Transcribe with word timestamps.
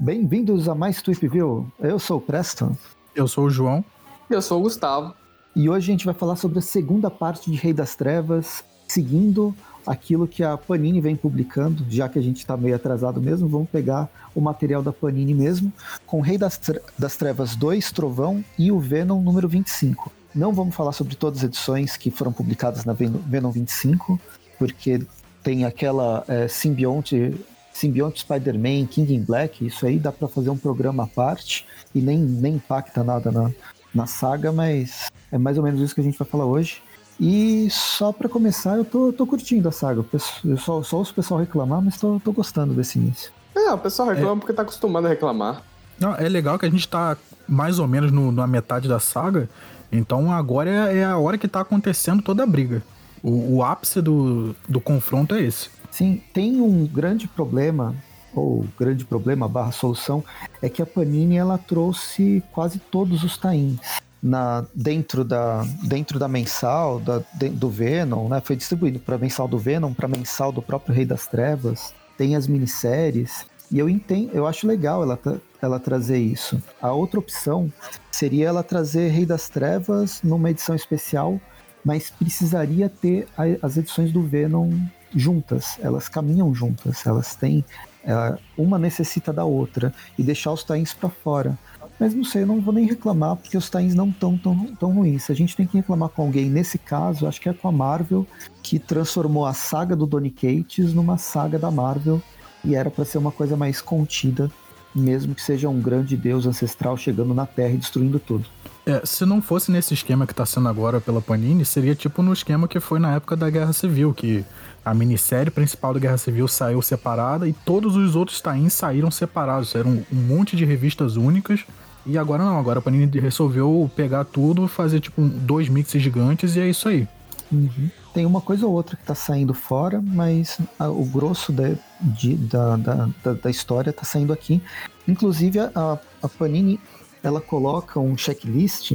Bem-vindos 0.00 0.68
a 0.68 0.74
mais 0.74 1.00
Tweepville. 1.00 1.68
Eu 1.78 2.00
sou 2.00 2.18
o 2.18 2.20
Preston. 2.20 2.76
Eu 3.14 3.28
sou 3.28 3.44
o 3.44 3.50
João. 3.50 3.84
Eu 4.28 4.42
sou 4.42 4.58
o 4.58 4.62
Gustavo. 4.62 5.14
E 5.54 5.70
hoje 5.70 5.88
a 5.88 5.92
gente 5.92 6.04
vai 6.04 6.14
falar 6.14 6.34
sobre 6.34 6.58
a 6.58 6.62
segunda 6.62 7.08
parte 7.08 7.48
de 7.48 7.56
Rei 7.56 7.72
das 7.72 7.94
Trevas, 7.94 8.64
seguindo 8.88 9.54
aquilo 9.86 10.26
que 10.26 10.42
a 10.42 10.56
Panini 10.56 11.00
vem 11.00 11.14
publicando, 11.14 11.86
já 11.88 12.08
que 12.08 12.18
a 12.18 12.22
gente 12.22 12.38
está 12.38 12.56
meio 12.56 12.74
atrasado 12.74 13.20
mesmo, 13.22 13.46
vamos 13.46 13.70
pegar 13.70 14.10
o 14.34 14.40
material 14.40 14.82
da 14.82 14.92
Panini 14.92 15.32
mesmo, 15.32 15.72
com 16.06 16.20
Rei 16.20 16.36
das, 16.36 16.60
das 16.98 17.16
Trevas 17.16 17.54
2, 17.54 17.92
Trovão 17.92 18.44
e 18.58 18.72
o 18.72 18.80
Venom 18.80 19.22
número 19.22 19.48
25. 19.48 20.23
Não 20.34 20.52
vamos 20.52 20.74
falar 20.74 20.92
sobre 20.92 21.14
todas 21.14 21.38
as 21.38 21.44
edições 21.44 21.96
que 21.96 22.10
foram 22.10 22.32
publicadas 22.32 22.84
na 22.84 22.92
Venom 22.92 23.50
25, 23.50 24.18
porque 24.58 25.00
tem 25.42 25.64
aquela 25.64 26.24
é, 26.26 26.48
simbionte, 26.48 27.38
simbionte 27.72 28.20
Spider-Man, 28.20 28.86
King 28.86 29.14
in 29.14 29.22
Black, 29.22 29.64
isso 29.64 29.86
aí 29.86 29.98
dá 29.98 30.10
para 30.10 30.26
fazer 30.26 30.50
um 30.50 30.56
programa 30.56 31.04
à 31.04 31.06
parte 31.06 31.66
e 31.94 32.00
nem, 32.00 32.18
nem 32.18 32.54
impacta 32.54 33.04
nada 33.04 33.30
na, 33.30 33.50
na 33.94 34.06
saga, 34.06 34.50
mas 34.50 35.10
é 35.30 35.38
mais 35.38 35.56
ou 35.56 35.62
menos 35.62 35.80
isso 35.80 35.94
que 35.94 36.00
a 36.00 36.04
gente 36.04 36.18
vai 36.18 36.26
falar 36.26 36.46
hoje. 36.46 36.82
E 37.20 37.68
só 37.70 38.12
para 38.12 38.28
começar, 38.28 38.76
eu 38.76 38.84
tô, 38.84 39.12
tô 39.12 39.24
curtindo 39.24 39.68
a 39.68 39.72
saga. 39.72 40.04
Eu 40.44 40.56
só, 40.56 40.82
só 40.82 40.96
ouço 40.96 41.12
o 41.12 41.14
pessoal 41.14 41.38
reclamar, 41.38 41.80
mas 41.80 41.96
tô, 41.96 42.18
tô 42.18 42.32
gostando 42.32 42.74
desse 42.74 42.98
início. 42.98 43.30
É, 43.54 43.72
o 43.72 43.78
pessoal 43.78 44.08
reclama 44.08 44.36
é. 44.36 44.40
porque 44.40 44.52
tá 44.52 44.62
acostumado 44.62 45.06
a 45.06 45.10
reclamar. 45.10 45.62
Não, 45.98 46.14
é 46.16 46.28
legal 46.28 46.58
que 46.58 46.66
a 46.66 46.70
gente 46.70 46.88
tá 46.88 47.16
mais 47.46 47.78
ou 47.78 47.86
menos 47.86 48.10
no, 48.10 48.32
na 48.32 48.48
metade 48.48 48.88
da 48.88 48.98
saga, 48.98 49.48
então 49.96 50.32
agora 50.32 50.70
é, 50.92 50.98
é, 50.98 51.04
a 51.04 51.18
hora 51.18 51.38
que 51.38 51.48
tá 51.48 51.60
acontecendo 51.60 52.22
toda 52.22 52.42
a 52.42 52.46
briga. 52.46 52.82
O, 53.22 53.56
o 53.56 53.62
ápice 53.62 54.02
do, 54.02 54.54
do 54.68 54.80
confronto 54.80 55.34
é 55.34 55.42
esse. 55.42 55.70
Sim, 55.90 56.20
tem 56.32 56.60
um 56.60 56.86
grande 56.86 57.28
problema, 57.28 57.94
ou 58.34 58.66
grande 58.78 59.04
problema 59.04 59.48
barra 59.48 59.72
solução, 59.72 60.24
é 60.60 60.68
que 60.68 60.82
a 60.82 60.86
Panini 60.86 61.36
ela 61.36 61.56
trouxe 61.56 62.42
quase 62.52 62.78
todos 62.78 63.22
os 63.22 63.38
tains 63.38 63.78
na, 64.24 64.64
dentro, 64.74 65.22
da, 65.22 65.62
dentro 65.82 66.18
da 66.18 66.26
mensal 66.26 66.98
da, 66.98 67.22
de, 67.34 67.50
do 67.50 67.68
Venom, 67.68 68.28
né? 68.28 68.40
Foi 68.42 68.56
distribuído 68.56 68.98
para 68.98 69.18
mensal 69.18 69.46
do 69.46 69.58
Venom, 69.58 69.92
para 69.92 70.08
mensal 70.08 70.50
do 70.50 70.62
próprio 70.62 70.94
Rei 70.94 71.04
das 71.04 71.26
Trevas. 71.26 71.92
Tem 72.16 72.34
as 72.34 72.46
minisséries. 72.46 73.46
E 73.74 73.78
eu 73.80 73.88
entendo, 73.88 74.30
eu 74.32 74.46
acho 74.46 74.68
legal 74.68 75.02
ela, 75.02 75.18
ela 75.60 75.80
trazer 75.80 76.16
isso. 76.16 76.62
A 76.80 76.92
outra 76.92 77.18
opção 77.18 77.72
seria 78.08 78.46
ela 78.46 78.62
trazer 78.62 79.08
Rei 79.08 79.26
das 79.26 79.48
Trevas 79.48 80.20
numa 80.22 80.52
edição 80.52 80.76
especial, 80.76 81.40
mas 81.84 82.08
precisaria 82.08 82.88
ter 82.88 83.26
a, 83.36 83.42
as 83.66 83.76
edições 83.76 84.12
do 84.12 84.22
Venom 84.22 84.70
juntas. 85.12 85.76
Elas 85.80 86.08
caminham 86.08 86.54
juntas. 86.54 87.04
Elas 87.04 87.34
têm. 87.34 87.64
Ela, 88.04 88.38
uma 88.56 88.78
necessita 88.78 89.32
da 89.32 89.44
outra. 89.44 89.92
E 90.16 90.22
deixar 90.22 90.52
os 90.52 90.62
tains 90.62 90.94
para 90.94 91.08
fora. 91.08 91.58
Mas 91.98 92.14
não 92.14 92.22
sei, 92.22 92.42
eu 92.42 92.46
não 92.46 92.60
vou 92.60 92.72
nem 92.72 92.86
reclamar, 92.86 93.34
porque 93.34 93.56
os 93.56 93.68
times 93.68 93.94
não 93.94 94.08
estão 94.08 94.38
tão, 94.38 94.66
tão 94.74 94.92
ruins. 94.92 95.24
Se 95.24 95.32
a 95.32 95.34
gente 95.34 95.56
tem 95.56 95.66
que 95.66 95.76
reclamar 95.76 96.10
com 96.10 96.22
alguém, 96.22 96.48
nesse 96.48 96.78
caso, 96.78 97.26
acho 97.26 97.40
que 97.40 97.48
é 97.48 97.52
com 97.52 97.66
a 97.66 97.72
Marvel, 97.72 98.24
que 98.62 98.78
transformou 98.78 99.44
a 99.46 99.52
saga 99.52 99.96
do 99.96 100.06
Donny 100.06 100.30
Cates 100.30 100.94
numa 100.94 101.18
saga 101.18 101.58
da 101.58 101.72
Marvel, 101.72 102.22
e 102.64 102.74
era 102.74 102.90
para 102.90 103.04
ser 103.04 103.18
uma 103.18 103.32
coisa 103.32 103.56
mais 103.56 103.80
contida, 103.80 104.50
mesmo 104.94 105.34
que 105.34 105.42
seja 105.42 105.68
um 105.68 105.80
grande 105.80 106.16
deus 106.16 106.46
ancestral 106.46 106.96
chegando 106.96 107.34
na 107.34 107.46
Terra 107.46 107.74
e 107.74 107.76
destruindo 107.76 108.18
tudo. 108.18 108.46
É, 108.86 109.00
se 109.04 109.24
não 109.24 109.40
fosse 109.40 109.72
nesse 109.72 109.94
esquema 109.94 110.26
que 110.26 110.34
tá 110.34 110.44
sendo 110.44 110.68
agora 110.68 111.00
pela 111.00 111.20
Panini, 111.20 111.64
seria 111.64 111.94
tipo 111.94 112.22
no 112.22 112.32
esquema 112.32 112.68
que 112.68 112.78
foi 112.78 112.98
na 112.98 113.14
época 113.14 113.34
da 113.34 113.48
Guerra 113.48 113.72
Civil, 113.72 114.12
que 114.12 114.44
a 114.84 114.92
minissérie 114.92 115.50
principal 115.50 115.94
da 115.94 116.00
Guerra 116.00 116.18
Civil 116.18 116.46
saiu 116.46 116.82
separada 116.82 117.48
e 117.48 117.52
todos 117.52 117.96
os 117.96 118.14
outros 118.14 118.40
tains 118.42 118.74
saíram 118.74 119.10
separados. 119.10 119.74
Eram 119.74 120.04
um 120.12 120.16
monte 120.16 120.54
de 120.54 120.66
revistas 120.66 121.16
únicas 121.16 121.64
e 122.04 122.18
agora 122.18 122.44
não, 122.44 122.58
agora 122.58 122.78
a 122.80 122.82
Panini 122.82 123.18
resolveu 123.18 123.90
pegar 123.96 124.24
tudo, 124.24 124.68
fazer 124.68 125.00
tipo 125.00 125.22
dois 125.22 125.68
mixes 125.70 126.02
gigantes 126.02 126.54
e 126.54 126.60
é 126.60 126.68
isso 126.68 126.86
aí. 126.86 127.08
Uhum. 127.50 127.88
Tem 128.14 128.24
uma 128.24 128.40
coisa 128.40 128.64
ou 128.64 128.72
outra 128.72 128.96
que 128.96 129.04
tá 129.04 129.14
saindo 129.14 129.52
fora, 129.52 130.00
mas 130.00 130.58
a, 130.78 130.88
o 130.88 131.04
grosso 131.04 131.52
de, 131.52 131.76
de, 132.00 132.36
da, 132.36 132.76
da, 132.76 133.08
da, 133.24 133.32
da, 133.32 133.50
história 133.50 133.92
tá 133.92 134.04
saindo 134.04 134.32
aqui. 134.32 134.62
Inclusive 135.08 135.58
a, 135.58 135.98
a 136.22 136.28
Panini 136.28 136.78
ela 137.24 137.40
coloca 137.40 137.98
um 137.98 138.16
checklist 138.16 138.92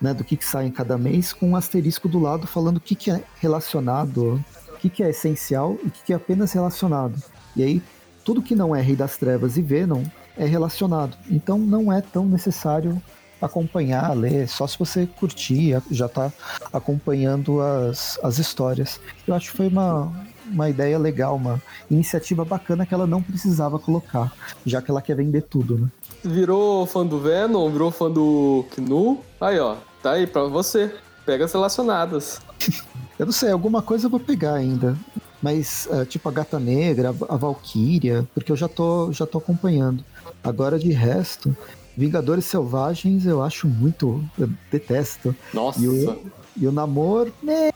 né, 0.00 0.14
do 0.14 0.24
que, 0.24 0.38
que 0.38 0.44
sai 0.44 0.66
em 0.66 0.70
cada 0.70 0.96
mês 0.96 1.34
com 1.34 1.50
um 1.50 1.56
asterisco 1.56 2.08
do 2.08 2.18
lado 2.18 2.46
falando 2.46 2.78
o 2.78 2.80
que, 2.80 2.94
que 2.94 3.10
é 3.10 3.22
relacionado, 3.40 4.42
o 4.70 4.78
que, 4.78 4.88
que 4.88 5.02
é 5.02 5.10
essencial 5.10 5.76
e 5.84 5.88
o 5.88 5.90
que, 5.90 6.04
que 6.04 6.12
é 6.14 6.16
apenas 6.16 6.52
relacionado. 6.52 7.22
E 7.54 7.62
aí, 7.62 7.82
tudo 8.24 8.40
que 8.40 8.54
não 8.54 8.74
é 8.74 8.80
Rei 8.80 8.96
das 8.96 9.18
Trevas 9.18 9.58
e 9.58 9.62
Venom 9.62 10.02
é 10.34 10.46
relacionado. 10.46 11.14
Então 11.30 11.58
não 11.58 11.92
é 11.92 12.00
tão 12.00 12.24
necessário 12.24 13.02
acompanhar, 13.42 14.16
ler, 14.16 14.48
só 14.48 14.66
se 14.66 14.78
você 14.78 15.06
curtir, 15.06 15.82
já 15.90 16.06
está 16.06 16.32
acompanhando 16.72 17.60
as, 17.60 18.18
as 18.22 18.38
histórias. 18.38 19.00
Eu 19.26 19.34
acho 19.34 19.50
que 19.50 19.56
foi 19.56 19.66
uma, 19.68 20.12
uma 20.46 20.70
ideia 20.70 20.98
legal, 20.98 21.36
uma 21.36 21.60
iniciativa 21.90 22.44
bacana 22.44 22.86
que 22.86 22.94
ela 22.94 23.06
não 23.06 23.20
precisava 23.20 23.78
colocar, 23.78 24.32
já 24.64 24.80
que 24.80 24.90
ela 24.90 25.02
quer 25.02 25.16
vender 25.16 25.42
tudo, 25.42 25.78
né? 25.78 25.88
Virou 26.24 26.86
fã 26.86 27.04
do 27.04 27.18
Venom, 27.18 27.68
virou 27.68 27.90
fã 27.90 28.10
do 28.10 28.64
Knu, 28.76 29.20
aí 29.40 29.58
ó, 29.58 29.76
tá 30.02 30.12
aí 30.12 30.26
pra 30.26 30.44
você, 30.44 30.94
pega 31.26 31.44
as 31.44 31.52
relacionadas. 31.52 32.40
eu 33.18 33.26
não 33.26 33.32
sei, 33.32 33.50
alguma 33.50 33.82
coisa 33.82 34.06
eu 34.06 34.10
vou 34.10 34.20
pegar 34.20 34.54
ainda. 34.54 34.96
Mas, 35.42 35.88
uh, 35.90 36.06
tipo, 36.06 36.28
a 36.28 36.32
Gata 36.32 36.60
Negra, 36.60 37.08
a 37.28 37.36
Valkyria, 37.36 38.24
porque 38.32 38.52
eu 38.52 38.56
já 38.56 38.68
tô, 38.68 39.10
já 39.10 39.26
tô 39.26 39.38
acompanhando. 39.38 40.04
Agora, 40.44 40.78
de 40.78 40.92
resto, 40.92 41.56
Vingadores 41.96 42.44
Selvagens 42.44 43.26
eu 43.26 43.42
acho 43.42 43.68
muito. 43.68 44.24
Eu 44.38 44.48
detesto. 44.70 45.34
Nossa! 45.52 45.80
E 45.80 45.88
o, 45.88 46.18
e 46.56 46.66
o 46.66 46.72
Namor. 46.72 47.30
Né? 47.42 47.70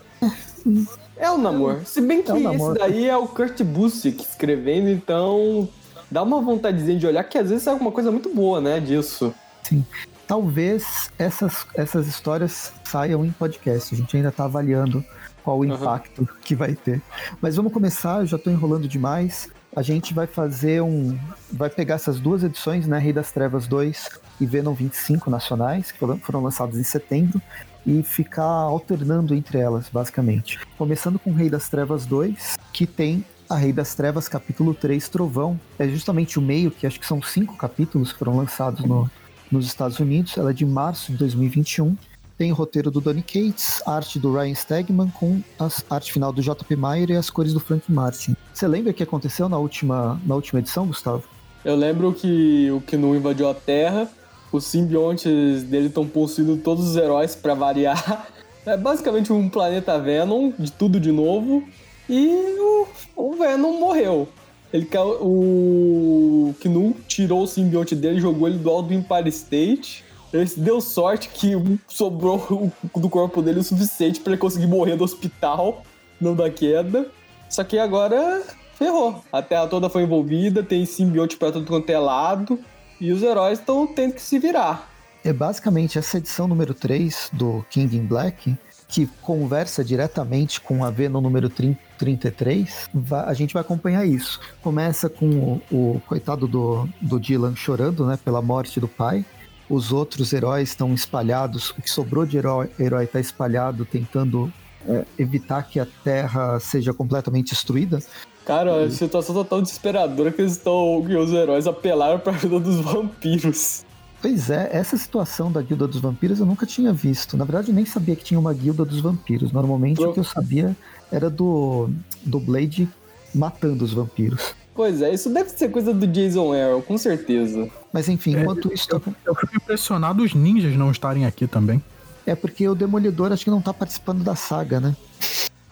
É 1.17 1.31
o 1.31 1.39
Namor. 1.39 1.81
Se 1.85 2.01
bem 2.01 2.23
que 2.23 2.31
é 2.31 2.55
esse 2.55 2.75
daí 2.75 3.09
é 3.09 3.17
o 3.17 3.27
Kurt 3.27 3.63
Busiek 3.63 4.23
escrevendo, 4.23 4.89
então 4.91 5.69
dá 6.11 6.23
uma 6.23 6.41
vontadezinha 6.41 6.99
de 6.99 7.07
olhar 7.07 7.25
que 7.25 7.39
às 7.39 7.51
vezes 7.51 7.67
é 7.67 7.71
alguma 7.71 7.91
coisa 7.91 8.11
muito 8.11 8.29
boa, 8.35 8.61
né, 8.61 8.81
disso. 8.81 9.35
Sim. 9.63 9.85
Talvez 10.27 11.11
essas, 11.19 11.67
essas 11.75 12.07
histórias 12.07 12.73
saiam 12.85 13.25
em 13.25 13.31
podcast. 13.31 13.95
A 13.95 13.99
gente 13.99 14.17
ainda 14.17 14.33
tá 14.33 14.45
avaliando 14.45 15.05
qual 15.43 15.59
o 15.59 15.61
uhum. 15.61 15.75
impacto 15.75 16.29
que 16.43 16.55
vai 16.55 16.75
ter. 16.75 17.01
Mas 17.41 17.57
vamos 17.57 17.73
começar, 17.73 18.21
eu 18.21 18.27
já 18.27 18.37
tô 18.37 18.51
enrolando 18.51 18.89
demais 18.89 19.49
a 19.77 19.83
gente 19.83 20.15
vai 20.15 20.27
fazer 20.27 20.83
um. 20.83 21.19
Vai 21.53 21.69
pegar 21.69 21.97
essas 21.97 22.19
duas 22.19 22.43
edições, 22.43 22.87
né? 22.87 22.99
Rei 22.99 23.13
das 23.13 23.31
Trevas 23.31 23.69
2 23.69 24.09
e 24.41 24.47
Venom 24.47 24.73
25 24.73 25.29
nacionais, 25.29 25.93
que 25.93 25.99
foram 25.99 26.43
lançados 26.43 26.79
em 26.79 26.83
setembro, 26.83 27.41
e 27.87 28.03
ficar 28.03 28.43
alternando 28.43 29.35
entre 29.35 29.59
elas, 29.59 29.91
basicamente. 29.91 30.59
Começando 30.79 31.19
com 31.19 31.31
Rei 31.31 31.51
das 31.51 31.69
Trevas 31.69 32.07
2, 32.07 32.57
que 32.73 32.87
tem 32.87 33.23
a 33.51 33.57
Rei 33.57 33.73
das 33.73 33.95
Trevas, 33.95 34.29
capítulo 34.29 34.73
3, 34.75 35.07
Trovão. 35.11 35.61
É 35.79 35.87
justamente 35.87 36.39
o 36.39 36.43
meio, 36.43 36.71
que 36.71 36.87
acho 36.87 36.99
que 36.99 37.07
são 37.07 37.21
cinco 37.21 37.55
capítulos 37.55 38.13
que 38.13 38.19
foram 38.19 38.35
lançados 38.35 38.83
no, 38.83 39.11
nos 39.53 39.67
Estados 39.67 40.01
Unidos. 40.01 40.39
Ela 40.39 40.51
é 40.51 40.55
de 40.55 40.65
março 40.65 41.13
de 41.13 41.19
2021. 41.19 41.95
Tem 42.39 42.53
o 42.53 42.55
roteiro 42.55 42.91
do 42.91 43.01
Donny 43.01 43.23
Cates, 43.23 43.83
arte 43.87 44.19
do 44.19 44.31
Ryan 44.35 44.55
Stegman, 44.55 45.09
com 45.09 45.41
a 45.59 45.69
arte 45.89 46.13
final 46.13 46.31
do 46.33 46.43
JP 46.43 46.77
Mayer 46.77 47.11
e 47.11 47.17
as 47.17 47.31
cores 47.31 47.55
do 47.55 47.61
Frank 47.61 47.91
Martin. 47.91 48.37
Você 48.53 48.69
lembra 48.69 48.91
o 48.91 48.95
que 48.95 49.03
aconteceu 49.03 49.49
na 49.49 49.57
última, 49.57 50.21
na 50.27 50.35
última 50.35 50.61
edição, 50.61 50.87
Gustavo? 50.87 51.25
Eu 51.65 51.75
lembro 51.75 52.13
que 52.13 52.71
o 52.71 52.83
Knu 52.83 53.17
invadiu 53.17 53.49
a 53.49 53.55
Terra, 53.55 54.11
os 54.53 54.65
simbiontes 54.65 55.63
dele 55.63 55.87
estão 55.87 56.07
possuindo 56.07 56.59
todos 56.59 56.91
os 56.91 56.97
heróis 56.97 57.35
para 57.35 57.55
variar. 57.55 58.29
É 58.67 58.77
basicamente 58.77 59.33
um 59.33 59.49
planeta 59.49 59.97
Venom, 59.97 60.51
de 60.59 60.73
tudo 60.73 60.99
de 60.99 61.13
novo, 61.13 61.63
e 62.09 62.57
o, 62.59 62.89
o 63.15 63.37
Venom 63.37 63.79
morreu. 63.79 64.29
Ele, 64.73 64.89
o 65.21 66.53
Knu 66.59 66.97
tirou 67.07 67.45
o 67.45 67.47
simbionte 67.47 67.95
dele, 67.95 68.21
jogou 68.21 68.49
ele 68.49 68.59
do 68.59 68.69
alto 68.69 68.89
do 68.89 68.95
Empire 68.95 69.29
State 69.29 70.05
ele 70.33 70.51
deu 70.57 70.81
sorte 70.81 71.29
que 71.29 71.53
sobrou 71.87 72.73
do 72.95 73.09
corpo 73.09 73.43
dele 73.43 73.61
o 73.61 73.65
suficiente 73.65 74.21
para 74.21 74.33
ele 74.33 74.41
conseguir 74.41 74.67
morrer 74.67 74.97
do 74.97 75.05
hospital, 75.05 75.83
não 76.21 76.35
da 76.35 76.51
queda. 76.51 77.09
Só 77.49 77.63
que 77.65 77.79
agora 77.79 78.43
ferrou. 78.77 79.23
A 79.33 79.41
Terra 79.43 79.67
toda 79.67 79.89
foi 79.89 80.03
envolvida, 80.03 80.63
tem 80.63 80.85
simbionte 80.85 81.37
pra 81.37 81.53
todo 81.53 81.67
quanto 81.67 81.89
é 81.91 81.99
lado, 81.99 82.59
e 83.01 83.13
os 83.13 83.23
heróis 83.23 83.59
estão 83.59 83.87
tendo 83.87 84.15
que 84.15 84.23
se 84.23 84.39
virar. 84.39 84.91
É 85.25 85.33
basicamente 85.33 85.99
essa 85.99 86.19
edição 86.19 86.47
número 86.47 86.73
3 86.73 87.31
do 87.33 87.65
King 87.71 87.97
in 87.97 88.07
Black, 88.07 88.57
que 88.89 89.07
conversa 89.21 89.85
diretamente 89.85 90.61
com 90.61 90.85
a 90.85 90.91
Venom 90.91 91.21
número 91.21 91.51
33, 91.51 92.89
a 93.11 93.35
gente 93.35 93.53
vai 93.53 93.61
acompanhar 93.61 94.07
isso. 94.07 94.41
Começa 94.63 95.09
com 95.09 95.61
o, 95.71 95.97
o 95.97 96.03
coitado 96.07 96.47
do, 96.47 96.89
do 97.01 97.19
Dylan 97.19 97.57
chorando, 97.57 98.07
né, 98.07 98.17
pela 98.25 98.41
morte 98.41 98.79
do 98.79 98.87
pai, 98.87 99.25
os 99.69 99.93
outros 99.93 100.33
heróis 100.33 100.71
estão 100.71 100.95
espalhados, 100.95 101.71
o 101.71 101.83
que 101.83 101.91
sobrou 101.91 102.25
de 102.25 102.37
herói 102.37 103.05
está 103.05 103.21
espalhado, 103.21 103.85
tentando 103.85 104.53
é, 104.87 105.05
evitar 105.19 105.63
que 105.63 105.81
a 105.81 105.87
Terra 106.05 106.59
seja 106.61 106.93
completamente 106.95 107.51
destruída. 107.51 108.01
Cara, 108.45 108.85
a 108.85 108.91
situação 108.91 109.35
tá 109.35 109.45
tão 109.45 109.61
desesperadora 109.61 110.31
que 110.31 110.41
eles 110.41 110.53
estão. 110.53 111.03
que 111.05 111.17
os 111.17 111.33
heróis 111.33 111.67
apelaram 111.67 112.21
pra 112.21 112.33
ajuda 112.33 112.61
dos 112.61 112.77
vampiros. 112.81 113.85
Pois 114.23 114.49
é, 114.51 114.71
essa 114.73 114.97
situação 114.97 115.53
da 115.53 115.61
Guilda 115.61 115.87
dos 115.87 116.01
Vampiros 116.01 116.41
eu 116.41 116.47
nunca 116.47 116.65
tinha 116.65 116.93
visto. 116.93 117.37
Na 117.37 117.45
verdade, 117.45 117.69
eu 117.69 117.75
nem 117.75 117.85
sabia 117.85 118.17
que 118.17 118.25
tinha 118.25 118.41
uma 118.41 118.53
Guilda 118.53 118.85
dos 118.85 119.01
Vampiros. 119.01 119.53
Normalmente 119.53 119.99
Pro... 119.99 120.11
o 120.11 120.15
que 120.15 120.21
eu 120.21 120.25
sabia 120.25 120.75
era 121.13 121.29
do, 121.29 121.91
do 122.25 122.41
Blade 122.41 122.89
matando 123.35 123.85
os 123.85 123.93
vampiros. 123.93 124.55
Pois 124.77 125.01
é, 125.01 125.13
isso 125.13 125.31
deve 125.31 125.49
ser 125.49 125.71
coisa 125.71 125.95
do 125.95 126.07
Jason 126.07 126.53
Aaron, 126.53 126.83
com 126.83 126.99
certeza. 126.99 127.69
Mas 127.91 128.11
enfim, 128.11 128.37
é, 128.37 128.43
enquanto 128.43 128.73
isso. 128.73 128.87
Eu, 128.91 129.03
eu 129.25 129.35
fico 129.35 129.57
impressionado 129.57 130.23
os 130.23 130.35
ninjas 130.35 130.77
não 130.77 130.91
estarem 130.91 131.25
aqui 131.25 131.47
também. 131.47 131.83
É 132.27 132.35
porque 132.35 132.69
o 132.69 132.75
Demolidor 132.75 133.33
acho 133.33 133.43
que 133.43 133.51
não 133.51 133.63
tá 133.63 133.73
participando 133.73 134.23
da 134.23 134.37
saga, 134.37 134.79
né? 134.79 134.95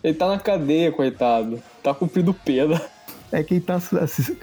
Ele 0.03 0.15
tá 0.15 0.27
na 0.27 0.39
cadeia, 0.39 0.91
coitado. 0.91 1.63
Tá 1.83 1.93
cumprindo 1.93 2.33
pena. 2.33 2.81
É 3.31 3.43
quem 3.43 3.61
tá 3.61 3.79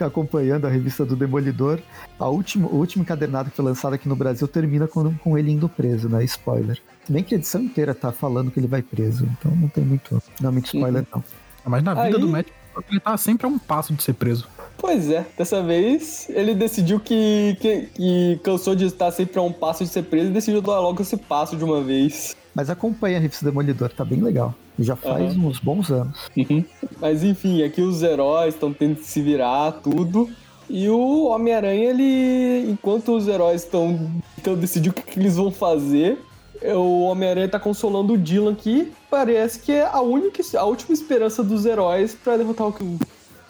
acompanhando 0.05 0.67
a 0.67 0.69
revista 0.69 1.05
do 1.05 1.15
Demolidor. 1.15 1.79
A 2.19 2.27
última, 2.27 2.67
o 2.67 2.75
último 2.75 3.03
encadernado 3.03 3.49
que 3.49 3.55
foi 3.55 3.63
lançado 3.65 3.93
aqui 3.93 4.07
no 4.07 4.15
Brasil 4.15 4.47
termina 4.47 4.87
com, 4.87 5.13
com 5.15 5.37
ele 5.37 5.51
indo 5.51 5.69
preso, 5.69 6.09
né? 6.09 6.23
Spoiler. 6.25 6.77
Se 7.05 7.11
bem 7.11 7.23
que 7.23 7.33
a 7.33 7.37
edição 7.37 7.61
inteira 7.61 7.95
tá 7.95 8.11
falando 8.11 8.51
que 8.51 8.59
ele 8.59 8.67
vai 8.67 8.81
preso, 8.81 9.25
então 9.25 9.55
não 9.55 9.69
tem 9.69 9.83
muito, 9.83 10.21
não 10.39 10.49
é 10.49 10.51
muito 10.51 10.65
spoiler, 10.65 11.01
uhum. 11.03 11.07
não. 11.15 11.23
Mas 11.65 11.83
na 11.83 11.93
vida 11.93 12.17
Aí... 12.17 12.21
do 12.21 12.27
Matt, 12.27 12.47
ele 12.89 12.99
tá 12.99 13.17
sempre 13.17 13.45
a 13.45 13.49
um 13.49 13.59
passo 13.59 13.93
de 13.93 14.03
ser 14.03 14.13
preso. 14.13 14.47
Pois 14.77 15.09
é, 15.09 15.25
dessa 15.37 15.61
vez 15.61 16.27
ele 16.29 16.55
decidiu 16.55 16.99
que, 16.99 17.55
que, 17.59 17.81
que, 17.93 18.39
cansou 18.43 18.75
de 18.75 18.85
estar 18.85 19.11
sempre 19.11 19.37
a 19.37 19.41
um 19.41 19.51
passo 19.51 19.83
de 19.83 19.89
ser 19.89 20.03
preso 20.03 20.29
e 20.29 20.33
decidiu 20.33 20.61
dar 20.61 20.79
logo 20.79 21.01
esse 21.01 21.17
passo 21.17 21.55
de 21.55 21.63
uma 21.63 21.81
vez. 21.81 22.35
Mas 22.55 22.69
acompanha 22.69 23.17
a 23.17 23.21
revista 23.21 23.45
Demolidor, 23.45 23.89
tá 23.89 24.03
bem 24.03 24.19
legal. 24.19 24.55
Já 24.79 24.95
faz 24.95 25.35
uhum. 25.35 25.47
uns 25.47 25.59
bons 25.59 25.91
anos. 25.91 26.27
Uhum. 26.35 26.63
Mas 26.99 27.23
enfim, 27.23 27.63
aqui 27.63 27.81
os 27.81 28.01
heróis 28.01 28.55
estão 28.55 28.73
tendo 28.73 28.95
que 28.95 29.05
se 29.05 29.21
virar, 29.21 29.73
tudo. 29.73 30.29
E 30.69 30.89
o 30.89 31.25
Homem-Aranha, 31.25 31.89
ele. 31.89 32.71
Enquanto 32.71 33.15
os 33.15 33.27
heróis 33.27 33.63
estão 33.63 34.09
então 34.37 34.55
decidir 34.55 34.89
o 34.89 34.93
que, 34.93 35.01
que, 35.01 35.19
eles 35.19 35.35
vão 35.35 35.51
fazer, 35.51 36.17
o 36.63 37.03
Homem-Aranha 37.03 37.49
tá 37.49 37.59
consolando 37.59 38.13
o 38.13 38.17
Dylan 38.17 38.55
que 38.55 38.91
parece 39.09 39.59
que 39.59 39.71
é 39.71 39.85
a 39.85 40.01
única, 40.01 40.43
a 40.57 40.63
última 40.63 40.93
esperança 40.93 41.43
dos 41.43 41.65
heróis 41.65 42.13
para 42.15 42.37
derrotar 42.37 42.67
o 42.67 42.99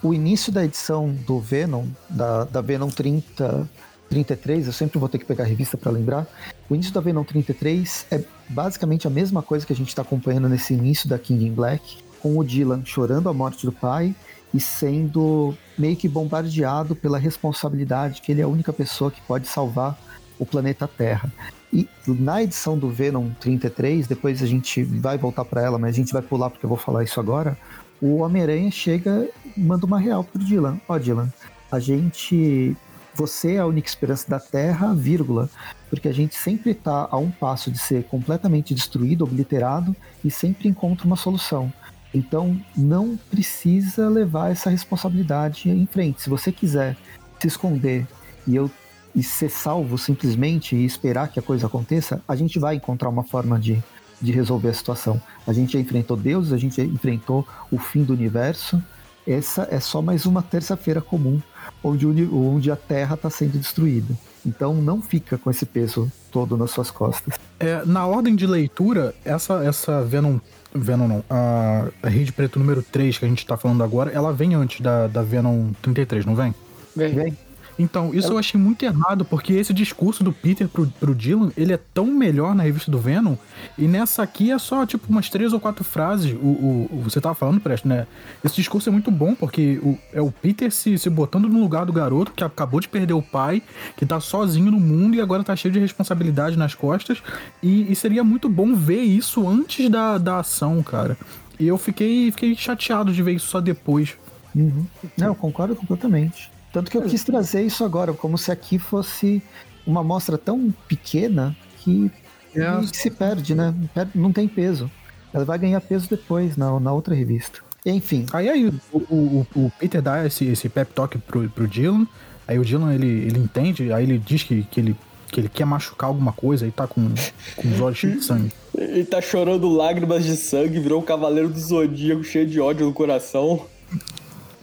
O 0.02 0.14
início 0.14 0.50
da 0.50 0.64
edição 0.64 1.14
do 1.26 1.38
Venom, 1.38 1.86
da, 2.08 2.44
da 2.44 2.60
Venom 2.60 2.88
30, 2.88 3.68
33, 4.08 4.66
eu 4.66 4.72
sempre 4.72 4.98
vou 4.98 5.08
ter 5.08 5.18
que 5.18 5.24
pegar 5.24 5.44
a 5.44 5.46
revista 5.46 5.76
para 5.76 5.90
lembrar. 5.90 6.26
O 6.68 6.74
início 6.74 6.92
da 6.92 7.00
Venom 7.00 7.24
33 7.24 8.06
é 8.10 8.24
basicamente 8.48 9.06
a 9.06 9.10
mesma 9.10 9.42
coisa 9.42 9.66
que 9.66 9.72
a 9.72 9.76
gente 9.76 9.88
está 9.88 10.02
acompanhando 10.02 10.48
nesse 10.48 10.74
início 10.74 11.08
da 11.08 11.18
King 11.18 11.46
in 11.46 11.52
Black, 11.52 11.98
com 12.20 12.38
o 12.38 12.44
Dylan 12.44 12.82
chorando 12.84 13.28
a 13.28 13.32
morte 13.32 13.66
do 13.66 13.72
pai 13.72 14.14
e 14.54 14.60
sendo 14.60 15.54
meio 15.78 15.96
que 15.96 16.08
bombardeado 16.08 16.94
pela 16.94 17.18
responsabilidade 17.18 18.20
que 18.20 18.32
ele 18.32 18.42
é 18.42 18.44
a 18.44 18.48
única 18.48 18.72
pessoa 18.72 19.10
que 19.10 19.20
pode 19.22 19.48
salvar 19.48 19.98
o 20.42 20.46
planeta 20.46 20.88
Terra. 20.88 21.32
E 21.72 21.88
na 22.06 22.42
edição 22.42 22.76
do 22.76 22.90
Venom 22.90 23.30
33, 23.40 24.08
depois 24.08 24.42
a 24.42 24.46
gente 24.46 24.82
vai 24.82 25.16
voltar 25.16 25.44
para 25.44 25.62
ela, 25.62 25.78
mas 25.78 25.94
a 25.94 25.98
gente 25.98 26.12
vai 26.12 26.20
pular 26.20 26.50
porque 26.50 26.66
eu 26.66 26.68
vou 26.68 26.76
falar 26.76 27.04
isso 27.04 27.20
agora. 27.20 27.56
O 28.00 28.16
Homem-Aranha 28.16 28.70
chega 28.70 29.28
e 29.56 29.60
manda 29.60 29.86
uma 29.86 30.00
real 30.00 30.24
pro 30.24 30.42
Dylan. 30.42 30.80
Ó, 30.88 30.94
oh, 30.94 30.98
Dylan, 30.98 31.32
a 31.70 31.78
gente. 31.78 32.76
Você 33.14 33.54
é 33.54 33.58
a 33.58 33.66
única 33.66 33.86
esperança 33.88 34.28
da 34.28 34.40
Terra, 34.40 34.94
vírgula, 34.94 35.48
porque 35.90 36.08
a 36.08 36.14
gente 36.14 36.34
sempre 36.34 36.70
está 36.70 37.06
a 37.10 37.18
um 37.18 37.30
passo 37.30 37.70
de 37.70 37.78
ser 37.78 38.04
completamente 38.04 38.74
destruído, 38.74 39.22
obliterado, 39.22 39.94
e 40.24 40.30
sempre 40.30 40.66
encontra 40.66 41.06
uma 41.06 41.16
solução. 41.16 41.70
Então, 42.14 42.58
não 42.74 43.18
precisa 43.30 44.08
levar 44.08 44.50
essa 44.50 44.70
responsabilidade 44.70 45.68
em 45.68 45.84
frente. 45.84 46.22
Se 46.22 46.30
você 46.30 46.50
quiser 46.50 46.96
se 47.38 47.48
esconder 47.48 48.06
e 48.46 48.56
eu 48.56 48.70
e 49.14 49.22
ser 49.22 49.50
salvo 49.50 49.98
simplesmente 49.98 50.74
e 50.74 50.84
esperar 50.84 51.28
que 51.28 51.38
a 51.38 51.42
coisa 51.42 51.66
aconteça, 51.66 52.22
a 52.26 52.34
gente 52.34 52.58
vai 52.58 52.76
encontrar 52.76 53.08
uma 53.08 53.24
forma 53.24 53.58
de, 53.58 53.82
de 54.20 54.32
resolver 54.32 54.68
a 54.68 54.74
situação. 54.74 55.20
A 55.46 55.52
gente 55.52 55.74
já 55.74 55.78
enfrentou 55.78 56.16
Deus, 56.16 56.52
a 56.52 56.56
gente 56.56 56.76
já 56.76 56.84
enfrentou 56.84 57.46
o 57.70 57.78
fim 57.78 58.02
do 58.02 58.12
universo. 58.12 58.82
Essa 59.26 59.68
é 59.70 59.78
só 59.78 60.02
mais 60.02 60.26
uma 60.26 60.42
terça-feira 60.42 61.00
comum 61.00 61.40
onde, 61.82 62.06
onde 62.06 62.70
a 62.70 62.76
Terra 62.76 63.14
está 63.14 63.30
sendo 63.30 63.58
destruída. 63.58 64.14
Então 64.44 64.74
não 64.74 65.00
fica 65.00 65.38
com 65.38 65.50
esse 65.50 65.64
peso 65.64 66.10
todo 66.30 66.56
nas 66.56 66.70
suas 66.70 66.90
costas. 66.90 67.34
É, 67.60 67.84
na 67.84 68.06
ordem 68.06 68.34
de 68.34 68.46
leitura, 68.46 69.14
essa, 69.24 69.64
essa 69.64 70.02
Venom. 70.02 70.38
Venom 70.74 71.06
não. 71.06 71.24
A, 71.30 71.88
a 72.02 72.08
Rede 72.08 72.32
Preto 72.32 72.58
número 72.58 72.82
3 72.82 73.18
que 73.18 73.24
a 73.24 73.28
gente 73.28 73.38
está 73.38 73.56
falando 73.56 73.84
agora, 73.84 74.10
ela 74.10 74.32
vem 74.32 74.54
antes 74.54 74.80
da, 74.80 75.06
da 75.06 75.22
Venom 75.22 75.70
33, 75.80 76.26
não 76.26 76.34
vem? 76.34 76.54
Vem. 76.96 77.14
vem. 77.14 77.38
Então, 77.78 78.14
isso 78.14 78.32
eu 78.32 78.38
achei 78.38 78.60
muito 78.60 78.84
errado, 78.84 79.24
porque 79.24 79.54
esse 79.54 79.72
discurso 79.72 80.22
do 80.22 80.32
Peter 80.32 80.68
pro, 80.68 80.86
pro 80.86 81.14
Dylan, 81.14 81.50
ele 81.56 81.72
é 81.72 81.78
tão 81.92 82.06
melhor 82.06 82.54
na 82.54 82.62
revista 82.62 82.90
do 82.90 82.98
Venom, 82.98 83.34
e 83.78 83.88
nessa 83.88 84.22
aqui 84.22 84.50
é 84.50 84.58
só, 84.58 84.84
tipo, 84.84 85.06
umas 85.08 85.28
três 85.28 85.52
ou 85.52 85.60
quatro 85.60 85.82
frases. 85.82 86.32
O, 86.32 86.46
o, 86.46 86.88
o 86.92 87.00
você 87.02 87.20
tava 87.20 87.34
falando, 87.34 87.60
Presto, 87.60 87.88
né? 87.88 88.06
Esse 88.44 88.56
discurso 88.56 88.88
é 88.88 88.92
muito 88.92 89.10
bom, 89.10 89.34
porque 89.34 89.80
o, 89.82 89.98
é 90.12 90.20
o 90.20 90.30
Peter 90.30 90.70
se, 90.70 90.98
se 90.98 91.10
botando 91.10 91.48
no 91.48 91.60
lugar 91.60 91.86
do 91.86 91.92
garoto 91.92 92.32
que 92.32 92.44
acabou 92.44 92.80
de 92.80 92.88
perder 92.88 93.14
o 93.14 93.22
pai, 93.22 93.62
que 93.96 94.04
tá 94.04 94.20
sozinho 94.20 94.70
no 94.70 94.80
mundo 94.80 95.16
e 95.16 95.20
agora 95.20 95.42
tá 95.42 95.56
cheio 95.56 95.72
de 95.72 95.80
responsabilidade 95.80 96.56
nas 96.56 96.74
costas, 96.74 97.22
e, 97.62 97.90
e 97.90 97.96
seria 97.96 98.22
muito 98.22 98.48
bom 98.48 98.74
ver 98.74 99.02
isso 99.02 99.48
antes 99.48 99.88
da, 99.88 100.18
da 100.18 100.40
ação, 100.40 100.82
cara. 100.82 101.16
E 101.58 101.66
eu 101.66 101.78
fiquei, 101.78 102.30
fiquei 102.30 102.54
chateado 102.54 103.12
de 103.12 103.22
ver 103.22 103.32
isso 103.32 103.46
só 103.46 103.60
depois. 103.60 104.16
Uhum. 104.54 104.84
Não, 105.16 105.28
eu 105.28 105.34
concordo 105.34 105.74
completamente. 105.74 106.51
Tanto 106.72 106.90
que 106.90 106.96
eu 106.96 107.02
quis 107.02 107.22
trazer 107.22 107.62
isso 107.62 107.84
agora, 107.84 108.12
como 108.14 108.38
se 108.38 108.50
aqui 108.50 108.78
fosse 108.78 109.42
uma 109.86 110.00
amostra 110.00 110.38
tão 110.38 110.72
pequena 110.88 111.54
que, 111.78 112.10
é. 112.54 112.82
se 112.92 113.10
perde, 113.10 113.54
né? 113.54 113.74
Não 114.14 114.32
tem 114.32 114.48
peso. 114.48 114.90
Ela 115.32 115.44
vai 115.44 115.58
ganhar 115.58 115.80
peso 115.80 116.08
depois 116.08 116.56
na, 116.56 116.78
na 116.80 116.92
outra 116.92 117.14
revista. 117.14 117.60
Enfim. 117.84 118.26
Aí, 118.32 118.48
aí 118.48 118.68
o, 118.92 118.98
o, 118.98 119.46
o, 119.54 119.72
Peter 119.78 120.00
dá 120.00 120.24
esse, 120.26 120.46
esse 120.46 120.68
pep 120.68 120.92
talk 120.92 121.18
pro, 121.18 121.48
pro 121.50 121.66
Dylan. 121.66 122.06
Aí 122.46 122.58
o 122.58 122.64
Dylan 122.64 122.94
ele, 122.94 123.06
ele 123.06 123.38
entende, 123.38 123.92
aí 123.92 124.04
ele 124.04 124.18
diz 124.18 124.42
que, 124.42 124.62
que, 124.64 124.80
ele, 124.80 124.96
que 125.30 125.40
ele 125.40 125.48
quer 125.48 125.64
machucar 125.64 126.08
alguma 126.08 126.32
coisa 126.32 126.66
e 126.66 126.70
tá 126.70 126.86
com, 126.86 127.12
com 127.56 127.68
os 127.68 127.80
olhos 127.80 127.98
cheios 127.98 128.18
de 128.18 128.24
sangue. 128.24 128.52
Ele 128.76 129.04
tá 129.06 129.20
chorando 129.20 129.68
lágrimas 129.68 130.24
de 130.24 130.36
sangue, 130.36 130.78
virou 130.78 131.00
um 131.00 131.04
cavaleiro 131.04 131.48
do 131.48 131.58
zodíaco 131.58 132.22
cheio 132.22 132.46
de 132.46 132.60
ódio 132.60 132.86
no 132.86 132.92
coração. 132.92 133.66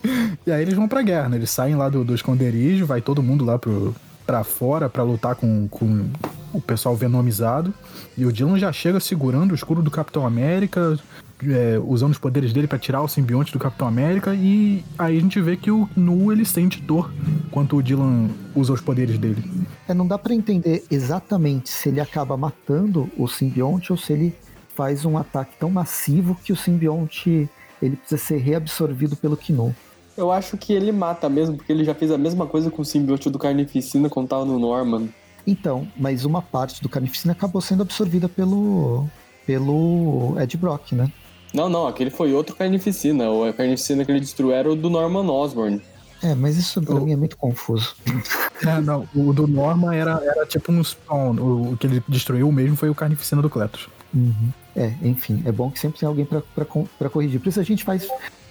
E 0.48 0.52
aí 0.52 0.64
eles 0.64 0.74
vão 0.74 0.88
pra 0.88 1.04
guerra, 1.04 1.30
né? 1.30 1.38
Eles 1.38 1.52
saem 1.52 1.76
lá 1.76 1.90
do, 1.90 2.04
do 2.04 2.16
esconderijo, 2.16 2.86
vai 2.86 3.02
todo 3.02 3.22
mundo 3.22 3.46
lá 3.46 3.60
pro, 3.60 3.94
pra 4.26 4.44
fora 4.44 4.90
pra 4.90 5.04
lutar 5.04 5.36
com, 5.36 5.68
com 5.68 6.10
o 6.54 6.62
pessoal 6.62 6.96
venomizado. 6.96 7.74
E 8.18 8.26
o 8.26 8.32
Dylan 8.32 8.58
já 8.58 8.72
chega 8.72 9.00
segurando 9.00 9.52
o 9.52 9.56
escudo 9.56 9.82
do 9.82 9.92
Capitão 9.92 10.26
América, 10.26 10.98
é, 11.44 11.80
usando 11.84 12.12
os 12.12 12.18
poderes 12.18 12.52
dele 12.52 12.68
para 12.68 12.78
tirar 12.78 13.02
o 13.02 13.08
simbionte 13.08 13.52
do 13.52 13.60
Capitão 13.60 13.88
América. 13.88 14.34
E 14.34 14.84
aí 14.98 15.18
a 15.18 15.22
gente 15.22 15.40
vê 15.42 15.56
que 15.56 15.72
o 15.72 15.90
Nu 15.96 16.32
ele 16.32 16.46
sente 16.46 16.82
dor 16.82 17.12
enquanto 17.48 17.78
o 17.78 17.84
Dylan 17.84 18.30
usa 18.56 18.74
os 18.74 18.82
poderes 18.82 19.18
dele. 19.18 19.44
É, 19.88 19.94
não 19.94 20.08
dá 20.08 20.18
para 20.18 20.34
entender 20.34 20.84
exatamente 20.90 21.70
se 21.70 21.90
ele 21.90 22.00
acaba 22.00 22.36
matando 22.36 23.10
o 23.18 23.28
simbionte 23.28 23.92
ou 23.92 23.98
se 23.98 24.14
ele 24.14 24.36
faz 24.76 25.06
um 25.06 25.18
ataque 25.18 25.54
tão 25.60 25.70
massivo 25.70 26.38
que 26.44 26.54
o 26.54 26.56
simbionte 26.56 27.50
ele 27.82 27.96
precisa 27.96 28.22
ser 28.22 28.38
reabsorvido 28.38 29.16
pelo 29.16 29.38
Kino. 29.38 29.76
Eu 30.20 30.34
acho 30.34 30.58
que 30.58 30.74
ele 30.74 30.92
mata 30.92 31.30
mesmo, 31.30 31.56
porque 31.56 31.72
ele 31.72 31.86
já 31.86 31.96
fez 31.96 32.12
a 32.12 32.18
mesma 32.18 32.46
coisa 32.46 32.70
com 32.70 32.82
o 32.82 32.86
simbionte 32.86 33.30
do 33.30 33.40
Carnificina 33.40 34.10
quando 34.10 34.28
tava 34.28 34.44
no 34.44 34.60
Norman. 34.60 35.08
Então, 35.48 35.88
mas 35.96 36.26
uma 36.26 36.42
parte 36.42 36.84
do 36.84 36.90
Carnificina 36.90 37.32
acabou 37.32 37.62
sendo 37.62 37.84
absorvida 37.84 38.28
pelo 38.28 39.08
pelo 39.48 40.36
Ed 40.38 40.58
Brock, 40.58 40.92
né? 40.92 41.10
Não, 41.54 41.70
não, 41.70 41.88
aquele 41.88 42.10
foi 42.10 42.34
outro 42.34 42.54
Carnificina. 42.54 43.30
O 43.30 43.54
Carnificina 43.54 44.04
que 44.04 44.12
ele 44.12 44.20
destruiu 44.20 44.52
era 44.52 44.70
o 44.70 44.76
do 44.76 44.90
Norman 44.90 45.32
Osborn. 45.32 45.82
É, 46.22 46.36
mas 46.36 46.58
isso 46.58 46.82
pra 46.82 46.96
o... 46.96 47.06
mim 47.06 47.14
é 47.14 47.16
muito 47.16 47.38
confuso. 47.38 47.96
É, 48.62 48.82
não, 48.82 49.08
o 49.16 49.32
do 49.32 49.48
Norman 49.48 49.96
era, 49.96 50.22
era 50.22 50.46
tipo 50.46 50.70
um 50.70 50.84
spawn. 50.84 51.38
O, 51.40 51.72
o 51.72 51.78
que 51.78 51.88
ele 51.88 52.04
destruiu 52.10 52.52
mesmo 52.52 52.76
foi 52.76 52.90
o 52.90 52.94
Carnificina 52.94 53.42
do 53.42 53.50
Cletus. 53.50 53.88
Uhum. 54.14 54.52
É, 54.76 54.94
enfim, 55.02 55.42
é 55.46 55.52
bom 55.52 55.72
que 55.72 55.80
sempre 55.80 55.98
tem 55.98 56.06
alguém 56.06 56.26
para 56.26 57.10
corrigir. 57.10 57.40
Por 57.40 57.48
isso 57.48 57.62
a 57.62 57.64
gente 57.64 57.86
faz 57.86 58.06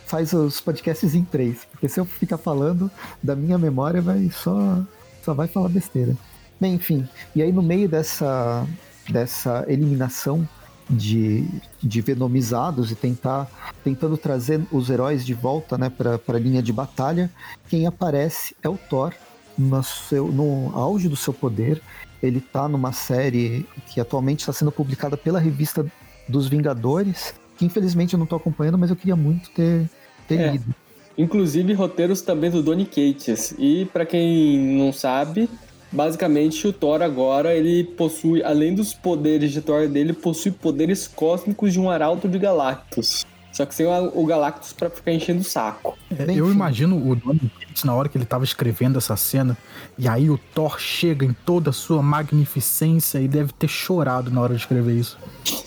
faz 0.09 0.33
os 0.33 0.61
podcasts 0.61 1.15
em 1.15 1.23
três. 1.23 1.65
Porque 1.71 1.89
se 1.89 2.01
eu 2.01 2.05
ficar 2.05 2.39
falando 2.39 2.91
da 3.23 3.37
minha 3.37 3.59
memória, 3.59 4.01
vai 4.01 4.31
só, 4.31 4.83
só 5.23 5.35
vai 5.35 5.47
falar 5.47 5.69
besteira. 5.69 6.17
Bem, 6.61 6.75
enfim. 6.75 7.07
E 7.37 7.43
aí 7.43 7.53
no 7.53 7.63
meio 7.63 7.89
dessa, 7.89 8.67
dessa 9.09 9.65
eliminação 9.69 10.49
de, 10.89 11.47
de 11.83 12.01
venomizados 12.01 12.91
e 12.91 12.95
tentar 12.95 13.47
tentando 13.85 14.17
trazer 14.17 14.61
os 14.73 14.89
heróis 14.89 15.25
de 15.25 15.35
volta 15.35 15.77
né, 15.77 15.91
para 15.91 16.19
a 16.27 16.39
linha 16.39 16.63
de 16.63 16.73
batalha, 16.73 17.31
quem 17.69 17.87
aparece 17.87 18.57
é 18.63 18.69
o 18.69 18.79
Thor 18.79 19.13
no, 19.57 19.83
seu, 19.83 20.29
no 20.29 20.73
auge 20.75 21.09
do 21.09 21.17
seu 21.17 21.35
poder. 21.35 21.83
Ele 22.23 22.41
tá 22.41 22.67
numa 22.67 22.93
série 22.93 23.67
que 23.87 24.01
atualmente 24.01 24.41
está 24.41 24.53
sendo 24.53 24.73
publicada 24.73 25.17
pela 25.17 25.39
revista 25.39 25.87
dos 26.27 26.49
Vingadores, 26.49 27.35
que 27.59 27.67
infelizmente 27.67 28.15
eu 28.15 28.19
não 28.19 28.25
tô 28.27 28.37
acompanhando, 28.37 28.79
mas 28.79 28.89
eu 28.89 28.97
queria 28.97 29.17
muito 29.17 29.51
ter, 29.51 29.91
ter 30.27 30.41
É. 30.41 30.53
lido. 30.53 30.75
Inclusive 31.19 31.73
roteiros 31.75 32.23
também 32.23 32.49
do 32.51 32.63
Donny 32.63 32.87
Cates. 32.87 33.53
E 33.59 33.87
pra 33.93 34.07
quem 34.07 34.57
não 34.79 34.93
sabe, 34.93 35.51
basicamente 35.91 36.67
o 36.69 36.73
Thor 36.73 37.03
agora 37.03 37.53
ele 37.53 37.83
possui, 37.83 38.43
além 38.45 38.73
dos 38.73 38.95
poderes 38.95 39.51
de 39.51 39.61
Thor 39.61 39.89
dele, 39.89 40.13
possui 40.13 40.53
poderes 40.53 41.09
cósmicos 41.09 41.73
de 41.73 41.81
um 41.81 41.91
arauto 41.91 42.29
de 42.29 42.39
Galactus. 42.39 43.27
Só 43.51 43.67
que 43.67 43.75
sem 43.75 43.85
o 43.87 44.25
Galactus 44.27 44.73
pra 44.73 44.89
ficar 44.89 45.13
enchendo 45.13 45.41
o 45.41 45.45
saco. 45.45 45.99
É, 46.17 46.31
eu 46.33 46.53
imagino 46.53 46.95
o 46.97 47.17
Donny 47.17 47.51
Cates 47.59 47.83
na 47.83 47.93
hora 47.93 48.09
que 48.09 48.17
ele 48.17 48.25
tava 48.25 48.45
escrevendo 48.45 48.99
essa 48.99 49.17
cena, 49.17 49.59
e 49.99 50.07
aí 50.07 50.31
o 50.31 50.39
Thor 50.55 50.79
chega 50.79 51.27
em 51.27 51.33
toda 51.33 51.71
a 51.71 51.73
sua 51.73 52.01
magnificência 52.01 53.19
e 53.19 53.27
deve 53.27 53.53
ter 53.53 53.67
chorado 53.67 54.31
na 54.31 54.41
hora 54.41 54.55
de 54.55 54.61
escrever 54.61 54.95
isso. 54.95 55.19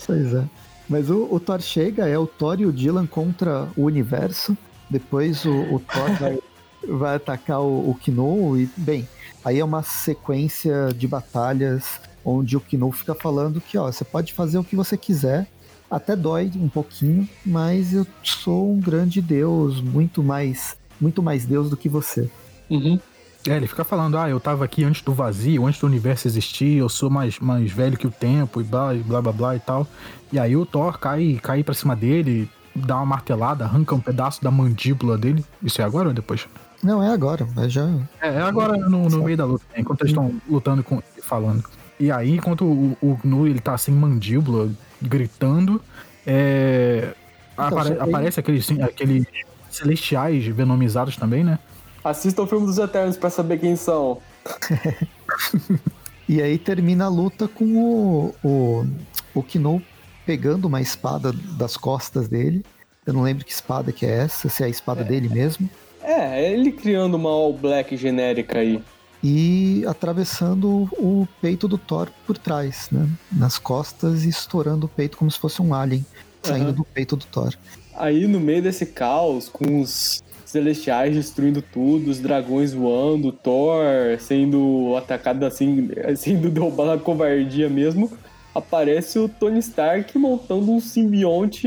Pois 0.06 0.32
é. 0.32 0.44
Mas 0.92 1.08
o, 1.08 1.26
o 1.30 1.40
Thor 1.40 1.58
chega, 1.62 2.06
é 2.06 2.18
o 2.18 2.26
Thor 2.26 2.60
e 2.60 2.66
o 2.66 2.72
Dylan 2.72 3.06
contra 3.06 3.66
o 3.74 3.84
universo. 3.84 4.54
Depois 4.90 5.42
o, 5.46 5.74
o 5.74 5.80
Thor 5.80 6.12
vai, 6.20 6.38
vai 6.86 7.16
atacar 7.16 7.62
o, 7.62 7.88
o 7.88 7.94
Kino 7.94 8.58
e, 8.58 8.68
bem, 8.76 9.08
aí 9.42 9.58
é 9.58 9.64
uma 9.64 9.82
sequência 9.82 10.88
de 10.94 11.08
batalhas 11.08 11.98
onde 12.22 12.58
o 12.58 12.60
Kino 12.60 12.92
fica 12.92 13.14
falando 13.14 13.58
que, 13.58 13.78
ó, 13.78 13.90
você 13.90 14.04
pode 14.04 14.34
fazer 14.34 14.58
o 14.58 14.64
que 14.64 14.76
você 14.76 14.98
quiser, 14.98 15.46
até 15.90 16.14
dói 16.14 16.52
um 16.56 16.68
pouquinho, 16.68 17.26
mas 17.44 17.94
eu 17.94 18.06
sou 18.22 18.74
um 18.74 18.78
grande 18.78 19.22
deus, 19.22 19.80
muito 19.80 20.22
mais, 20.22 20.76
muito 21.00 21.22
mais 21.22 21.46
deus 21.46 21.70
do 21.70 21.76
que 21.76 21.88
você. 21.88 22.30
Uhum. 22.68 23.00
É, 23.46 23.56
ele 23.56 23.66
fica 23.66 23.82
falando, 23.84 24.16
ah, 24.16 24.28
eu 24.28 24.38
tava 24.38 24.64
aqui 24.64 24.84
antes 24.84 25.02
do 25.02 25.12
vazio, 25.12 25.66
antes 25.66 25.80
do 25.80 25.86
universo 25.86 26.28
existir, 26.28 26.76
eu 26.78 26.88
sou 26.88 27.10
mais, 27.10 27.38
mais 27.40 27.70
velho 27.72 27.96
que 27.96 28.06
o 28.06 28.10
tempo 28.10 28.60
e 28.60 28.64
blá, 28.64 28.94
blá, 28.94 29.20
blá, 29.22 29.32
blá 29.32 29.56
e 29.56 29.60
tal. 29.60 29.86
E 30.32 30.38
aí 30.38 30.56
o 30.56 30.64
Thor 30.64 30.98
cai, 30.98 31.38
cai 31.42 31.62
pra 31.64 31.74
cima 31.74 31.96
dele, 31.96 32.48
dá 32.74 32.96
uma 32.96 33.06
martelada, 33.06 33.64
arranca 33.64 33.94
um 33.94 34.00
pedaço 34.00 34.42
da 34.42 34.50
mandíbula 34.50 35.18
dele. 35.18 35.44
Isso 35.62 35.80
é 35.82 35.84
agora 35.84 36.08
ou 36.08 36.14
depois? 36.14 36.46
Não, 36.82 37.02
é 37.02 37.12
agora, 37.12 37.46
mas 37.54 37.72
já. 37.72 37.88
É, 38.20 38.28
é 38.28 38.42
agora 38.42 38.76
no, 38.76 39.08
no 39.08 39.22
meio 39.24 39.36
da 39.36 39.44
luta, 39.44 39.64
né, 39.74 39.80
enquanto 39.80 40.02
eles 40.02 40.12
estão 40.12 40.34
lutando 40.48 40.82
com 40.84 41.02
e 41.18 41.22
falando. 41.22 41.64
E 41.98 42.10
aí, 42.10 42.32
enquanto 42.36 42.64
o, 42.64 42.96
o 43.00 43.18
Gnu 43.24 43.46
ele 43.46 43.60
tá 43.60 43.76
sem 43.78 43.94
mandíbula, 43.94 44.70
gritando, 45.00 45.80
é, 46.26 47.12
apare- 47.56 47.94
que 47.96 48.02
aí- 48.02 48.08
aparece 48.08 48.40
aqueles, 48.40 48.66
sim, 48.66 48.80
aqueles 48.82 49.24
celestiais 49.70 50.44
venomizados 50.46 51.16
também, 51.16 51.42
né? 51.44 51.58
Assista 52.04 52.42
o 52.42 52.46
filme 52.46 52.66
dos 52.66 52.78
Eternos 52.78 53.16
pra 53.16 53.30
saber 53.30 53.58
quem 53.58 53.76
são. 53.76 54.18
E 56.28 56.40
aí 56.40 56.56
termina 56.56 57.06
a 57.06 57.08
luta 57.08 57.46
com 57.46 57.76
o, 57.76 58.34
o, 58.42 58.86
o 59.34 59.42
Kino 59.42 59.82
pegando 60.24 60.66
uma 60.66 60.80
espada 60.80 61.32
das 61.58 61.76
costas 61.76 62.28
dele. 62.28 62.64
Eu 63.04 63.12
não 63.12 63.22
lembro 63.22 63.44
que 63.44 63.52
espada 63.52 63.92
que 63.92 64.06
é 64.06 64.18
essa, 64.18 64.48
se 64.48 64.62
é 64.62 64.66
a 64.66 64.68
espada 64.68 65.04
dele 65.04 65.28
mesmo. 65.28 65.68
É, 66.00 66.50
ele 66.50 66.72
criando 66.72 67.16
uma 67.16 67.28
All 67.28 67.52
Black 67.52 67.96
genérica 67.98 68.60
aí. 68.60 68.82
E 69.22 69.84
atravessando 69.86 70.88
o 70.92 71.28
peito 71.40 71.68
do 71.68 71.76
Thor 71.76 72.08
por 72.26 72.38
trás, 72.38 72.88
né? 72.90 73.06
Nas 73.30 73.58
costas 73.58 74.24
e 74.24 74.28
estourando 74.28 74.86
o 74.86 74.88
peito 74.88 75.16
como 75.16 75.30
se 75.30 75.38
fosse 75.38 75.60
um 75.60 75.74
alien 75.74 76.04
saindo 76.42 76.68
Aham. 76.68 76.72
do 76.72 76.84
peito 76.84 77.14
do 77.14 77.26
Thor. 77.26 77.52
Aí 77.94 78.26
no 78.26 78.40
meio 78.40 78.62
desse 78.62 78.86
caos, 78.86 79.48
com 79.48 79.80
os 79.80 80.22
celestiais 80.52 81.14
destruindo 81.14 81.62
tudo, 81.62 82.10
os 82.10 82.20
dragões 82.20 82.72
voando, 82.72 83.32
Thor 83.32 83.82
sendo 84.20 84.94
atacado 84.96 85.44
assim, 85.44 85.88
sendo 86.16 86.50
derrubado 86.50 86.90
na 86.90 86.98
covardia 86.98 87.68
mesmo, 87.68 88.10
aparece 88.54 89.18
o 89.18 89.28
Tony 89.28 89.58
Stark 89.58 90.16
montando 90.18 90.70
um 90.70 90.80
simbionte 90.80 91.66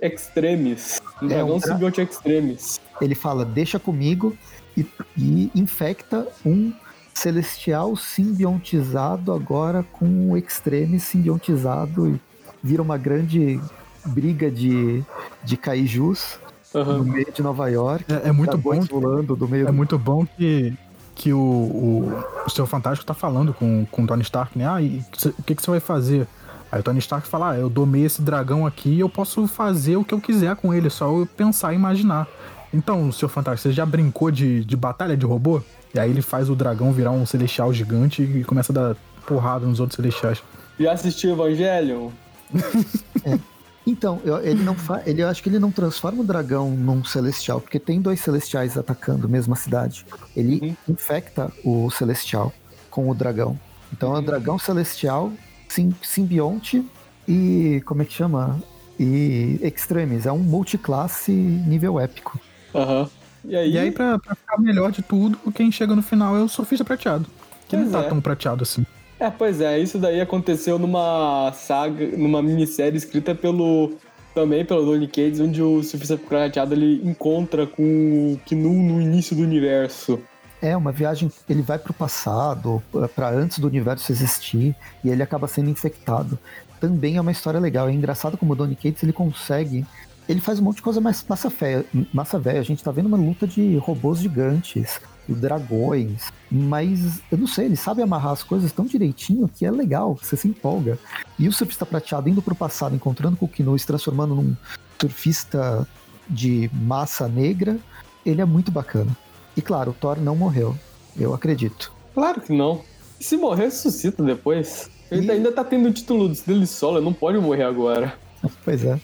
extremis. 0.00 1.00
Um 1.20 1.26
É, 1.26 1.28
dragão 1.28 1.56
um 1.56 1.60
simbionte 1.60 2.00
extremis. 2.00 2.80
Ele 3.00 3.14
fala, 3.14 3.44
deixa 3.44 3.78
comigo, 3.78 4.36
e, 4.76 4.86
e 5.16 5.50
infecta 5.54 6.26
um 6.46 6.72
celestial 7.12 7.96
simbiontizado 7.96 9.32
agora 9.32 9.82
com 9.82 10.30
o 10.30 10.36
Extreme 10.36 11.00
simbiontizado 11.00 12.08
e 12.08 12.20
vira 12.62 12.80
uma 12.80 12.96
grande 12.96 13.60
briga 14.04 14.50
de, 14.50 15.02
de 15.44 15.56
kaijus 15.56 16.38
no 16.74 16.80
Aham. 16.80 17.02
meio 17.04 17.32
de 17.32 17.42
Nova 17.42 17.68
York. 17.68 18.04
É, 18.12 18.28
é 18.28 18.32
muito 18.32 18.50
dragões 18.50 18.86
bom. 18.88 19.00
voando 19.00 19.34
do 19.36 19.48
meio 19.48 19.68
É 19.68 19.72
muito 19.72 19.98
bom 19.98 20.24
que, 20.26 20.72
que 21.14 21.32
o, 21.32 21.38
o, 21.38 22.24
o 22.46 22.50
seu 22.50 22.66
Fantástico 22.66 23.06
tá 23.06 23.14
falando 23.14 23.52
com, 23.52 23.86
com 23.90 24.02
o 24.02 24.06
Tony 24.06 24.22
Stark, 24.22 24.56
né? 24.58 24.68
Ah, 24.68 24.80
e 24.80 25.02
cê- 25.16 25.30
o 25.36 25.42
que, 25.42 25.54
que 25.54 25.62
você 25.62 25.70
vai 25.70 25.80
fazer? 25.80 26.26
Aí 26.70 26.78
o 26.80 26.82
Tony 26.82 26.98
Stark 27.00 27.26
fala: 27.26 27.50
Ah, 27.52 27.58
eu 27.58 27.68
domei 27.68 28.04
esse 28.04 28.22
dragão 28.22 28.64
aqui 28.66 28.90
e 28.90 29.00
eu 29.00 29.08
posso 29.08 29.46
fazer 29.48 29.96
o 29.96 30.04
que 30.04 30.14
eu 30.14 30.20
quiser 30.20 30.54
com 30.56 30.72
ele, 30.72 30.86
é 30.86 30.90
só 30.90 31.06
eu 31.06 31.26
pensar 31.26 31.72
e 31.72 31.76
imaginar. 31.76 32.28
Então, 32.72 33.10
seu 33.10 33.28
Fantástico, 33.28 33.68
você 33.68 33.72
já 33.74 33.84
brincou 33.84 34.30
de, 34.30 34.64
de 34.64 34.76
batalha 34.76 35.16
de 35.16 35.26
robô? 35.26 35.60
E 35.92 35.98
aí 35.98 36.08
ele 36.08 36.22
faz 36.22 36.48
o 36.48 36.54
dragão 36.54 36.92
virar 36.92 37.10
um 37.10 37.26
celestial 37.26 37.72
gigante 37.72 38.22
e 38.22 38.44
começa 38.44 38.72
a 38.72 38.74
dar 38.74 38.96
porrada 39.26 39.66
nos 39.66 39.80
outros 39.80 39.96
celestiais. 39.96 40.40
Já 40.78 40.92
assistiu 40.92 41.32
Evangelion? 41.32 42.10
Então, 43.86 44.20
eu, 44.24 44.38
ele 44.44 44.62
não 44.62 44.74
fa... 44.74 45.02
ele 45.06 45.22
eu 45.22 45.28
acho 45.28 45.42
que 45.42 45.48
ele 45.48 45.58
não 45.58 45.70
transforma 45.72 46.22
o 46.22 46.24
dragão 46.24 46.70
num 46.70 47.02
celestial, 47.04 47.60
porque 47.60 47.78
tem 47.78 48.00
dois 48.00 48.20
celestiais 48.20 48.76
atacando 48.76 49.26
a 49.26 49.28
mesma 49.30 49.56
cidade. 49.56 50.04
Ele 50.36 50.60
Uhum. 50.60 50.76
infecta 50.94 51.50
o 51.64 51.90
celestial 51.90 52.52
com 52.90 53.08
o 53.10 53.14
dragão. 53.14 53.58
Então 53.92 54.14
é 54.14 54.18
o 54.18 54.22
dragão 54.22 54.58
celestial, 54.58 55.32
sim, 55.68 55.92
simbionte 56.02 56.84
e 57.26 57.82
como 57.86 58.02
é 58.02 58.04
que 58.04 58.12
chama? 58.12 58.62
E 58.98 59.58
extremis, 59.62 60.26
é 60.26 60.32
um 60.32 60.38
multiclasse 60.38 61.32
nível 61.32 61.98
épico. 61.98 62.38
Aham. 62.74 63.08
E 63.44 63.56
aí, 63.56 63.72
E 63.72 63.78
aí, 63.78 63.90
pra, 63.90 64.18
pra 64.18 64.34
ficar 64.34 64.58
melhor 64.60 64.92
de 64.92 65.00
tudo, 65.02 65.38
quem 65.52 65.72
chega 65.72 65.96
no 65.96 66.02
final 66.02 66.36
é 66.36 66.42
o 66.42 66.48
Sofista 66.48 66.84
Prateado. 66.84 67.26
Que 67.66 67.76
não 67.76 67.84
Pois 67.84 67.92
tá 67.94 68.00
é. 68.00 68.08
tão 68.08 68.20
prateado 68.20 68.62
assim. 68.62 68.84
É, 69.20 69.28
pois 69.28 69.60
é, 69.60 69.78
isso 69.78 69.98
daí 69.98 70.18
aconteceu 70.18 70.78
numa 70.78 71.52
saga, 71.52 72.16
numa 72.16 72.40
minissérie 72.42 72.96
escrita 72.96 73.34
pelo 73.34 73.92
também 74.34 74.64
pelo 74.64 74.84
Donny 74.84 75.06
Cates, 75.06 75.40
onde 75.40 75.62
o 75.62 75.82
Surfista 75.82 76.16
Prateado 76.16 76.72
ele 76.72 77.02
encontra 77.04 77.66
com 77.66 77.82
o 77.82 78.40
Knu 78.48 78.72
no 78.72 79.02
início 79.02 79.36
do 79.36 79.42
universo. 79.42 80.18
É 80.62 80.74
uma 80.74 80.92
viagem, 80.92 81.30
ele 81.48 81.60
vai 81.60 81.78
pro 81.78 81.92
passado, 81.92 82.82
para 83.14 83.30
antes 83.30 83.58
do 83.58 83.66
universo 83.66 84.10
existir, 84.10 84.74
e 85.04 85.10
ele 85.10 85.22
acaba 85.22 85.46
sendo 85.48 85.68
infectado. 85.68 86.38
Também 86.80 87.16
é 87.16 87.20
uma 87.20 87.32
história 87.32 87.60
legal. 87.60 87.88
É 87.88 87.92
engraçado 87.92 88.38
como 88.38 88.52
o 88.54 88.56
Donny 88.56 88.76
Cates 88.76 89.02
ele 89.02 89.12
consegue. 89.12 89.84
Ele 90.28 90.40
faz 90.40 90.60
um 90.60 90.62
monte 90.62 90.76
de 90.76 90.82
coisa 90.82 91.00
mais 91.00 91.24
massa 91.28 91.50
fé, 91.50 91.84
massa 92.12 92.38
velha. 92.38 92.60
A 92.60 92.64
gente 92.64 92.84
tá 92.84 92.90
vendo 92.90 93.06
uma 93.06 93.16
luta 93.18 93.46
de 93.46 93.76
robôs 93.76 94.20
gigantes, 94.20 95.00
dragões, 95.28 96.24
mas 96.50 97.20
eu 97.30 97.38
não 97.38 97.46
sei, 97.46 97.66
ele 97.66 97.76
sabe 97.76 98.02
amarrar 98.02 98.32
as 98.32 98.42
coisas 98.42 98.72
tão 98.72 98.84
direitinho 98.84 99.48
que 99.48 99.64
é 99.64 99.70
legal, 99.70 100.18
você 100.20 100.36
se 100.36 100.48
empolga. 100.48 100.98
E 101.38 101.46
o 101.48 101.52
surfista 101.52 101.86
prateado 101.86 102.28
indo 102.28 102.42
pro 102.42 102.54
passado, 102.54 102.94
encontrando 102.94 103.36
com 103.36 103.44
o 103.46 103.48
Kino, 103.48 103.78
se 103.78 103.86
transformando 103.86 104.34
num 104.34 104.56
surfista 105.00 105.86
de 106.28 106.70
massa 106.72 107.28
negra, 107.28 107.76
ele 108.24 108.40
é 108.40 108.44
muito 108.44 108.70
bacana. 108.70 109.16
E 109.56 109.62
claro, 109.62 109.90
o 109.90 109.94
Thor 109.94 110.18
não 110.20 110.36
morreu. 110.36 110.76
Eu 111.16 111.34
acredito. 111.34 111.92
Claro 112.14 112.40
que 112.40 112.52
não. 112.56 112.82
Se 113.18 113.36
morrer, 113.36 113.64
ressuscita 113.64 114.22
depois. 114.22 114.88
Ele 115.10 115.26
E- 115.26 115.30
ainda 115.32 115.50
tá 115.52 115.64
tendo 115.64 115.88
o 115.88 115.92
título 115.92 116.28
dele 116.46 116.66
solo, 116.66 116.98
ele 116.98 117.04
não 117.04 117.12
pode 117.12 117.38
morrer 117.38 117.64
agora. 117.64 118.14
Pois 118.64 118.84
é. 118.84 118.98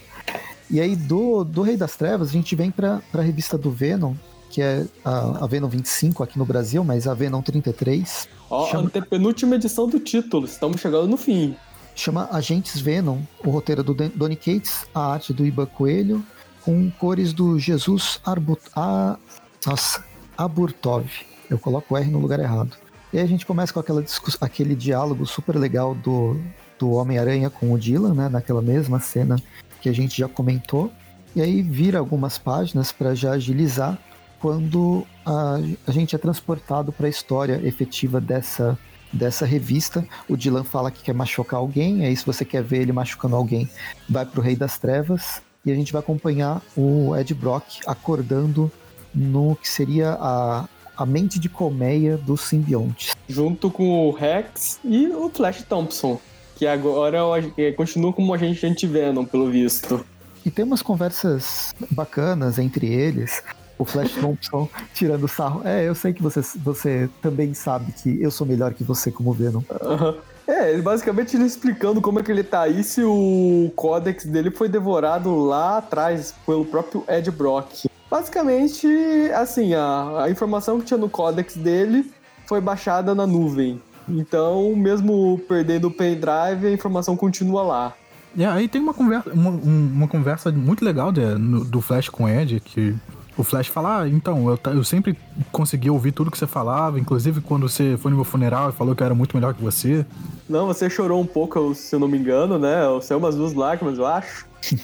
E 0.69 0.81
aí, 0.81 0.95
do, 0.95 1.43
do 1.43 1.61
Rei 1.61 1.77
das 1.77 1.95
Trevas, 1.95 2.29
a 2.29 2.31
gente 2.31 2.55
vem 2.55 2.71
pra, 2.71 3.01
pra 3.11 3.21
revista 3.21 3.57
do 3.57 3.69
Venom, 3.71 4.15
que 4.49 4.61
é 4.61 4.85
a, 5.03 5.43
a 5.43 5.47
Venom 5.47 5.67
25 5.67 6.23
aqui 6.23 6.37
no 6.37 6.45
Brasil, 6.45 6.83
mas 6.83 7.07
a 7.07 7.13
Venom 7.13 7.41
33. 7.41 8.27
Ó, 8.49 8.67
Chama- 8.69 8.83
antepenúltima 8.85 9.55
edição 9.55 9.87
do 9.87 9.99
título, 9.99 10.45
estamos 10.45 10.79
chegando 10.81 11.07
no 11.07 11.17
fim. 11.17 11.55
Chama 11.95 12.29
Agentes 12.31 12.79
Venom, 12.79 13.19
o 13.43 13.49
roteiro 13.49 13.83
do 13.83 13.93
Donny 13.93 14.35
Cates, 14.35 14.85
a 14.93 15.13
arte 15.13 15.33
do 15.33 15.45
Iba 15.45 15.65
Coelho, 15.65 16.23
com 16.63 16.89
cores 16.91 17.33
do 17.33 17.57
Jesus 17.59 18.19
Arbut, 18.25 18.61
a, 18.75 19.17
nossa, 19.65 20.03
Aburtov. 20.37 21.05
Eu 21.49 21.57
coloco 21.57 21.93
o 21.93 21.97
R 21.97 22.09
no 22.11 22.19
lugar 22.19 22.39
errado. 22.39 22.71
E 23.11 23.17
aí 23.17 23.23
a 23.23 23.27
gente 23.27 23.45
começa 23.45 23.73
com 23.73 23.79
aquela 23.79 24.03
discuss- 24.03 24.37
aquele 24.41 24.75
diálogo 24.75 25.25
super 25.25 25.55
legal 25.57 25.95
do, 25.95 26.39
do 26.77 26.91
Homem-Aranha 26.91 27.49
com 27.49 27.71
o 27.73 27.79
Dylan, 27.79 28.13
né? 28.13 28.29
Naquela 28.29 28.61
mesma 28.61 28.99
cena 28.99 29.41
que 29.81 29.89
a 29.89 29.93
gente 29.93 30.17
já 30.19 30.27
comentou. 30.27 30.91
E 31.35 31.41
aí 31.41 31.61
vira 31.61 31.99
algumas 31.99 32.37
páginas 32.37 32.91
para 32.91 33.15
já 33.15 33.31
agilizar 33.31 33.97
quando 34.39 35.05
a, 35.25 35.59
a 35.85 35.91
gente 35.91 36.15
é 36.15 36.17
transportado 36.17 36.91
para 36.91 37.07
a 37.07 37.09
história 37.09 37.59
efetiva 37.63 38.19
dessa, 38.21 38.77
dessa 39.11 39.45
revista. 39.45 40.05
O 40.27 40.35
Dylan 40.35 40.63
fala 40.63 40.91
que 40.91 41.03
quer 41.03 41.13
machucar 41.13 41.59
alguém, 41.59 42.05
aí 42.05 42.15
se 42.15 42.25
você 42.25 42.45
quer 42.45 42.63
ver 42.63 42.81
ele 42.81 42.91
machucando 42.91 43.35
alguém, 43.35 43.69
vai 44.09 44.25
pro 44.25 44.41
Rei 44.41 44.55
das 44.55 44.77
Trevas. 44.77 45.41
E 45.65 45.71
a 45.71 45.75
gente 45.75 45.91
vai 45.91 45.99
acompanhar 45.99 46.61
o 46.77 47.15
Ed 47.15 47.33
Brock 47.33 47.81
acordando 47.85 48.71
no 49.13 49.55
que 49.55 49.67
seria 49.67 50.17
a, 50.19 50.65
a 50.95 51.05
mente 51.05 51.39
de 51.39 51.49
colmeia 51.49 52.17
dos 52.17 52.41
simbiontes. 52.41 53.15
Junto 53.27 53.69
com 53.69 54.07
o 54.07 54.11
Rex 54.11 54.79
e 54.83 55.07
o 55.07 55.29
Flash 55.29 55.63
Thompson, 55.63 56.21
que 56.55 56.65
agora 56.65 57.19
é, 57.57 57.71
continua 57.71 58.13
como 58.13 58.33
agente 58.33 58.65
anti-Venom, 58.65 59.25
pelo 59.25 59.49
visto. 59.49 60.05
E 60.45 60.49
tem 60.49 60.63
umas 60.63 60.81
conversas 60.81 61.75
bacanas 61.91 62.57
entre 62.57 62.87
eles. 62.87 63.43
O 63.77 63.85
Flash 63.85 64.13
Thompson 64.13 64.67
tirando 64.93 65.27
sarro. 65.27 65.61
É, 65.63 65.87
eu 65.87 65.93
sei 65.93 66.13
que 66.13 66.21
você, 66.21 66.41
você 66.57 67.09
também 67.21 67.53
sabe 67.53 67.91
que 67.91 68.21
eu 68.21 68.31
sou 68.31 68.45
melhor 68.47 68.73
que 68.73 68.83
você 68.83 69.11
como 69.11 69.33
Venom. 69.33 69.61
Uhum. 69.81 70.15
É, 70.47 70.71
ele 70.71 70.81
basicamente 70.81 71.35
ele 71.35 71.45
explicando 71.45 72.01
como 72.01 72.19
é 72.19 72.23
que 72.23 72.31
ele 72.31 72.43
tá 72.43 72.61
aí 72.61 72.83
se 72.83 73.03
o 73.03 73.71
códex 73.75 74.25
dele 74.25 74.49
foi 74.49 74.69
devorado 74.69 75.35
lá 75.35 75.79
atrás 75.79 76.33
pelo 76.45 76.63
próprio 76.63 77.03
Ed 77.07 77.29
Brock. 77.31 77.85
Basicamente, 78.09 78.87
assim, 79.35 79.73
a, 79.73 80.23
a 80.23 80.29
informação 80.31 80.79
que 80.79 80.85
tinha 80.85 80.97
no 80.97 81.09
códex 81.09 81.57
dele 81.57 82.09
foi 82.45 82.61
baixada 82.61 83.13
na 83.13 83.27
nuvem. 83.27 83.81
Então, 84.07 84.73
mesmo 84.73 85.37
perdendo 85.49 85.89
o 85.89 85.91
pendrive, 85.91 86.65
a 86.65 86.71
informação 86.71 87.17
continua 87.17 87.61
lá. 87.61 87.93
E 88.33 88.45
aí 88.45 88.67
tem 88.69 88.79
uma 88.79 88.93
conversa, 88.93 89.29
uma, 89.33 89.49
uma 89.49 90.07
conversa 90.07 90.51
muito 90.51 90.85
legal 90.85 91.11
de, 91.11 91.25
no, 91.35 91.65
do 91.65 91.81
Flash 91.81 92.07
com 92.07 92.23
o 92.23 92.29
Ed, 92.29 92.61
que 92.61 92.95
o 93.37 93.43
Flash 93.43 93.67
fala, 93.67 94.01
ah, 94.01 94.09
então, 94.09 94.49
eu, 94.49 94.59
eu 94.73 94.83
sempre 94.83 95.17
consegui 95.51 95.89
ouvir 95.89 96.11
tudo 96.11 96.31
que 96.31 96.37
você 96.37 96.47
falava, 96.47 96.99
inclusive 96.99 97.39
quando 97.39 97.69
você 97.69 97.95
foi 97.97 98.09
no 98.09 98.17
meu 98.17 98.25
funeral 98.25 98.69
e 98.69 98.73
falou 98.73 98.95
que 98.95 99.03
eu 99.03 99.05
era 99.05 99.15
muito 99.15 99.37
melhor 99.37 99.53
que 99.53 99.61
você. 99.61 100.05
Não, 100.49 100.65
você 100.65 100.89
chorou 100.89 101.21
um 101.21 101.25
pouco, 101.25 101.73
se 101.75 101.95
eu 101.95 101.99
não 101.99 102.07
me 102.07 102.17
engano, 102.17 102.57
né? 102.57 102.79
Saiu 103.01 103.19
umas 103.19 103.35
duas 103.35 103.53
lágrimas, 103.53 103.99
eu 103.99 104.05
acho. 104.05 104.47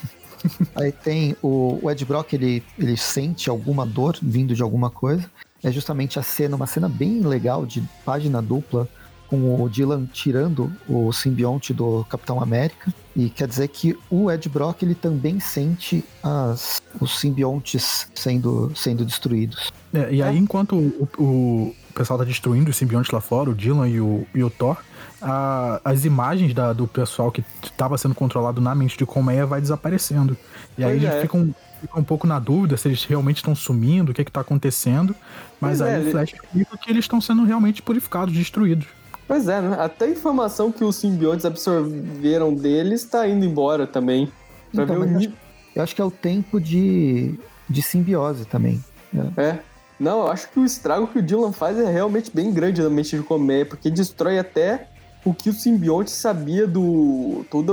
Aí 0.76 0.92
tem 0.92 1.36
o, 1.42 1.80
o, 1.82 1.90
Ed 1.90 2.04
Brock, 2.06 2.34
ele, 2.34 2.64
ele 2.78 2.98
sente 2.98 3.50
alguma 3.50 3.86
dor 3.86 4.18
vindo 4.22 4.54
de 4.54 4.62
alguma 4.62 4.90
coisa. 4.90 5.26
É 5.64 5.72
justamente 5.72 6.20
a 6.20 6.24
cena, 6.24 6.56
uma 6.56 6.68
cena 6.68 6.90
bem 6.90 7.22
legal 7.22 7.66
de 7.66 7.82
página 8.06 8.42
dupla, 8.42 8.88
com 9.34 9.64
o 9.64 9.68
Dylan 9.68 10.06
tirando 10.14 10.72
o 10.88 11.12
simbionte 11.12 11.74
do 11.74 12.06
Capitão 12.08 12.40
América. 12.40 12.94
E 13.16 13.32
quer 13.32 13.48
dizer 13.48 13.68
que 13.68 13.98
o 14.08 14.30
Ed 14.30 14.48
Brock 14.48 14.84
ele 14.84 14.94
também 14.94 15.40
sente 15.40 16.06
as, 16.22 16.80
os 17.02 17.20
simbiontes 17.20 18.08
sendo, 18.14 18.72
sendo 18.76 19.04
destruídos. 19.04 19.72
É, 19.92 20.14
e 20.14 20.22
aí, 20.22 20.38
enquanto 20.38 20.76
o, 20.76 21.10
o, 21.18 21.76
pessoal 21.96 22.20
tá 22.20 22.26
destruindo 22.26 22.70
os 22.70 22.78
simbiontes 22.78 23.12
lá 23.12 23.20
fora, 23.20 23.50
o 23.50 23.56
Dylan 23.56 23.90
e 23.90 24.00
o, 24.00 24.28
e 24.36 24.44
o 24.44 24.52
Thor, 24.52 24.78
a, 25.20 25.82
as 25.84 26.06
imagens 26.06 26.54
da, 26.54 26.72
do 26.72 26.88
pessoal 26.88 27.32
que 27.32 27.44
estava 27.64 27.98
sendo 27.98 28.14
controlado 28.14 28.62
na 28.62 28.76
mente 28.76 28.96
de 28.96 29.06
Colmeia 29.06 29.48
vai 29.48 29.62
desaparecendo. 29.62 30.38
E 30.78 30.84
aí 30.84 30.98
eles 30.98 31.10
é. 31.10 31.22
ficam, 31.22 31.56
ficam 31.82 32.02
um 32.02 32.04
pouco 32.04 32.28
na 32.28 32.38
dúvida 32.38 32.78
se 32.78 32.88
eles 32.88 33.04
realmente 33.04 33.38
estão 33.38 33.56
sumindo, 33.56 34.12
o 34.12 34.16
que 34.16 34.22
está 34.22 34.42
acontecendo. 34.42 35.16
Mas 35.60 35.80
pois 35.80 35.82
aí 35.82 36.04
é, 36.04 36.08
o 36.08 36.12
Flash 36.12 36.34
explica 36.34 36.78
que 36.78 36.90
eles 36.92 37.06
estão 37.06 37.20
sendo 37.20 37.44
realmente 37.46 37.82
purificados, 37.82 38.36
destruídos. 38.36 38.88
Pois 39.28 39.48
é, 39.48 39.62
né? 39.62 39.78
Até 39.80 40.06
a 40.06 40.10
informação 40.10 40.72
que 40.72 40.84
os 40.84 40.96
simbiontes 40.96 41.46
absorveram 41.46 42.54
deles 42.54 43.04
está 43.04 43.28
indo 43.28 43.46
embora 43.46 43.88
também. 43.88 44.32
Pra 44.74 44.84
então, 44.84 45.00
ver 45.00 45.08
o... 45.08 45.12
eu, 45.12 45.18
acho, 45.18 45.34
eu 45.76 45.84
acho 45.84 45.96
que 45.96 46.02
é 46.02 46.06
o 46.06 46.12
tempo 46.12 46.60
de, 46.60 47.40
de 47.70 47.82
simbiose 47.82 48.46
também. 48.46 48.84
Né? 49.12 49.32
É. 49.38 49.60
Não, 50.00 50.22
eu 50.22 50.28
acho 50.28 50.50
que 50.50 50.60
o 50.60 50.66
estrago 50.66 51.08
que 51.08 51.20
o 51.20 51.22
Dylan 51.22 51.54
faz 51.54 51.78
é 51.78 51.90
realmente 51.90 52.32
bem 52.34 52.52
grande 52.52 52.82
na 52.82 52.90
mente 52.90 53.16
de 53.16 53.24
Comé, 53.24 53.64
porque 53.64 53.90
destrói 53.90 54.38
até 54.40 54.88
o 55.24 55.34
que 55.34 55.50
o 55.50 55.54
simbionte 55.54 56.12
sabia 56.12 56.68
do. 56.68 57.46
toda 57.50 57.72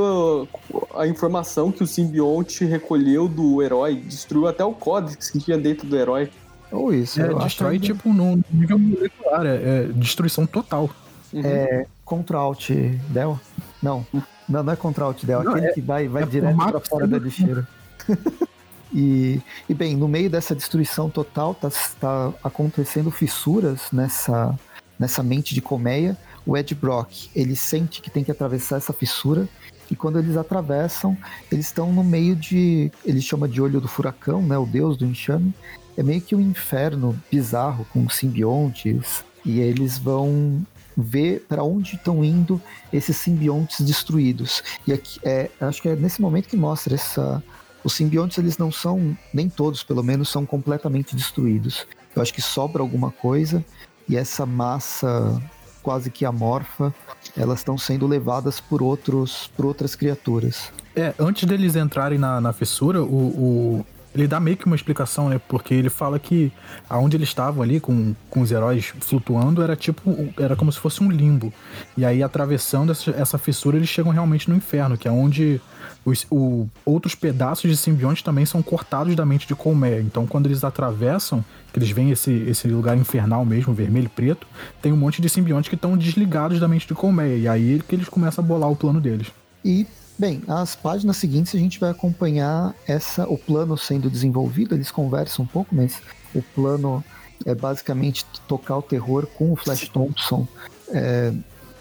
a 0.94 1.06
informação 1.06 1.72
que 1.72 1.82
o 1.82 1.86
simbionte 1.86 2.64
recolheu 2.64 3.26
do 3.26 3.60
herói. 3.62 3.96
Destruiu 3.96 4.46
até 4.46 4.64
o 4.64 4.72
código 4.72 5.20
que 5.20 5.38
tinha 5.40 5.58
dentro 5.58 5.88
do 5.88 5.96
herói. 5.96 6.30
Ou 6.70 6.94
isso. 6.94 7.20
É, 7.20 7.34
destrói, 7.34 7.78
tipo, 7.78 8.12
no 8.12 8.40
nível 8.52 8.78
molecular. 8.78 9.44
É, 9.44 9.56
é 9.56 9.82
destruição 9.92 10.46
total. 10.46 10.88
Uhum. 11.32 11.42
É 11.44 11.86
Ctrl 12.04 12.36
Alt 12.36 12.70
Del? 13.08 13.40
Não. 13.82 14.06
Não, 14.48 14.62
não 14.62 14.72
é 14.72 14.76
Ctrl 14.76 15.04
Alt 15.04 15.24
Del, 15.24 15.44
não, 15.44 15.52
aquele 15.52 15.66
é, 15.68 15.72
que 15.72 15.80
vai, 15.80 16.08
vai 16.08 16.22
é 16.24 16.26
direto 16.26 16.56
para 16.56 16.80
fora 16.80 17.06
da 17.06 17.18
lixeira. 17.18 17.66
e, 18.92 19.40
e 19.68 19.74
bem, 19.74 19.96
no 19.96 20.08
meio 20.08 20.28
dessa 20.28 20.54
destruição 20.54 21.08
total, 21.08 21.54
tá, 21.54 21.70
tá 22.00 22.32
acontecendo 22.42 23.10
fissuras 23.10 23.82
nessa, 23.92 24.58
nessa 24.98 25.22
mente 25.22 25.54
de 25.54 25.60
colmeia. 25.60 26.16
O 26.44 26.56
Ed 26.56 26.74
Brock, 26.74 27.28
ele 27.36 27.54
sente 27.54 28.00
que 28.00 28.10
tem 28.10 28.24
que 28.24 28.30
atravessar 28.30 28.78
essa 28.78 28.92
fissura 28.92 29.48
e 29.90 29.96
quando 29.96 30.18
eles 30.18 30.36
atravessam, 30.36 31.18
eles 31.50 31.66
estão 31.66 31.92
no 31.92 32.04
meio 32.04 32.36
de. 32.36 32.92
Ele 33.04 33.20
chama 33.20 33.48
de 33.48 33.60
olho 33.60 33.80
do 33.80 33.88
furacão, 33.88 34.40
né? 34.40 34.56
O 34.56 34.64
deus 34.64 34.96
do 34.96 35.04
enxame. 35.04 35.52
É 35.96 36.02
meio 36.02 36.20
que 36.20 36.36
um 36.36 36.40
inferno 36.40 37.18
bizarro 37.30 37.84
com 37.92 38.08
simbiontes. 38.08 39.24
E 39.44 39.58
eles 39.58 39.98
vão 39.98 40.64
ver 40.96 41.44
para 41.48 41.62
onde 41.62 41.96
estão 41.96 42.24
indo 42.24 42.60
esses 42.92 43.16
simbiontes 43.16 43.80
destruídos. 43.80 44.62
E 44.86 44.92
aqui, 44.92 45.18
é, 45.22 45.50
acho 45.60 45.80
que 45.82 45.88
é 45.88 45.96
nesse 45.96 46.20
momento 46.20 46.48
que 46.48 46.56
mostra 46.56 46.94
essa. 46.94 47.42
Os 47.82 47.94
simbiontes, 47.94 48.36
eles 48.36 48.58
não 48.58 48.70
são, 48.70 49.16
nem 49.32 49.48
todos 49.48 49.82
pelo 49.82 50.02
menos, 50.02 50.28
são 50.28 50.44
completamente 50.44 51.16
destruídos. 51.16 51.86
Eu 52.14 52.20
acho 52.20 52.34
que 52.34 52.42
sobra 52.42 52.82
alguma 52.82 53.10
coisa 53.10 53.64
e 54.06 54.16
essa 54.16 54.44
massa 54.44 55.40
quase 55.82 56.10
que 56.10 56.24
amorfa, 56.24 56.94
elas 57.36 57.60
estão 57.60 57.78
sendo 57.78 58.06
levadas 58.06 58.60
por 58.60 58.82
outros, 58.82 59.50
por 59.56 59.64
outras 59.64 59.94
criaturas. 59.94 60.70
É, 60.94 61.14
antes 61.18 61.44
deles 61.44 61.76
entrarem 61.76 62.18
na, 62.18 62.40
na 62.40 62.52
fissura, 62.52 63.02
o, 63.02 63.06
o 63.06 63.86
ele 64.14 64.26
dá 64.26 64.40
meio 64.40 64.56
que 64.56 64.66
uma 64.66 64.74
explicação, 64.74 65.28
né? 65.28 65.40
Porque 65.48 65.72
ele 65.72 65.88
fala 65.88 66.18
que 66.18 66.52
aonde 66.88 67.16
eles 67.16 67.28
estavam 67.28 67.62
ali 67.62 67.78
com, 67.78 68.14
com 68.28 68.40
os 68.40 68.50
heróis 68.50 68.92
flutuando 69.00 69.62
era 69.62 69.76
tipo, 69.76 70.32
era 70.38 70.56
como 70.56 70.70
se 70.72 70.78
fosse 70.78 71.02
um 71.02 71.10
limbo. 71.10 71.52
E 71.96 72.04
aí, 72.04 72.22
atravessando 72.22 72.90
essa, 72.90 73.10
essa 73.12 73.38
fissura, 73.38 73.76
eles 73.76 73.88
chegam 73.88 74.10
realmente 74.12 74.50
no 74.50 74.56
inferno, 74.56 74.98
que 74.98 75.06
é 75.06 75.10
onde 75.10 75.60
os 76.04 76.26
o, 76.30 76.66
outros 76.84 77.14
pedaços 77.14 77.70
de 77.70 77.76
simbionte 77.76 78.24
também 78.24 78.44
são 78.44 78.62
cortados 78.62 79.14
da 79.14 79.24
mente 79.24 79.46
de 79.46 79.54
Colmé. 79.54 80.00
Então, 80.00 80.26
quando 80.26 80.46
eles 80.46 80.64
atravessam, 80.64 81.44
que 81.72 81.78
eles 81.78 81.90
veem 81.90 82.10
esse, 82.10 82.32
esse 82.32 82.66
lugar 82.66 82.96
infernal 82.96 83.44
mesmo, 83.44 83.72
vermelho 83.72 84.06
e 84.06 84.08
preto, 84.08 84.46
tem 84.82 84.92
um 84.92 84.96
monte 84.96 85.22
de 85.22 85.28
simbiontes 85.28 85.68
que 85.68 85.76
estão 85.76 85.96
desligados 85.96 86.58
da 86.58 86.66
mente 86.66 86.86
de 86.88 86.94
Colmé. 86.94 87.36
E 87.36 87.48
aí 87.48 87.80
que 87.86 87.94
eles 87.94 88.08
começam 88.08 88.42
a 88.44 88.46
bolar 88.46 88.70
o 88.70 88.76
plano 88.76 89.00
deles. 89.00 89.28
E 89.64 89.86
Bem, 90.20 90.42
as 90.46 90.76
páginas 90.76 91.16
seguintes 91.16 91.54
a 91.54 91.58
gente 91.58 91.80
vai 91.80 91.88
acompanhar 91.88 92.74
essa, 92.86 93.26
o 93.26 93.38
plano 93.38 93.74
sendo 93.78 94.10
desenvolvido, 94.10 94.74
eles 94.74 94.90
conversam 94.90 95.46
um 95.46 95.48
pouco, 95.48 95.74
mas 95.74 96.02
o 96.34 96.42
plano 96.42 97.02
é 97.46 97.54
basicamente 97.54 98.26
tocar 98.46 98.76
o 98.76 98.82
terror 98.82 99.26
com 99.26 99.50
o 99.50 99.56
Flash 99.56 99.88
Thompson 99.88 100.46
é, 100.90 101.32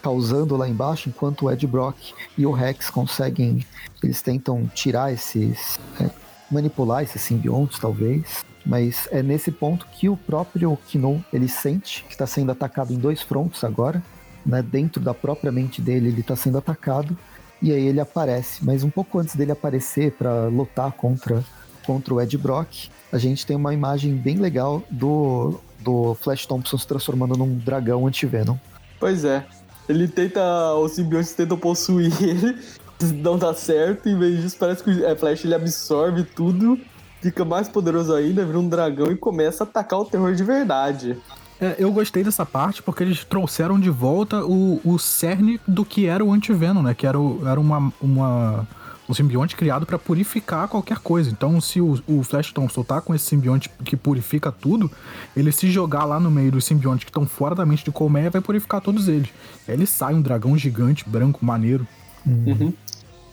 causando 0.02 0.56
lá 0.56 0.70
embaixo, 0.70 1.10
enquanto 1.10 1.48
o 1.48 1.52
Ed 1.52 1.68
Brock 1.68 1.98
e 2.38 2.46
o 2.46 2.54
Rex 2.54 2.90
conseguem, 2.90 3.66
eles 4.02 4.22
tentam 4.22 4.66
tirar 4.74 5.12
esses, 5.12 5.78
é, 6.00 6.10
manipular 6.50 7.04
esses 7.04 7.22
simbiontes 7.22 7.78
talvez, 7.78 8.46
mas 8.66 9.06
é 9.12 9.22
nesse 9.22 9.52
ponto 9.52 9.86
que 9.88 10.08
o 10.08 10.16
próprio 10.16 10.80
Kino 10.88 11.22
ele 11.34 11.50
sente 11.50 12.06
que 12.06 12.14
está 12.14 12.26
sendo 12.26 12.54
atacado 12.54 12.94
em 12.94 12.98
dois 12.98 13.22
frontos 13.22 13.66
agora, 13.66 14.02
né, 14.46 14.62
dentro 14.62 15.02
da 15.02 15.14
própria 15.14 15.52
mente 15.52 15.82
dele 15.82 16.08
ele 16.08 16.22
está 16.22 16.38
sendo 16.38 16.58
atacado 16.58 17.18
e 17.62 17.72
aí 17.72 17.88
ele 17.88 18.00
aparece. 18.00 18.64
Mas 18.64 18.84
um 18.84 18.90
pouco 18.90 19.20
antes 19.20 19.36
dele 19.36 19.52
aparecer 19.52 20.12
para 20.14 20.48
lutar 20.48 20.92
contra, 20.94 21.44
contra 21.86 22.14
o 22.14 22.22
Ed 22.22 22.38
Brock, 22.38 22.90
a 23.12 23.18
gente 23.18 23.46
tem 23.46 23.56
uma 23.56 23.74
imagem 23.74 24.16
bem 24.16 24.38
legal 24.38 24.84
do, 24.90 25.60
do 25.80 26.14
Flash 26.16 26.46
Thompson 26.46 26.78
se 26.78 26.88
transformando 26.88 27.36
num 27.38 27.58
dragão 27.58 28.06
anti-Venom. 28.08 28.58
Pois 29.00 29.24
é. 29.26 29.46
Ele 29.88 30.08
tenta. 30.08 30.74
Os 30.76 30.92
simbiontes 30.92 31.34
tentam 31.34 31.58
possuir 31.58 32.12
ele, 32.22 32.58
não 33.24 33.38
dá 33.38 33.54
certo, 33.54 34.08
em 34.08 34.18
vez 34.18 34.42
disso, 34.42 34.56
parece 34.60 34.84
que 34.84 34.92
o 34.92 35.06
é, 35.06 35.16
Flash 35.16 35.44
ele 35.46 35.56
absorve 35.56 36.24
tudo, 36.24 36.80
fica 37.22 37.44
mais 37.44 37.68
poderoso 37.68 38.14
ainda, 38.14 38.46
vira 38.46 38.60
um 38.60 38.68
dragão 38.68 39.12
e 39.12 39.16
começa 39.16 39.64
a 39.64 39.68
atacar 39.68 40.00
o 40.00 40.06
terror 40.06 40.36
de 40.36 40.44
verdade. 40.44 41.18
É, 41.62 41.76
eu 41.78 41.92
gostei 41.92 42.24
dessa 42.24 42.46
parte 42.46 42.82
porque 42.82 43.04
eles 43.04 43.26
trouxeram 43.26 43.78
de 43.78 43.90
volta 43.90 44.46
o, 44.46 44.80
o 44.84 44.98
cerne 44.98 45.60
do 45.68 45.84
que 45.84 46.06
era 46.06 46.24
o 46.24 46.32
antivenom, 46.32 46.82
né? 46.82 46.94
Que 46.94 47.06
era, 47.06 47.20
o, 47.20 47.46
era 47.46 47.60
uma, 47.60 47.92
uma, 48.02 48.68
um 49.10 49.14
simbionte 49.14 49.58
criado 49.58 49.86
para 49.86 50.00
purificar 50.00 50.70
qualquer 50.70 51.00
coisa. 51.00 51.30
Então, 51.30 51.60
se 51.60 51.82
o, 51.82 52.02
o 52.08 52.24
Flash 52.24 52.54
Thompson 52.54 52.82
tá 52.82 53.02
com 53.02 53.14
esse 53.14 53.26
simbionte 53.26 53.70
que 53.84 53.98
purifica 53.98 54.54
tudo, 54.54 54.90
ele 55.36 55.52
se 55.52 55.70
jogar 55.70 56.06
lá 56.06 56.18
no 56.18 56.32
meio 56.32 56.50
dos 56.50 56.64
simbiontes 56.64 57.04
que 57.04 57.10
estão 57.10 57.28
fora 57.28 57.54
da 57.54 57.66
mente 57.66 57.84
de 57.84 57.92
Colmeia, 57.92 58.30
vai 58.30 58.42
purificar 58.42 58.80
todos 58.80 59.10
eles. 59.10 59.30
Aí 59.68 59.74
ele 59.74 59.86
sai 59.86 60.14
um 60.14 60.22
dragão 60.22 60.58
gigante, 60.58 61.08
branco, 61.10 61.46
maneiro. 61.46 61.86
Uhum. 62.26 62.72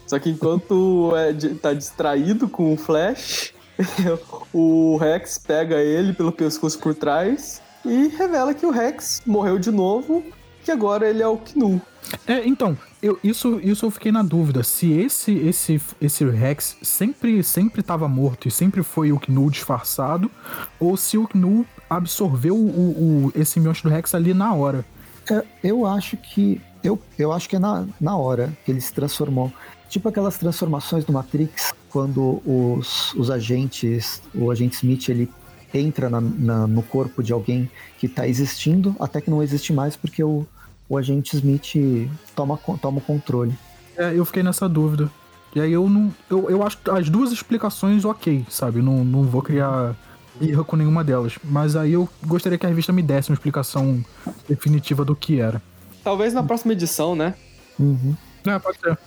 Só 0.04 0.18
que 0.18 0.30
enquanto 0.30 1.12
é, 1.16 1.32
tá 1.54 1.72
distraído 1.72 2.48
com 2.48 2.74
o 2.74 2.76
Flash, 2.76 3.52
o 4.52 4.96
Rex 4.96 5.38
pega 5.38 5.76
ele 5.76 6.12
pelo 6.12 6.32
pescoço 6.32 6.76
por 6.80 6.92
trás 6.92 7.64
e 7.90 8.08
revela 8.08 8.54
que 8.54 8.66
o 8.66 8.70
Rex 8.70 9.22
morreu 9.26 9.58
de 9.58 9.70
novo, 9.70 10.24
que 10.64 10.70
agora 10.70 11.08
ele 11.08 11.22
é 11.22 11.28
o 11.28 11.38
Knu. 11.38 11.80
É, 12.26 12.46
então, 12.46 12.76
eu, 13.02 13.18
isso, 13.22 13.60
isso 13.60 13.86
eu 13.86 13.90
fiquei 13.90 14.12
na 14.12 14.22
dúvida. 14.22 14.62
Se 14.62 14.92
esse 14.92 15.32
esse 15.32 15.80
esse 16.00 16.24
Rex 16.24 16.76
sempre 16.82 17.42
sempre 17.42 17.80
estava 17.80 18.08
morto 18.08 18.46
e 18.46 18.50
sempre 18.50 18.82
foi 18.82 19.12
o 19.12 19.18
Knu 19.18 19.50
disfarçado, 19.50 20.30
ou 20.78 20.96
se 20.96 21.18
o 21.18 21.26
Knu 21.26 21.66
absorveu 21.88 22.56
o, 22.56 23.28
o, 23.28 23.32
esse 23.34 23.52
simbionte 23.52 23.82
do 23.82 23.88
Rex 23.88 24.14
ali 24.14 24.34
na 24.34 24.54
hora. 24.54 24.84
É, 25.30 25.44
eu 25.62 25.86
acho 25.86 26.16
que. 26.16 26.60
Eu, 26.82 27.00
eu 27.18 27.32
acho 27.32 27.48
que 27.48 27.56
é 27.56 27.58
na, 27.58 27.86
na 28.00 28.16
hora 28.16 28.52
que 28.64 28.70
ele 28.70 28.80
se 28.80 28.92
transformou. 28.92 29.52
Tipo 29.88 30.08
aquelas 30.08 30.36
transformações 30.36 31.04
do 31.04 31.12
Matrix, 31.12 31.72
quando 31.90 32.42
os, 32.44 33.14
os 33.14 33.30
agentes, 33.30 34.20
o 34.34 34.50
agente 34.50 34.76
Smith, 34.76 35.08
ele 35.08 35.30
entra 35.72 36.08
na, 36.08 36.20
na, 36.20 36.66
no 36.66 36.82
corpo 36.82 37.22
de 37.22 37.32
alguém 37.32 37.70
que 37.98 38.06
está 38.06 38.26
existindo, 38.26 38.94
até 39.00 39.20
que 39.20 39.30
não 39.30 39.42
existe 39.42 39.72
mais, 39.72 39.96
porque 39.96 40.22
o, 40.22 40.46
o 40.88 40.96
agente 40.96 41.36
Smith 41.36 42.10
toma, 42.34 42.58
toma 42.80 42.98
o 42.98 43.00
controle. 43.00 43.54
É, 43.96 44.12
eu 44.14 44.24
fiquei 44.24 44.42
nessa 44.42 44.68
dúvida. 44.68 45.10
E 45.54 45.60
aí 45.60 45.72
eu 45.72 45.88
não. 45.88 46.12
Eu, 46.28 46.50
eu 46.50 46.62
acho 46.62 46.78
as 46.90 47.08
duas 47.08 47.32
explicações 47.32 48.04
ok, 48.04 48.44
sabe? 48.50 48.82
Não, 48.82 49.04
não 49.04 49.22
vou 49.22 49.40
criar 49.40 49.96
birra 50.38 50.62
com 50.62 50.76
nenhuma 50.76 51.02
delas. 51.02 51.38
Mas 51.42 51.74
aí 51.74 51.92
eu 51.92 52.08
gostaria 52.26 52.58
que 52.58 52.66
a 52.66 52.68
revista 52.68 52.92
me 52.92 53.02
desse 53.02 53.30
uma 53.30 53.34
explicação 53.34 54.04
definitiva 54.48 55.04
do 55.04 55.16
que 55.16 55.40
era. 55.40 55.62
Talvez 56.04 56.34
na 56.34 56.42
próxima 56.42 56.72
edição, 56.72 57.16
né? 57.16 57.34
Uhum. 57.78 58.14
É, 58.44 58.58
pode 58.58 58.78
ser. 58.78 58.98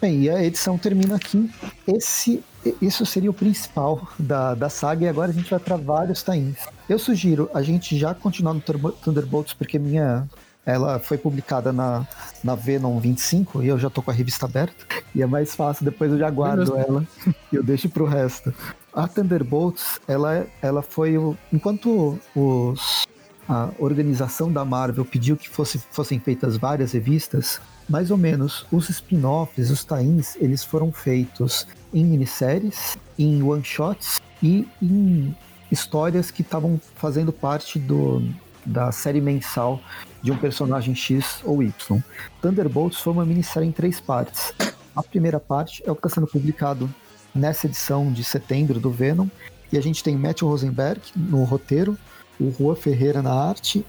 Bem, 0.00 0.22
e 0.22 0.30
a 0.30 0.42
edição 0.42 0.78
termina 0.78 1.16
aqui. 1.16 1.50
Esse, 1.86 2.42
isso 2.80 3.04
seria 3.04 3.30
o 3.30 3.34
principal 3.34 4.08
da, 4.18 4.54
da 4.54 4.68
saga, 4.68 5.04
e 5.04 5.08
agora 5.08 5.30
a 5.30 5.34
gente 5.34 5.50
vai 5.50 5.58
para 5.58 5.76
vários 5.76 6.22
tains. 6.22 6.58
Eu 6.88 6.98
sugiro 6.98 7.50
a 7.52 7.62
gente 7.62 7.98
já 7.98 8.14
continuar 8.14 8.54
no 8.54 8.60
Thunderbolts, 8.60 9.52
porque 9.52 9.78
minha. 9.78 10.28
Ela 10.64 11.00
foi 11.00 11.18
publicada 11.18 11.72
na, 11.72 12.06
na 12.44 12.54
Venom 12.54 13.00
25 13.00 13.64
e 13.64 13.66
eu 13.66 13.76
já 13.76 13.90
tô 13.90 14.00
com 14.00 14.12
a 14.12 14.14
revista 14.14 14.46
aberta. 14.46 14.86
E 15.12 15.20
é 15.20 15.26
mais 15.26 15.56
fácil, 15.56 15.84
depois 15.84 16.12
eu 16.12 16.18
já 16.18 16.30
guardo 16.30 16.76
ela 16.76 17.04
e 17.52 17.56
eu 17.56 17.64
deixo 17.64 17.88
pro 17.88 18.04
resto. 18.04 18.54
A 18.94 19.08
Thunderbolts, 19.08 19.98
ela, 20.06 20.46
ela 20.62 20.80
foi 20.80 21.18
o. 21.18 21.36
Enquanto 21.52 22.16
os, 22.32 23.04
a 23.48 23.70
organização 23.80 24.52
da 24.52 24.64
Marvel 24.64 25.04
pediu 25.04 25.36
que 25.36 25.48
fosse, 25.48 25.80
fossem 25.90 26.20
feitas 26.20 26.56
várias 26.56 26.92
revistas, 26.92 27.60
mais 27.88 28.12
ou 28.12 28.16
menos 28.16 28.64
os 28.70 28.88
spin-offs, 28.88 29.68
os 29.68 29.84
tains, 29.84 30.36
eles 30.36 30.62
foram 30.62 30.92
feitos 30.92 31.66
em 31.92 32.04
minisséries, 32.04 32.96
em 33.18 33.42
one-shots 33.42 34.20
e 34.42 34.66
em 34.80 35.34
histórias 35.70 36.30
que 36.30 36.42
estavam 36.42 36.80
fazendo 36.96 37.32
parte 37.32 37.78
do, 37.78 38.22
da 38.64 38.92
série 38.92 39.20
mensal 39.20 39.80
de 40.22 40.30
um 40.30 40.36
personagem 40.36 40.94
X 40.94 41.40
ou 41.44 41.62
Y. 41.62 42.02
Thunderbolts 42.40 43.00
foi 43.00 43.12
uma 43.12 43.24
minissérie 43.24 43.68
em 43.68 43.72
três 43.72 44.00
partes. 44.00 44.52
A 44.94 45.02
primeira 45.02 45.40
parte 45.40 45.82
é 45.86 45.90
o 45.90 45.94
que 45.94 46.06
está 46.06 46.16
sendo 46.20 46.26
publicado 46.26 46.92
nessa 47.34 47.66
edição 47.66 48.12
de 48.12 48.22
setembro 48.22 48.78
do 48.78 48.90
Venom, 48.90 49.26
e 49.72 49.78
a 49.78 49.80
gente 49.80 50.04
tem 50.04 50.16
Matthew 50.16 50.48
Rosenberg 50.48 51.00
no 51.16 51.44
roteiro, 51.44 51.96
o 52.38 52.50
Rua 52.50 52.76
Ferreira 52.76 53.22
na 53.22 53.32
arte 53.32 53.84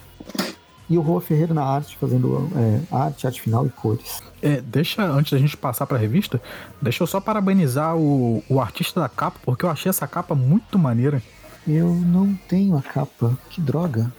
e 0.93 0.97
o 0.97 1.01
Rua 1.01 1.19
Ferreira 1.21 1.53
na 1.53 1.63
arte, 1.63 1.97
fazendo 1.97 2.49
é, 2.56 2.95
arte, 2.95 3.25
arte 3.25 3.41
final 3.41 3.65
e 3.65 3.69
cores. 3.69 4.21
É, 4.41 4.62
deixa, 4.62 5.03
antes 5.03 5.32
da 5.32 5.39
gente 5.39 5.58
passar 5.58 5.88
pra 5.88 5.97
revista, 5.97 6.41
deixa 6.82 7.01
eu 7.01 7.08
só 7.08 7.19
parabenizar 7.19 7.95
o, 7.97 8.43
o 8.47 8.62
artista 8.62 8.99
da 8.99 9.10
capa, 9.10 9.39
porque 9.43 9.65
eu 9.65 9.69
achei 9.69 9.89
essa 9.89 10.08
capa 10.08 10.36
muito 10.36 10.77
maneira. 10.77 11.21
Eu 11.67 11.93
não 11.93 12.34
tenho 12.47 12.77
a 12.77 12.82
capa, 12.82 13.38
que 13.49 13.60
droga. 13.60 14.12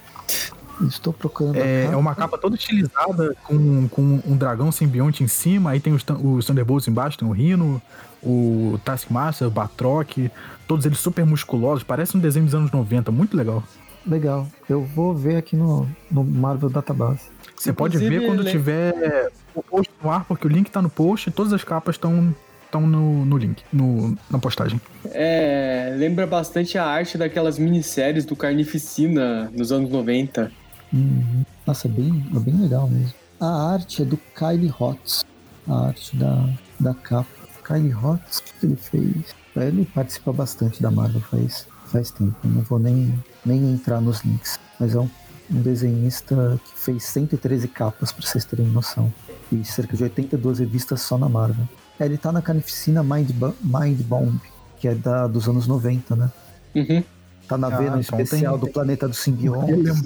Estou 0.81 1.13
procurando 1.13 1.55
é, 1.55 1.85
é, 1.85 1.95
uma 1.95 2.13
capa 2.13 2.37
toda 2.37 2.57
estilizada, 2.57 3.33
com, 3.45 3.87
com 3.87 4.21
um 4.25 4.35
dragão 4.35 4.71
simbionte 4.73 5.23
em 5.23 5.27
cima, 5.27 5.71
aí 5.71 5.79
tem 5.79 5.93
os, 5.93 6.03
os 6.21 6.45
Thunderbolts 6.45 6.87
embaixo, 6.89 7.17
tem 7.17 7.25
o 7.25 7.31
Rhino, 7.31 7.81
o 8.21 8.77
Taskmaster, 8.83 9.47
o 9.47 9.51
Batroc, 9.51 10.29
todos 10.67 10.85
eles 10.85 10.97
super 10.97 11.25
musculosos, 11.25 11.83
parece 11.83 12.17
um 12.17 12.19
desenho 12.19 12.45
dos 12.45 12.55
anos 12.55 12.71
90, 12.71 13.09
muito 13.09 13.37
legal. 13.37 13.63
Legal. 14.07 14.47
Eu 14.69 14.83
vou 14.83 15.13
ver 15.13 15.37
aqui 15.37 15.55
no, 15.55 15.87
no 16.11 16.23
Marvel 16.23 16.69
Database. 16.69 17.29
Você 17.55 17.73
pode 17.73 17.97
ver 17.97 18.25
quando 18.25 18.43
tiver 18.43 19.31
o 19.53 19.63
post 19.63 19.91
no 20.03 20.11
ar, 20.11 20.25
porque 20.25 20.45
o 20.45 20.49
link 20.49 20.69
tá 20.69 20.81
no 20.81 20.89
post 20.89 21.29
e 21.29 21.31
todas 21.31 21.53
as 21.53 21.63
capas 21.63 21.95
estão 21.95 22.35
estão 22.65 22.81
no, 22.81 23.25
no 23.25 23.37
link, 23.37 23.63
no, 23.71 24.17
na 24.29 24.37
postagem. 24.37 24.79
É, 25.05 25.93
lembra 25.97 26.27
bastante 26.27 26.77
a 26.77 26.85
arte 26.85 27.17
daquelas 27.17 27.57
minisséries 27.57 28.25
do 28.25 28.35
Carnificina 28.35 29.49
nos 29.53 29.71
anos 29.71 29.89
90. 29.89 30.51
Uhum. 30.91 31.45
Nossa, 31.65 31.87
é 31.87 31.91
bem, 31.91 32.25
é 32.35 32.39
bem 32.39 32.61
legal 32.61 32.87
mesmo. 32.87 33.13
A 33.39 33.73
arte 33.73 34.01
é 34.01 34.05
do 34.05 34.17
Kylie 34.17 34.73
Hotz, 34.77 35.25
a 35.67 35.87
arte 35.87 36.15
da, 36.15 36.49
da 36.79 36.93
capa. 36.93 37.29
Kylie 37.63 37.93
Hotz, 37.93 38.39
o 38.39 38.59
que 38.59 38.65
ele 38.65 38.75
fez? 38.75 39.35
Ele 39.55 39.85
participa 39.85 40.33
bastante 40.33 40.81
da 40.81 40.91
Marvel 40.91 41.21
faz, 41.21 41.67
faz 41.95 42.11
tempo, 42.11 42.35
não 42.43 42.61
vou 42.61 42.77
nem 42.77 43.23
nem 43.45 43.73
entrar 43.73 44.01
nos 44.01 44.21
links. 44.21 44.59
Mas 44.77 44.93
é 44.93 44.99
um, 44.99 45.09
um 45.49 45.61
desenhista 45.61 46.59
que 46.65 46.79
fez 46.79 47.03
113 47.05 47.67
capas, 47.69 48.11
para 48.11 48.25
vocês 48.25 48.43
terem 48.43 48.67
noção. 48.67 49.13
E 49.51 49.63
cerca 49.63 49.95
de 49.95 50.03
82 50.03 50.59
revistas 50.59 51.01
só 51.01 51.17
na 51.17 51.29
Marvel. 51.29 51.67
É, 51.97 52.05
ele 52.05 52.17
tá 52.17 52.31
na 52.31 52.41
carnificina 52.41 53.01
Mind, 53.01 53.29
Mind 53.61 54.01
Bomb, 54.01 54.41
que 54.77 54.87
é 54.87 54.95
da, 54.95 55.27
dos 55.27 55.47
anos 55.47 55.67
90, 55.67 56.15
né? 56.15 56.31
Uhum. 56.75 57.03
Tá 57.47 57.57
na 57.57 57.67
ah, 57.67 57.77
Venom 57.77 57.99
então 57.99 58.19
especial 58.19 58.59
tem, 58.59 58.67
do 58.67 58.73
planeta 58.73 59.07
dos 59.07 59.19
simbiontes. 59.19 60.03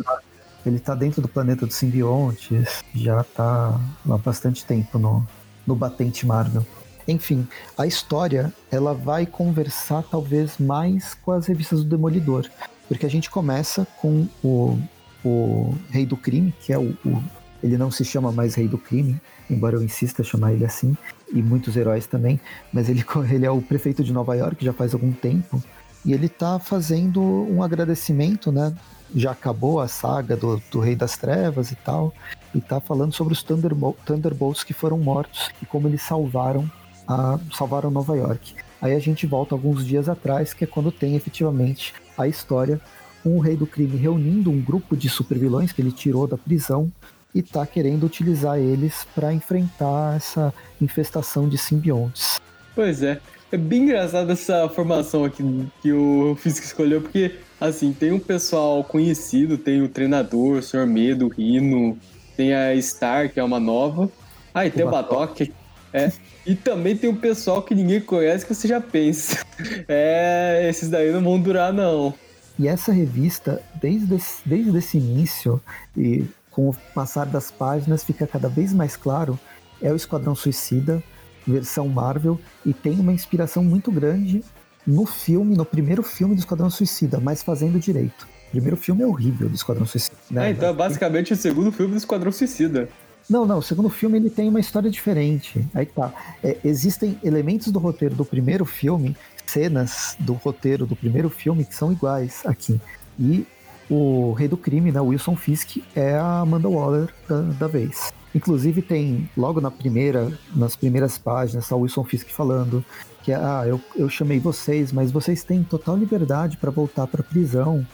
Ele 0.65 0.77
tá 0.77 0.93
dentro 0.93 1.21
do 1.21 1.27
planeta 1.27 1.65
dos 1.65 1.75
simbiontes, 1.75 2.83
já 2.93 3.23
tá 3.23 3.79
há 4.07 4.17
bastante 4.17 4.63
tempo 4.65 4.99
no, 4.99 5.25
no 5.65 5.73
batente 5.73 6.27
Marvel. 6.27 6.65
Enfim, 7.09 7.47
a 7.77 7.87
história 7.87 8.53
ela 8.71 8.93
vai 8.93 9.25
conversar 9.25 10.03
talvez 10.03 10.57
mais 10.59 11.15
com 11.15 11.31
as 11.31 11.47
revistas 11.47 11.83
do 11.83 11.89
Demolidor, 11.89 12.47
porque 12.87 13.05
a 13.05 13.09
gente 13.09 13.29
começa 13.29 13.87
com 13.99 14.27
o, 14.43 14.79
o 15.23 15.75
Rei 15.89 16.05
do 16.05 16.15
Crime, 16.15 16.53
que 16.59 16.71
é 16.71 16.77
o, 16.77 16.95
o 17.05 17.23
ele 17.61 17.77
não 17.77 17.91
se 17.91 18.05
chama 18.05 18.31
mais 18.31 18.55
Rei 18.55 18.67
do 18.67 18.77
Crime, 18.77 19.19
embora 19.49 19.75
eu 19.75 19.83
insista 19.83 20.23
chamar 20.23 20.53
ele 20.53 20.65
assim, 20.65 20.95
e 21.33 21.41
muitos 21.41 21.75
heróis 21.75 22.07
também, 22.07 22.39
mas 22.71 22.87
ele, 22.87 23.03
ele 23.29 23.45
é 23.45 23.51
o 23.51 23.61
prefeito 23.61 24.03
de 24.03 24.13
Nova 24.13 24.35
York 24.35 24.63
já 24.63 24.71
faz 24.71 24.93
algum 24.93 25.11
tempo, 25.11 25.61
e 26.05 26.13
ele 26.13 26.27
está 26.27 26.57
fazendo 26.57 27.21
um 27.21 27.61
agradecimento, 27.61 28.51
né? 28.51 28.73
Já 29.13 29.31
acabou 29.31 29.81
a 29.81 29.87
saga 29.87 30.37
do, 30.37 30.61
do 30.71 30.79
Rei 30.79 30.95
das 30.95 31.17
Trevas 31.17 31.71
e 31.71 31.75
tal, 31.75 32.13
e 32.55 32.59
está 32.59 32.79
falando 32.79 33.13
sobre 33.13 33.33
os 33.33 33.43
Thunderbolts 33.43 34.63
que 34.63 34.73
foram 34.73 34.97
mortos 34.97 35.49
e 35.61 35.65
como 35.65 35.87
eles 35.87 36.01
salvaram, 36.01 36.69
a, 37.09 37.39
salvaram 37.51 37.89
Nova 37.89 38.15
York. 38.15 38.53
Aí 38.79 38.93
a 38.93 38.99
gente 38.99 39.25
volta 39.25 39.55
alguns 39.55 39.85
dias 39.85 40.07
atrás, 40.07 40.53
que 40.53 40.63
é 40.63 40.67
quando 40.67 40.91
tem 40.91 41.15
efetivamente 41.15 41.93
a 42.15 42.27
história 42.27 42.79
o 43.25 43.39
rei 43.39 43.57
do 43.57 43.67
crime 43.67 43.97
reunindo 43.97 44.49
um 44.49 44.61
grupo 44.61 44.95
de 44.95 45.09
supervilões 45.09 45.73
que 45.73 45.81
ele 45.81 45.91
tirou 45.91 46.25
da 46.25 46.37
prisão 46.37 46.89
e 47.35 47.41
tá 47.41 47.65
querendo 47.65 48.05
utilizar 48.05 48.57
eles 48.57 49.05
para 49.13 49.33
enfrentar 49.33 50.15
essa 50.15 50.53
infestação 50.81 51.49
de 51.49 51.57
simbiontes. 51.57 52.39
Pois 52.73 53.03
é. 53.03 53.19
É 53.51 53.57
bem 53.57 53.83
engraçado 53.83 54.31
essa 54.31 54.69
formação 54.69 55.25
aqui 55.25 55.43
que 55.81 55.91
o 55.91 56.35
Fisk 56.35 56.63
escolheu, 56.63 57.01
porque, 57.01 57.35
assim, 57.59 57.91
tem 57.91 58.11
um 58.11 58.19
pessoal 58.19 58.83
conhecido, 58.83 59.57
tem 59.57 59.81
o 59.81 59.89
treinador, 59.89 60.59
o 60.59 60.61
Sr. 60.61 60.85
Medo, 60.85 61.25
o 61.25 61.29
Rino, 61.29 61.97
tem 62.37 62.53
a 62.53 62.79
Star, 62.79 63.33
que 63.33 63.39
é 63.39 63.43
uma 63.43 63.59
nova. 63.59 64.09
Ah, 64.53 64.67
e 64.67 64.71
tem 64.71 64.85
o 64.85 64.91
Batok, 64.91 65.51
é. 65.93 66.11
E 66.45 66.55
também 66.55 66.95
tem 66.95 67.09
um 67.09 67.15
pessoal 67.15 67.61
que 67.61 67.75
ninguém 67.75 68.01
conhece 68.01 68.45
que 68.45 68.53
você 68.53 68.67
já 68.67 68.81
pensa. 68.81 69.43
É, 69.89 70.67
esses 70.69 70.87
daí 70.87 71.11
não 71.11 71.21
vão 71.21 71.37
durar, 71.37 71.73
não. 71.73 72.13
E 72.57 72.65
essa 72.65 72.93
revista, 72.93 73.61
desde 73.75 74.15
esse, 74.15 74.41
desde 74.45 74.77
esse 74.77 74.97
início, 74.97 75.61
e 75.97 76.23
com 76.49 76.69
o 76.69 76.75
passar 76.95 77.25
das 77.25 77.51
páginas, 77.51 78.01
fica 78.01 78.25
cada 78.25 78.47
vez 78.47 78.71
mais 78.71 78.95
claro, 78.95 79.37
é 79.81 79.91
o 79.91 79.97
Esquadrão 79.97 80.33
Suicida, 80.33 81.03
versão 81.45 81.89
Marvel, 81.89 82.39
e 82.65 82.73
tem 82.73 82.99
uma 83.01 83.11
inspiração 83.11 83.61
muito 83.63 83.91
grande 83.91 84.41
no 84.87 85.05
filme, 85.05 85.57
no 85.57 85.65
primeiro 85.65 86.03
filme 86.03 86.35
do 86.35 86.39
Esquadrão 86.39 86.69
Suicida, 86.69 87.19
mas 87.19 87.43
fazendo 87.43 87.77
direito. 87.79 88.27
O 88.47 88.51
primeiro 88.51 88.77
filme 88.77 89.03
é 89.03 89.07
horrível 89.07 89.49
do 89.49 89.55
Esquadrão 89.55 89.85
Suicida. 89.85 90.15
Né? 90.31 90.45
Ah, 90.45 90.49
então 90.49 90.69
é 90.69 90.73
basicamente 90.73 91.33
o 91.33 91.35
segundo 91.35 91.71
filme 91.71 91.91
do 91.91 91.97
Esquadrão 91.97 92.31
Suicida. 92.31 92.87
Não, 93.29 93.45
não, 93.45 93.59
o 93.59 93.61
segundo 93.61 93.89
filme 93.89 94.17
ele 94.17 94.29
tem 94.29 94.49
uma 94.49 94.59
história 94.59 94.89
diferente. 94.89 95.63
Aí 95.73 95.85
tá. 95.85 96.11
É, 96.43 96.57
existem 96.63 97.19
elementos 97.23 97.71
do 97.71 97.77
roteiro 97.77 98.15
do 98.15 98.25
primeiro 98.25 98.65
filme, 98.65 99.15
cenas 99.45 100.15
do 100.19 100.33
roteiro 100.33 100.85
do 100.85 100.95
primeiro 100.95 101.29
filme 101.29 101.63
que 101.63 101.75
são 101.75 101.91
iguais 101.91 102.41
aqui. 102.45 102.81
E 103.19 103.45
o 103.89 104.33
rei 104.33 104.47
do 104.47 104.57
crime, 104.57 104.91
né, 104.91 104.99
Wilson 104.99 105.35
Fisk, 105.35 105.77
é 105.95 106.15
a 106.15 106.39
Amanda 106.39 106.67
Waller 106.67 107.13
da, 107.27 107.41
da 107.41 107.67
vez. 107.67 108.11
Inclusive 108.33 108.81
tem, 108.81 109.29
logo 109.35 109.59
na 109.59 109.71
primeira, 109.71 110.31
nas 110.55 110.75
primeiras 110.75 111.17
páginas, 111.17 111.67
tá 111.67 111.75
o 111.75 111.81
Wilson 111.81 112.03
Fisk 112.03 112.29
falando 112.29 112.83
que 113.23 113.33
ah, 113.33 113.63
eu, 113.65 113.81
eu 113.95 114.07
chamei 114.09 114.39
vocês, 114.39 114.91
mas 114.91 115.11
vocês 115.11 115.43
têm 115.43 115.63
total 115.63 115.97
liberdade 115.97 116.57
para 116.57 116.71
voltar 116.71 117.05
para 117.07 117.21
prisão. 117.21 117.85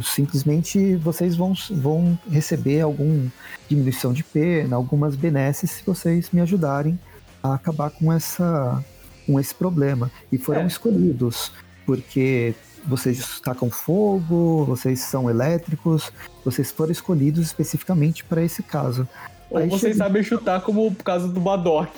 Simplesmente 0.00 0.96
vocês 0.96 1.36
vão, 1.36 1.52
vão 1.70 2.18
receber 2.30 2.80
alguma 2.80 3.30
diminuição 3.68 4.12
de 4.12 4.24
pena, 4.24 4.76
algumas 4.76 5.16
benesses 5.16 5.70
se 5.70 5.84
vocês 5.84 6.30
me 6.32 6.40
ajudarem 6.40 6.98
a 7.42 7.54
acabar 7.54 7.90
com 7.90 8.12
essa 8.12 8.82
com 9.26 9.38
esse 9.38 9.54
problema. 9.54 10.10
E 10.30 10.38
foram 10.38 10.62
é. 10.62 10.66
escolhidos 10.66 11.52
porque 11.86 12.54
vocês 12.84 13.40
tacam 13.40 13.70
fogo, 13.70 14.64
vocês 14.64 15.00
são 15.00 15.30
elétricos, 15.30 16.12
vocês 16.44 16.70
foram 16.70 16.92
escolhidos 16.92 17.46
especificamente 17.46 18.24
para 18.24 18.42
esse 18.42 18.62
caso. 18.62 19.08
Ou 19.50 19.58
Aí 19.58 19.68
vocês 19.68 19.92
chega... 19.92 19.96
sabem 19.96 20.22
chutar 20.22 20.60
como 20.62 20.86
o 20.86 20.94
caso 20.94 21.28
do 21.28 21.40
Badoc. 21.40 21.88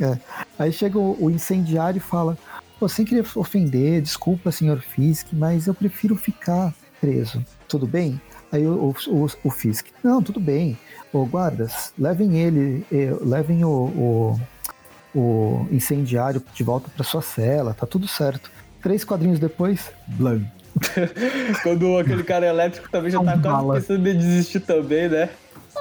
É. 0.00 0.18
Aí 0.58 0.72
chega 0.72 0.98
o, 0.98 1.16
o 1.24 1.30
incendiário 1.30 1.98
e 1.98 2.00
fala: 2.00 2.36
Pô, 2.78 2.88
sem 2.88 3.04
querer 3.04 3.24
ofender, 3.34 4.00
desculpa, 4.00 4.50
senhor 4.50 4.80
Fisk, 4.80 5.28
mas 5.32 5.66
eu 5.66 5.74
prefiro 5.74 6.16
ficar 6.16 6.72
preso. 7.00 7.44
Tudo 7.66 7.86
bem? 7.86 8.20
Aí 8.50 8.66
o, 8.66 8.94
o, 9.06 9.26
o 9.44 9.50
Fisk: 9.50 9.86
Não, 10.02 10.22
tudo 10.22 10.40
bem. 10.40 10.78
Ô, 11.12 11.24
guardas, 11.24 11.92
levem 11.98 12.38
ele, 12.38 12.84
eh, 12.92 13.14
levem 13.20 13.64
o, 13.64 13.70
o, 13.70 14.40
o 15.14 15.66
incendiário 15.70 16.42
de 16.54 16.62
volta 16.62 16.90
para 16.94 17.04
sua 17.04 17.22
cela, 17.22 17.74
tá 17.74 17.86
tudo 17.86 18.06
certo. 18.06 18.50
Três 18.82 19.04
quadrinhos 19.04 19.38
depois, 19.38 19.90
Blan. 20.06 20.42
Quando 21.62 21.98
aquele 21.98 22.22
cara 22.22 22.46
elétrico 22.46 22.90
também 22.90 23.10
já 23.10 23.22
tá 23.22 23.38
quase 23.38 23.86
pensando 23.86 24.08
em 24.08 24.18
desistir 24.18 24.60
também, 24.60 25.08
né? 25.08 25.30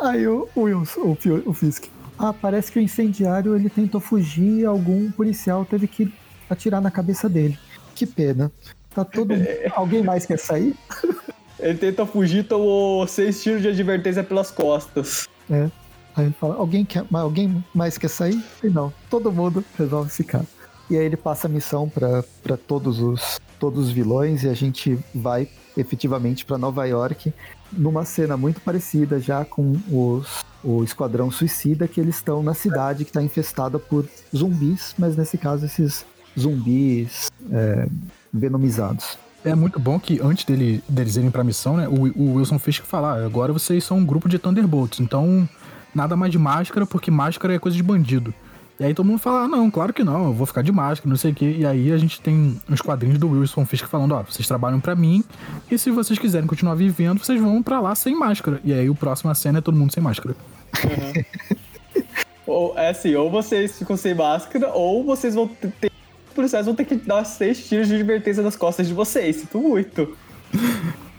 Aí 0.01 0.27
o, 0.27 0.47
o 0.55 0.61
Wilson, 0.61 1.01
o, 1.01 1.49
o 1.49 1.53
Fisk. 1.53 1.85
Ah, 2.17 2.33
parece 2.33 2.71
que 2.71 2.79
o 2.79 2.81
incendiário 2.81 3.55
ele 3.55 3.69
tentou 3.69 4.01
fugir 4.01 4.61
e 4.61 4.65
algum 4.65 5.11
policial 5.11 5.65
teve 5.65 5.87
que 5.87 6.11
atirar 6.49 6.81
na 6.81 6.89
cabeça 6.89 7.29
dele. 7.29 7.57
Que 7.93 8.05
pena. 8.05 8.51
Tá 8.97 9.05
todo 9.05 9.31
Alguém 9.75 10.01
mais 10.01 10.25
quer 10.25 10.39
sair? 10.39 10.75
Ele 11.59 11.77
tenta 11.77 12.03
fugir, 12.03 12.47
tomou 12.47 13.05
seis 13.05 13.43
tiros 13.43 13.61
de 13.61 13.67
advertência 13.67 14.23
pelas 14.23 14.49
costas. 14.49 15.27
É. 15.47 15.69
Aí 16.15 16.25
ele 16.25 16.35
fala, 16.39 16.55
alguém, 16.55 16.83
quer, 16.83 17.03
alguém 17.13 17.63
mais 17.75 17.95
quer 17.95 18.07
sair? 18.07 18.43
E 18.63 18.69
não, 18.69 18.91
todo 19.07 19.31
mundo 19.31 19.63
resolve 19.77 20.09
ficar. 20.09 20.43
E 20.89 20.97
aí 20.97 21.05
ele 21.05 21.17
passa 21.17 21.47
a 21.47 21.49
missão 21.49 21.87
para 21.87 22.57
todos 22.67 22.99
os, 22.99 23.39
todos 23.59 23.87
os 23.87 23.91
vilões 23.91 24.43
e 24.43 24.49
a 24.49 24.53
gente 24.55 24.97
vai 25.13 25.47
efetivamente 25.75 26.43
para 26.43 26.57
Nova 26.57 26.85
York 26.85 27.31
numa 27.71 28.03
cena 28.03 28.35
muito 28.35 28.61
parecida 28.61 29.19
já 29.19 29.45
com 29.45 29.73
os, 29.91 30.43
o 30.63 30.83
Esquadrão 30.83 31.29
Suicida, 31.29 31.87
que 31.87 31.99
eles 31.99 32.15
estão 32.15 32.41
na 32.41 32.55
cidade 32.55 33.03
que 33.03 33.11
está 33.11 33.21
infestada 33.21 33.77
por 33.77 34.07
zumbis, 34.35 34.95
mas 34.97 35.15
nesse 35.15 35.37
caso 35.37 35.65
esses 35.65 36.03
zumbis 36.37 37.31
é, 37.51 37.87
venomizados. 38.33 39.17
É 39.45 39.55
muito 39.55 39.79
bom 39.79 39.99
que 39.99 40.19
antes 40.21 40.43
dele, 40.43 40.83
deles 40.89 41.15
irem 41.15 41.31
pra 41.31 41.43
missão, 41.43 41.77
né, 41.77 41.87
o, 41.87 42.11
o 42.19 42.33
Wilson 42.35 42.59
Fisk 42.59 42.83
falar, 42.83 43.19
ah, 43.19 43.25
agora 43.25 43.53
vocês 43.53 43.83
são 43.83 43.97
um 43.97 44.05
grupo 44.05 44.27
de 44.27 44.37
Thunderbolts, 44.37 44.99
então 44.99 45.47
nada 45.93 46.15
mais 46.15 46.31
de 46.31 46.39
máscara, 46.39 46.85
porque 46.85 47.09
máscara 47.09 47.55
é 47.55 47.59
coisa 47.59 47.77
de 47.77 47.83
bandido. 47.83 48.33
E 48.79 48.83
aí 48.83 48.93
todo 48.93 49.07
mundo 49.07 49.17
fala, 49.17 49.41
ah, 49.43 49.47
não, 49.47 49.71
claro 49.71 49.91
que 49.91 50.03
não, 50.03 50.25
eu 50.25 50.33
vou 50.33 50.45
ficar 50.45 50.61
de 50.61 50.71
máscara, 50.71 51.09
não 51.09 51.17
sei 51.17 51.31
o 51.31 51.33
quê. 51.33 51.55
E 51.57 51.65
aí 51.65 51.91
a 51.91 51.97
gente 51.97 52.21
tem 52.21 52.61
uns 52.69 52.79
quadrinhos 52.79 53.17
do 53.17 53.27
Wilson 53.27 53.65
Fisk 53.65 53.85
falando, 53.87 54.13
ó, 54.13 54.21
vocês 54.21 54.47
trabalham 54.47 54.79
para 54.79 54.95
mim, 54.95 55.23
e 55.71 55.77
se 55.79 55.89
vocês 55.89 56.19
quiserem 56.19 56.47
continuar 56.47 56.75
vivendo, 56.75 57.17
vocês 57.17 57.41
vão 57.41 57.63
para 57.63 57.79
lá 57.79 57.95
sem 57.95 58.15
máscara. 58.15 58.61
E 58.63 58.71
aí 58.71 58.87
o 58.87 58.93
próximo 58.93 59.33
cena 59.33 59.57
é 59.57 59.61
todo 59.61 59.77
mundo 59.77 59.93
sem 59.93 60.03
máscara. 60.03 60.35
Uhum. 60.83 62.03
ou, 62.45 62.77
é 62.77 62.89
assim, 62.89 63.15
ou 63.15 63.31
vocês 63.31 63.79
ficam 63.79 63.97
sem 63.97 64.13
máscara, 64.13 64.69
ou 64.69 65.03
vocês 65.03 65.33
vão 65.33 65.47
ter 65.47 65.91
policiais 66.37 66.67
vão 66.67 66.75
ter 66.75 66.85
que 66.85 66.95
dar 66.95 67.23
seis 67.23 67.67
tiros 67.67 67.87
de 67.87 67.95
advertência 67.95 68.43
nas 68.43 68.55
costas 68.55 68.87
de 68.87 68.93
vocês. 68.93 69.37
Sinto 69.37 69.59
muito. 69.59 70.15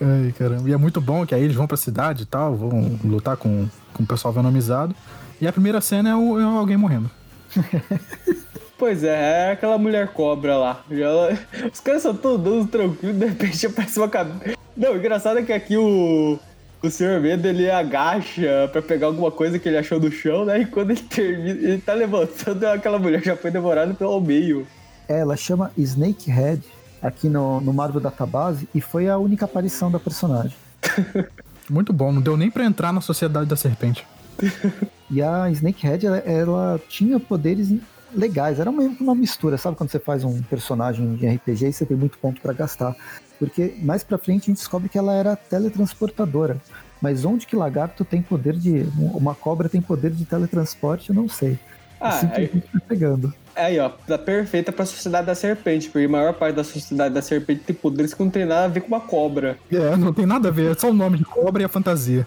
Ai, 0.00 0.32
caramba. 0.38 0.70
E 0.70 0.72
é 0.72 0.76
muito 0.76 1.00
bom 1.00 1.26
que 1.26 1.34
aí 1.34 1.42
eles 1.42 1.56
vão 1.56 1.66
pra 1.66 1.76
cidade 1.76 2.22
e 2.22 2.26
tal, 2.26 2.54
vão 2.54 2.98
lutar 3.04 3.36
com, 3.36 3.68
com 3.92 4.04
o 4.04 4.06
pessoal 4.06 4.32
venomizado. 4.32 4.94
E 5.40 5.46
a 5.48 5.52
primeira 5.52 5.80
cena 5.80 6.10
é, 6.10 6.14
o, 6.14 6.38
é 6.38 6.44
alguém 6.44 6.76
morrendo. 6.76 7.10
Pois 8.78 9.02
é, 9.02 9.48
é 9.48 9.50
aquela 9.50 9.76
mulher 9.76 10.06
cobra 10.12 10.56
lá. 10.56 10.84
Ela... 10.88 11.36
Os 11.74 11.80
caras 11.80 12.00
são 12.00 12.14
todos 12.14 12.70
tranquilos, 12.70 13.16
de 13.16 13.26
repente 13.26 13.66
aparece 13.66 13.98
uma 13.98 14.08
cabeça. 14.08 14.56
Não, 14.76 14.92
o 14.92 14.96
engraçado 14.96 15.40
é 15.40 15.42
que 15.42 15.52
aqui 15.52 15.76
o. 15.76 16.38
O 16.80 16.88
Sr. 16.88 17.20
Medo 17.20 17.48
ele 17.48 17.68
agacha 17.68 18.68
pra 18.70 18.80
pegar 18.80 19.08
alguma 19.08 19.32
coisa 19.32 19.58
que 19.58 19.68
ele 19.68 19.76
achou 19.76 19.98
no 19.98 20.12
chão, 20.12 20.44
né? 20.44 20.60
E 20.60 20.64
quando 20.64 20.92
ele 20.92 21.00
termina, 21.00 21.58
ele 21.58 21.78
tá 21.78 21.92
levantando, 21.92 22.64
aquela 22.66 23.00
mulher 23.00 23.20
já 23.20 23.36
foi 23.36 23.50
devorada 23.50 23.92
pelo 23.94 24.20
meio. 24.20 24.64
É, 25.08 25.20
ela 25.20 25.36
chama 25.36 25.70
Snakehead 25.76 26.62
aqui 27.02 27.28
no, 27.28 27.60
no 27.60 27.72
Marvel 27.72 28.00
Database 28.00 28.68
e 28.74 28.80
foi 28.80 29.08
a 29.08 29.16
única 29.16 29.44
aparição 29.44 29.90
da 29.90 29.98
personagem. 29.98 30.56
Muito 31.70 31.92
bom, 31.92 32.12
não 32.12 32.20
deu 32.20 32.36
nem 32.36 32.50
para 32.50 32.64
entrar 32.64 32.92
na 32.92 33.00
Sociedade 33.00 33.46
da 33.46 33.56
Serpente. 33.56 34.06
e 35.10 35.22
a 35.22 35.50
Snakehead, 35.50 36.06
ela, 36.06 36.18
ela 36.18 36.80
tinha 36.88 37.18
poderes 37.18 37.72
legais, 38.14 38.58
era 38.58 38.72
meio 38.72 38.96
uma 39.00 39.14
mistura, 39.14 39.58
sabe 39.58 39.76
quando 39.76 39.90
você 39.90 39.98
faz 39.98 40.24
um 40.24 40.40
personagem 40.42 41.14
de 41.14 41.26
RPG 41.26 41.66
e 41.66 41.72
você 41.72 41.84
tem 41.84 41.96
muito 41.96 42.18
ponto 42.18 42.40
para 42.40 42.52
gastar? 42.52 42.94
Porque 43.38 43.74
mais 43.82 44.02
pra 44.02 44.18
frente 44.18 44.44
a 44.44 44.46
gente 44.46 44.56
descobre 44.56 44.88
que 44.88 44.98
ela 44.98 45.14
era 45.14 45.36
teletransportadora. 45.36 46.58
Mas 47.00 47.24
onde 47.24 47.46
que 47.46 47.54
lagarto 47.54 48.04
tem 48.04 48.20
poder 48.20 48.54
de. 48.56 48.84
Uma 48.96 49.32
cobra 49.34 49.68
tem 49.68 49.80
poder 49.80 50.10
de 50.10 50.24
teletransporte, 50.24 51.10
eu 51.10 51.14
não 51.14 51.28
sei. 51.28 51.56
Ah, 52.00 52.12
simplesmente 52.12 52.68
é... 52.74 52.80
pegando. 52.80 53.32
É 53.58 53.64
aí, 53.64 53.78
ó, 53.80 53.88
tá 53.88 54.16
perfeita 54.16 54.70
pra 54.70 54.86
Sociedade 54.86 55.26
da 55.26 55.34
Serpente, 55.34 55.90
porque 55.90 56.06
a 56.06 56.08
maior 56.08 56.32
parte 56.32 56.54
da 56.54 56.62
Sociedade 56.62 57.12
da 57.12 57.20
Serpente 57.20 57.64
tem 57.64 57.74
poderes 57.74 58.14
que 58.14 58.22
não 58.22 58.30
tem 58.30 58.44
nada 58.44 58.66
a 58.66 58.68
ver 58.68 58.82
com 58.82 58.86
uma 58.86 59.00
cobra. 59.00 59.58
É, 59.68 59.96
não 59.96 60.12
tem 60.12 60.24
nada 60.24 60.46
a 60.46 60.52
ver, 60.52 60.70
é 60.70 60.74
só 60.76 60.90
o 60.90 60.94
nome 60.94 61.18
de 61.18 61.24
cobra 61.24 61.62
e 61.62 61.64
a 61.64 61.68
fantasia. 61.68 62.24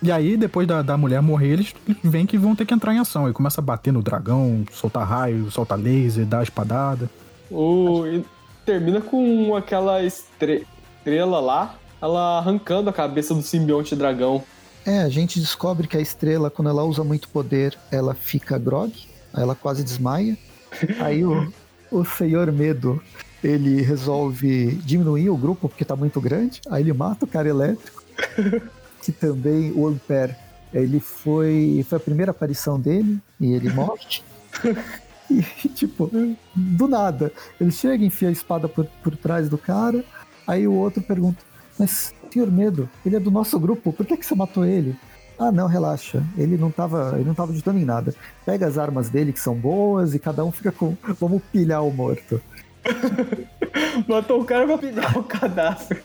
E 0.00 0.12
aí, 0.12 0.36
depois 0.36 0.64
da, 0.64 0.80
da 0.80 0.96
mulher 0.96 1.20
morrer, 1.20 1.54
eles 1.54 1.74
vêm 2.04 2.24
que 2.24 2.38
vão 2.38 2.54
ter 2.54 2.64
que 2.64 2.72
entrar 2.72 2.94
em 2.94 3.00
ação. 3.00 3.26
Aí 3.26 3.32
começa 3.32 3.60
a 3.60 3.64
bater 3.64 3.92
no 3.92 4.00
dragão, 4.00 4.64
soltar 4.70 5.04
raio, 5.04 5.50
soltar 5.50 5.76
laser, 5.76 6.24
dar 6.24 6.44
espadada. 6.44 7.10
O... 7.50 8.06
E 8.06 8.24
termina 8.64 9.00
com 9.00 9.56
aquela 9.56 10.04
estre... 10.04 10.64
estrela 10.98 11.40
lá, 11.40 11.74
ela 12.00 12.38
arrancando 12.38 12.88
a 12.88 12.92
cabeça 12.92 13.34
do 13.34 13.42
simbionte 13.42 13.96
dragão. 13.96 14.44
É, 14.86 15.00
a 15.00 15.08
gente 15.08 15.40
descobre 15.40 15.88
que 15.88 15.96
a 15.96 16.00
estrela, 16.00 16.48
quando 16.48 16.68
ela 16.68 16.84
usa 16.84 17.02
muito 17.02 17.28
poder, 17.28 17.76
ela 17.90 18.14
fica 18.14 18.56
grog 18.56 19.07
ela 19.40 19.54
quase 19.54 19.82
desmaia. 19.82 20.36
Aí 21.00 21.24
o, 21.24 21.52
o 21.90 22.04
Senhor 22.04 22.50
Medo, 22.52 23.02
ele 23.42 23.82
resolve 23.82 24.72
diminuir 24.84 25.30
o 25.30 25.36
grupo 25.36 25.68
porque 25.68 25.84
tá 25.84 25.96
muito 25.96 26.20
grande. 26.20 26.60
Aí 26.70 26.82
ele 26.82 26.92
mata 26.92 27.24
o 27.24 27.28
cara 27.28 27.48
elétrico. 27.48 28.02
que 29.02 29.12
também 29.12 29.72
o 29.72 29.86
Ampere, 29.86 30.34
ele 30.72 31.00
foi. 31.00 31.84
Foi 31.88 31.96
a 31.96 32.00
primeira 32.00 32.30
aparição 32.30 32.78
dele 32.78 33.18
e 33.40 33.52
ele 33.52 33.70
morre. 33.70 34.22
E, 35.30 35.42
tipo, 35.68 36.10
do 36.56 36.88
nada, 36.88 37.30
ele 37.60 37.70
chega, 37.70 38.02
enfia 38.02 38.30
a 38.30 38.32
espada 38.32 38.66
por, 38.66 38.86
por 39.04 39.14
trás 39.14 39.46
do 39.46 39.58
cara. 39.58 40.02
Aí 40.46 40.66
o 40.66 40.72
outro 40.72 41.02
pergunta: 41.02 41.44
Mas, 41.78 42.14
senhor 42.32 42.50
Medo, 42.50 42.88
ele 43.04 43.16
é 43.16 43.20
do 43.20 43.30
nosso 43.30 43.60
grupo, 43.60 43.92
por 43.92 44.06
que, 44.06 44.16
que 44.16 44.24
você 44.24 44.34
matou 44.34 44.64
ele? 44.64 44.96
Ah, 45.38 45.52
não, 45.52 45.66
relaxa. 45.66 46.22
Ele 46.36 46.56
não 46.56 46.70
tava, 46.70 47.12
ele 47.14 47.24
não 47.24 47.34
tava 47.34 47.52
ajudando 47.52 47.78
em 47.78 47.84
nada. 47.84 48.14
Pega 48.44 48.66
as 48.66 48.76
armas 48.76 49.08
dele 49.08 49.32
que 49.32 49.40
são 49.40 49.54
boas 49.54 50.14
e 50.14 50.18
cada 50.18 50.44
um 50.44 50.50
fica 50.50 50.72
com. 50.72 50.96
Vamos 51.20 51.42
pilhar 51.52 51.84
o 51.84 51.92
morto. 51.92 52.40
Matou 54.08 54.40
o 54.40 54.44
cara 54.44 54.66
pra 54.66 54.78
pilhar 54.78 55.16
o 55.16 55.22
cadastro. 55.22 55.98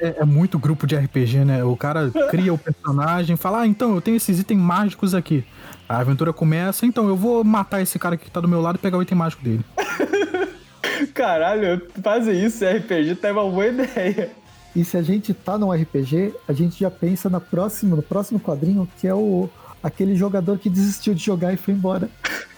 É, 0.00 0.16
é, 0.20 0.24
muito 0.24 0.58
grupo 0.58 0.86
de 0.86 0.96
RPG, 0.96 1.44
né? 1.44 1.64
O 1.64 1.76
cara 1.76 2.10
cria 2.30 2.52
o 2.52 2.58
personagem, 2.58 3.36
fala, 3.36 3.60
ah, 3.60 3.66
então 3.66 3.94
eu 3.94 4.00
tenho 4.00 4.16
esses 4.16 4.38
itens 4.38 4.60
mágicos 4.60 5.14
aqui. 5.14 5.44
A 5.88 5.98
aventura 5.98 6.32
começa, 6.32 6.84
então 6.84 7.08
eu 7.08 7.16
vou 7.16 7.42
matar 7.44 7.80
esse 7.80 7.98
cara 7.98 8.16
que 8.16 8.30
tá 8.30 8.40
do 8.40 8.48
meu 8.48 8.60
lado 8.60 8.76
e 8.76 8.78
pegar 8.78 8.98
o 8.98 9.02
item 9.02 9.16
mágico 9.16 9.42
dele. 9.42 9.64
Caralho, 11.14 11.80
fazer 12.02 12.32
isso 12.32 12.64
em 12.64 12.78
RPG 12.78 13.16
tá 13.16 13.32
uma 13.32 13.48
boa 13.48 13.66
ideia. 13.66 14.30
E 14.78 14.84
se 14.84 14.96
a 14.96 15.02
gente 15.02 15.34
tá 15.34 15.58
num 15.58 15.72
RPG, 15.72 16.34
a 16.46 16.52
gente 16.52 16.78
já 16.78 16.88
pensa 16.88 17.28
na 17.28 17.40
próxima, 17.40 17.96
no 17.96 18.02
próximo 18.02 18.38
quadrinho, 18.38 18.88
que 19.00 19.08
é 19.08 19.14
o 19.14 19.50
aquele 19.82 20.14
jogador 20.14 20.56
que 20.56 20.70
desistiu 20.70 21.14
de 21.14 21.24
jogar 21.24 21.52
e 21.52 21.56
foi 21.56 21.74
embora. 21.74 22.08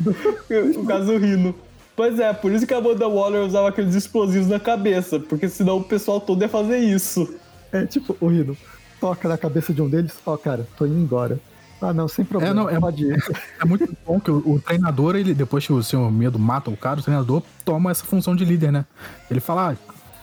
o 0.77 0.85
caso 0.85 1.07
do 1.07 1.17
Rino. 1.17 1.55
Pois 1.97 2.19
é, 2.19 2.31
por 2.35 2.53
isso 2.53 2.67
que 2.67 2.75
a 2.75 2.77
Amanda 2.77 3.09
Waller 3.09 3.43
usava 3.43 3.71
aqueles 3.71 3.95
explosivos 3.95 4.49
na 4.49 4.61
cabeça, 4.61 5.19
porque 5.19 5.49
senão 5.49 5.79
o 5.79 5.83
pessoal 5.83 6.21
todo 6.21 6.43
ia 6.43 6.49
fazer 6.49 6.77
isso. 6.77 7.35
É 7.73 7.87
tipo, 7.87 8.15
o 8.21 8.29
Rino 8.29 8.55
toca 9.01 9.27
na 9.27 9.39
cabeça 9.39 9.73
de 9.73 9.81
um 9.81 9.89
deles, 9.89 10.13
ó, 10.27 10.35
oh, 10.35 10.39
cara, 10.39 10.69
tô 10.77 10.85
indo 10.85 10.99
embora. 10.99 11.41
Ah, 11.81 11.95
não, 11.95 12.07
sem 12.07 12.23
problema. 12.23 12.53
É, 12.53 12.55
não, 12.55 12.69
é, 12.69 12.79
pode 12.79 13.03
ir. 13.03 13.15
É, 13.15 13.63
é 13.63 13.65
muito 13.65 13.97
bom 14.07 14.21
que 14.21 14.31
o, 14.31 14.43
o, 14.45 14.61
treinador, 14.61 15.17
ele, 15.17 15.33
depois 15.33 15.67
que 15.67 15.73
o 15.73 15.83
seu 15.83 16.11
medo 16.11 16.39
mata 16.39 16.69
o 16.69 16.77
cara, 16.77 17.01
o 17.01 17.03
treinador 17.03 17.43
toma 17.65 17.91
essa 17.91 18.05
função 18.05 18.37
de 18.37 18.45
líder, 18.45 18.71
né? 18.71 18.85
Ele 19.31 19.41
fala, 19.41 19.71
ah, 19.71 19.77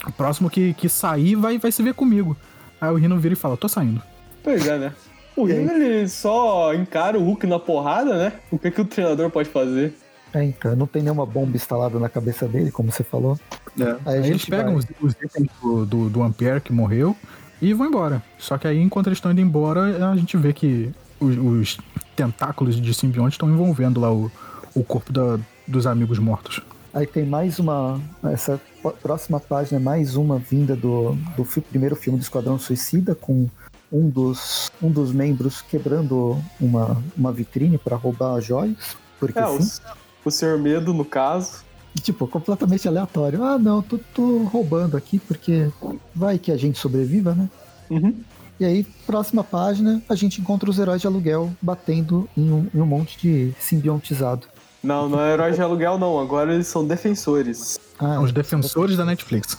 o 0.05 0.11
próximo 0.11 0.49
que, 0.49 0.73
que 0.73 0.89
sair 0.89 1.35
vai, 1.35 1.57
vai 1.57 1.71
se 1.71 1.81
ver 1.81 1.93
comigo. 1.93 2.35
Aí 2.79 2.89
o 2.91 2.95
Rino 2.95 3.17
vira 3.19 3.33
e 3.33 3.37
fala, 3.37 3.57
tô 3.57 3.67
saindo. 3.67 4.01
Pois 4.43 4.65
é, 4.67 4.77
né? 4.77 4.93
O 5.35 5.45
Rino, 5.45 5.71
ele 5.71 6.07
só 6.07 6.73
encara 6.73 7.17
o 7.17 7.23
Hulk 7.23 7.45
na 7.45 7.59
porrada, 7.59 8.17
né? 8.17 8.33
O 8.51 8.57
que, 8.57 8.71
que 8.71 8.81
o 8.81 8.85
treinador 8.85 9.29
pode 9.29 9.49
fazer? 9.49 9.93
É, 10.33 10.43
então, 10.43 10.75
não 10.75 10.87
tem 10.87 11.01
nenhuma 11.01 11.25
bomba 11.25 11.55
instalada 11.55 11.99
na 11.99 12.09
cabeça 12.09 12.47
dele, 12.47 12.71
como 12.71 12.91
você 12.91 13.03
falou. 13.03 13.39
É. 13.79 13.95
Aí, 14.05 14.19
aí 14.19 14.29
eles 14.29 14.45
pegam 14.45 14.73
vai... 14.73 14.75
os, 14.75 14.85
os 15.01 15.13
itens 15.13 15.47
do, 15.61 15.85
do, 15.85 16.09
do, 16.09 16.23
Ampere 16.23 16.59
que 16.59 16.73
morreu 16.73 17.15
e 17.61 17.73
vão 17.73 17.87
embora. 17.87 18.21
Só 18.37 18.57
que 18.57 18.67
aí, 18.67 18.81
enquanto 18.81 19.07
eles 19.07 19.17
estão 19.17 19.31
indo 19.31 19.41
embora, 19.41 20.11
a 20.11 20.15
gente 20.15 20.35
vê 20.37 20.53
que 20.53 20.91
os, 21.19 21.37
os 21.37 21.77
tentáculos 22.15 22.79
de 22.79 22.93
simbionte 22.93 23.33
estão 23.33 23.49
envolvendo 23.49 23.99
lá 23.99 24.11
o, 24.11 24.31
o 24.75 24.83
corpo 24.83 25.13
da, 25.13 25.39
dos 25.67 25.87
amigos 25.87 26.19
mortos. 26.19 26.61
Aí 26.97 27.05
tem 27.05 27.27
mais 27.27 27.59
uma. 27.59 28.01
Essa 28.23 28.59
próxima 29.03 29.39
página 29.39 29.79
é 29.79 29.79
mais 29.79 30.15
uma 30.15 30.39
vinda 30.39 30.75
do, 30.75 31.15
do 31.35 31.45
primeiro 31.61 31.95
filme 31.95 32.17
do 32.17 32.23
Esquadrão 32.23 32.57
Suicida, 32.57 33.13
com 33.13 33.47
um 33.91 34.09
dos, 34.09 34.71
um 34.81 34.89
dos 34.89 35.11
membros 35.11 35.61
quebrando 35.61 36.41
uma, 36.59 36.99
uma 37.15 37.31
vitrine 37.31 37.77
para 37.77 37.95
roubar 37.95 38.41
joias. 38.41 38.97
Porque 39.19 39.37
É, 39.37 39.45
sim. 39.59 39.79
o, 40.23 40.29
o 40.29 40.31
Senhor 40.31 40.57
Medo, 40.57 40.91
no 40.91 41.05
caso. 41.05 41.63
Tipo, 42.01 42.25
completamente 42.25 42.87
aleatório. 42.87 43.43
Ah, 43.43 43.59
não, 43.59 43.83
tô, 43.83 43.99
tô 44.11 44.39
roubando 44.45 44.97
aqui 44.97 45.19
porque 45.19 45.69
vai 46.15 46.39
que 46.39 46.51
a 46.51 46.57
gente 46.57 46.79
sobreviva, 46.79 47.35
né? 47.35 47.47
Uhum. 47.91 48.15
E 48.59 48.65
aí, 48.65 48.83
próxima 49.05 49.43
página, 49.43 50.01
a 50.09 50.15
gente 50.15 50.41
encontra 50.41 50.67
os 50.67 50.79
heróis 50.79 51.01
de 51.01 51.05
aluguel 51.05 51.51
batendo 51.61 52.27
em 52.35 52.51
um, 52.51 52.67
em 52.73 52.81
um 52.81 52.87
monte 52.87 53.19
de 53.19 53.53
simbiontizado. 53.59 54.47
Não, 54.83 55.09
não 55.09 55.19
é 55.21 55.33
herói 55.33 55.51
de 55.51 55.61
aluguel, 55.61 55.97
não. 55.97 56.19
Agora 56.19 56.53
eles 56.53 56.67
são 56.67 56.85
defensores. 56.85 57.79
Ah, 57.99 58.19
Os 58.21 58.31
defensores 58.31 58.95
da 58.97 59.05
Netflix. 59.05 59.57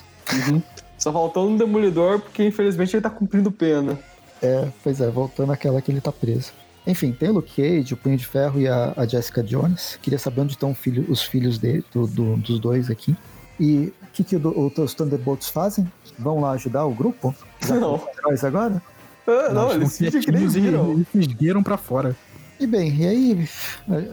Só 0.99 1.13
faltou 1.13 1.49
um 1.49 1.57
demolidor, 1.57 2.21
porque 2.21 2.45
infelizmente 2.45 2.95
ele 2.97 3.03
tá 3.03 3.11
cumprindo 3.11 3.51
pena. 3.51 3.99
é, 4.43 4.69
pois 4.83 5.01
é, 5.01 5.09
voltando 5.11 5.53
àquela 5.53 5.81
que 5.83 5.91
ele 5.91 6.01
tá 6.01 6.13
preso. 6.13 6.53
Enfim, 6.87 7.13
tem 7.13 7.29
o 7.29 7.35
Luke 7.35 7.53
Cage, 7.55 7.93
o 7.93 7.97
Punho 7.97 8.17
de 8.17 8.25
Ferro 8.27 8.59
e 8.61 8.67
a, 8.69 8.95
a 8.97 9.07
Jessica 9.07 9.43
Jones. 9.43 9.99
Queria 10.01 10.19
saber 10.19 10.41
onde 10.41 10.53
estão 10.53 10.75
filho- 10.75 11.05
os 11.09 11.23
filhos 11.23 11.59
dele, 11.59 11.85
do- 11.93 12.07
do- 12.07 12.37
dos 12.37 12.59
dois 12.59 12.89
aqui. 12.91 13.15
E 13.61 13.93
o 14.03 14.07
que, 14.13 14.25
que 14.25 14.37
o, 14.37 14.73
os 14.79 14.95
Thunderbolts 14.95 15.49
fazem? 15.49 15.91
Vão 16.19 16.41
lá 16.41 16.53
ajudar 16.53 16.85
o 16.87 16.95
grupo? 16.95 17.35
Já 17.61 17.75
Não. 17.75 18.01
heróis 18.19 18.43
agora? 18.45 18.81
Ah, 19.27 19.53
não, 19.53 19.73
eles 19.73 19.99
fomos 19.99 19.99
fingem 19.99 20.21
que 20.23 20.33
nem 20.33 20.41
quietinhos 20.49 20.57
e- 20.57 20.61
viram. 20.61 20.99
E 21.01 21.05
fisgueiram 21.05 21.63
pra 21.63 21.77
fora. 21.77 22.17
E 22.28 22.28
bem, 22.67 22.95
e 22.97 23.07
aí 23.07 23.49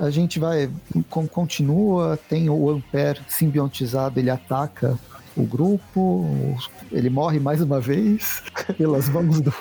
a, 0.02 0.06
a 0.06 0.10
gente 0.12 0.40
vai, 0.40 0.70
con- 1.10 1.28
continua, 1.28 2.18
tem 2.30 2.50
o 2.50 2.70
Ampere 2.70 3.20
simbiontizado, 3.28 4.20
ele 4.20 4.30
ataca 4.30 4.98
o 5.36 5.44
grupo, 5.44 6.56
ele 6.92 7.10
morre 7.10 7.40
mais 7.40 7.62
uma 7.62 7.80
vez 7.82 8.42
pelas 8.78 9.10
mãos 9.10 9.42
do, 9.42 9.54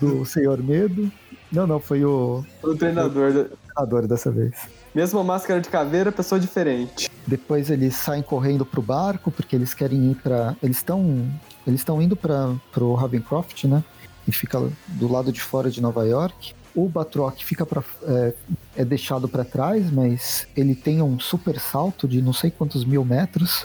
do 0.00 0.24
Senhor 0.26 0.62
Medo. 0.62 1.10
Não, 1.52 1.66
não, 1.66 1.78
foi 1.78 2.04
o 2.04 2.44
O 2.62 2.74
treinador. 2.74 3.32
da- 3.32 3.44
treinador 3.74 4.06
dessa 4.08 4.30
vez. 4.30 4.54
Mesma 4.94 5.22
máscara 5.24 5.60
de 5.60 5.68
caveira, 5.68 6.10
pessoa 6.12 6.40
diferente. 6.40 7.08
Depois 7.26 7.70
eles 7.70 7.94
saem 7.96 8.22
correndo 8.22 8.64
pro 8.66 8.82
barco, 8.82 9.30
porque 9.30 9.54
eles 9.56 9.72
querem 9.74 10.10
ir 10.10 10.14
pra. 10.16 10.54
Eles 10.62 10.76
estão. 10.78 11.28
Eles 11.66 11.80
estão 11.80 12.00
indo 12.02 12.14
para 12.14 12.54
pro 12.72 12.94
Ravencroft, 12.94 13.64
né? 13.64 13.82
E 14.26 14.32
fica 14.32 14.60
do 14.88 15.10
lado 15.10 15.32
de 15.32 15.40
fora 15.40 15.70
de 15.70 15.80
Nova 15.80 16.04
York. 16.06 16.54
O 16.74 16.88
Batroc 16.88 17.36
fica 17.42 17.64
para 17.64 17.82
é, 18.02 18.34
é 18.78 18.84
deixado 18.84 19.28
para 19.28 19.44
trás, 19.44 19.90
mas 19.92 20.46
ele 20.56 20.74
tem 20.74 21.00
um 21.00 21.18
super 21.20 21.58
salto 21.60 22.08
de 22.08 22.20
não 22.20 22.32
sei 22.32 22.50
quantos 22.50 22.84
mil 22.84 23.04
metros. 23.04 23.64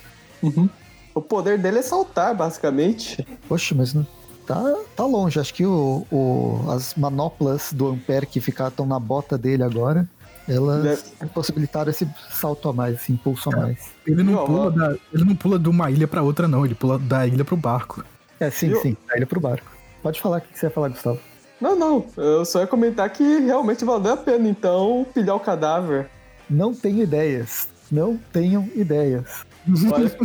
O 1.16 1.22
poder 1.22 1.58
dele 1.58 1.80
é 1.80 1.82
saltar, 1.82 2.36
basicamente. 2.36 3.26
Poxa, 3.48 3.74
mas 3.76 3.94
não, 3.94 4.06
tá, 4.46 4.62
tá 4.96 5.06
longe. 5.06 5.40
Acho 5.40 5.54
que 5.54 5.66
o, 5.66 6.06
o- 6.12 6.72
as 6.72 6.94
manoplas 6.96 7.74
do 7.74 7.88
Ampere 7.88 8.26
que 8.28 8.40
estão 8.40 8.86
na 8.86 9.00
bota 9.00 9.38
dele 9.38 9.64
agora, 9.64 10.08
elas 10.48 10.84
Deve- 10.84 11.32
possibilitaram 11.34 11.90
esse 11.90 12.08
salto 12.32 12.70
a 12.70 12.74
mais, 12.74 12.96
esse 12.96 13.12
impulso 13.12 13.50
a 13.54 13.58
mais. 13.58 13.90
Ele 14.06 14.22
não, 14.24 14.46
pula 14.46 14.72
da, 14.72 14.96
ele 15.14 15.26
não 15.26 15.36
pula 15.36 15.58
de 15.60 15.68
uma 15.68 15.90
ilha 15.92 16.08
pra 16.08 16.22
outra, 16.22 16.48
não. 16.48 16.64
Ele 16.66 16.76
pula 16.76 16.98
da 17.00 17.26
ilha 17.28 17.44
pro 17.44 17.58
barco. 17.58 18.04
É, 18.40 18.50
sim, 18.52 18.68
Eu- 18.70 18.82
sim. 18.82 18.96
Tá 19.08 19.16
ele 19.18 19.26
pro 19.26 19.40
barco. 19.40 19.70
Pode 20.02 20.22
falar 20.22 20.38
o 20.38 20.42
que 20.42 20.58
você 20.58 20.68
ia 20.68 20.70
falar, 20.70 20.90
Gustavo. 20.90 21.20
Não, 21.60 21.76
não. 21.76 22.06
Eu 22.16 22.46
só 22.46 22.62
ia 22.62 22.68
comentar 22.68 23.10
que 23.10 23.24
realmente 23.40 23.84
valeu 23.84 24.14
a 24.14 24.18
pena, 24.18 24.48
então, 24.48 25.06
pilhar 25.14 25.36
o 25.36 25.40
cadáver. 25.40 26.08
Não 26.50 26.74
tenho 26.74 27.04
ideias. 27.04 27.68
Não 27.92 28.18
tenham 28.32 28.68
ideias. 28.76 29.44
Olha, 29.92 30.18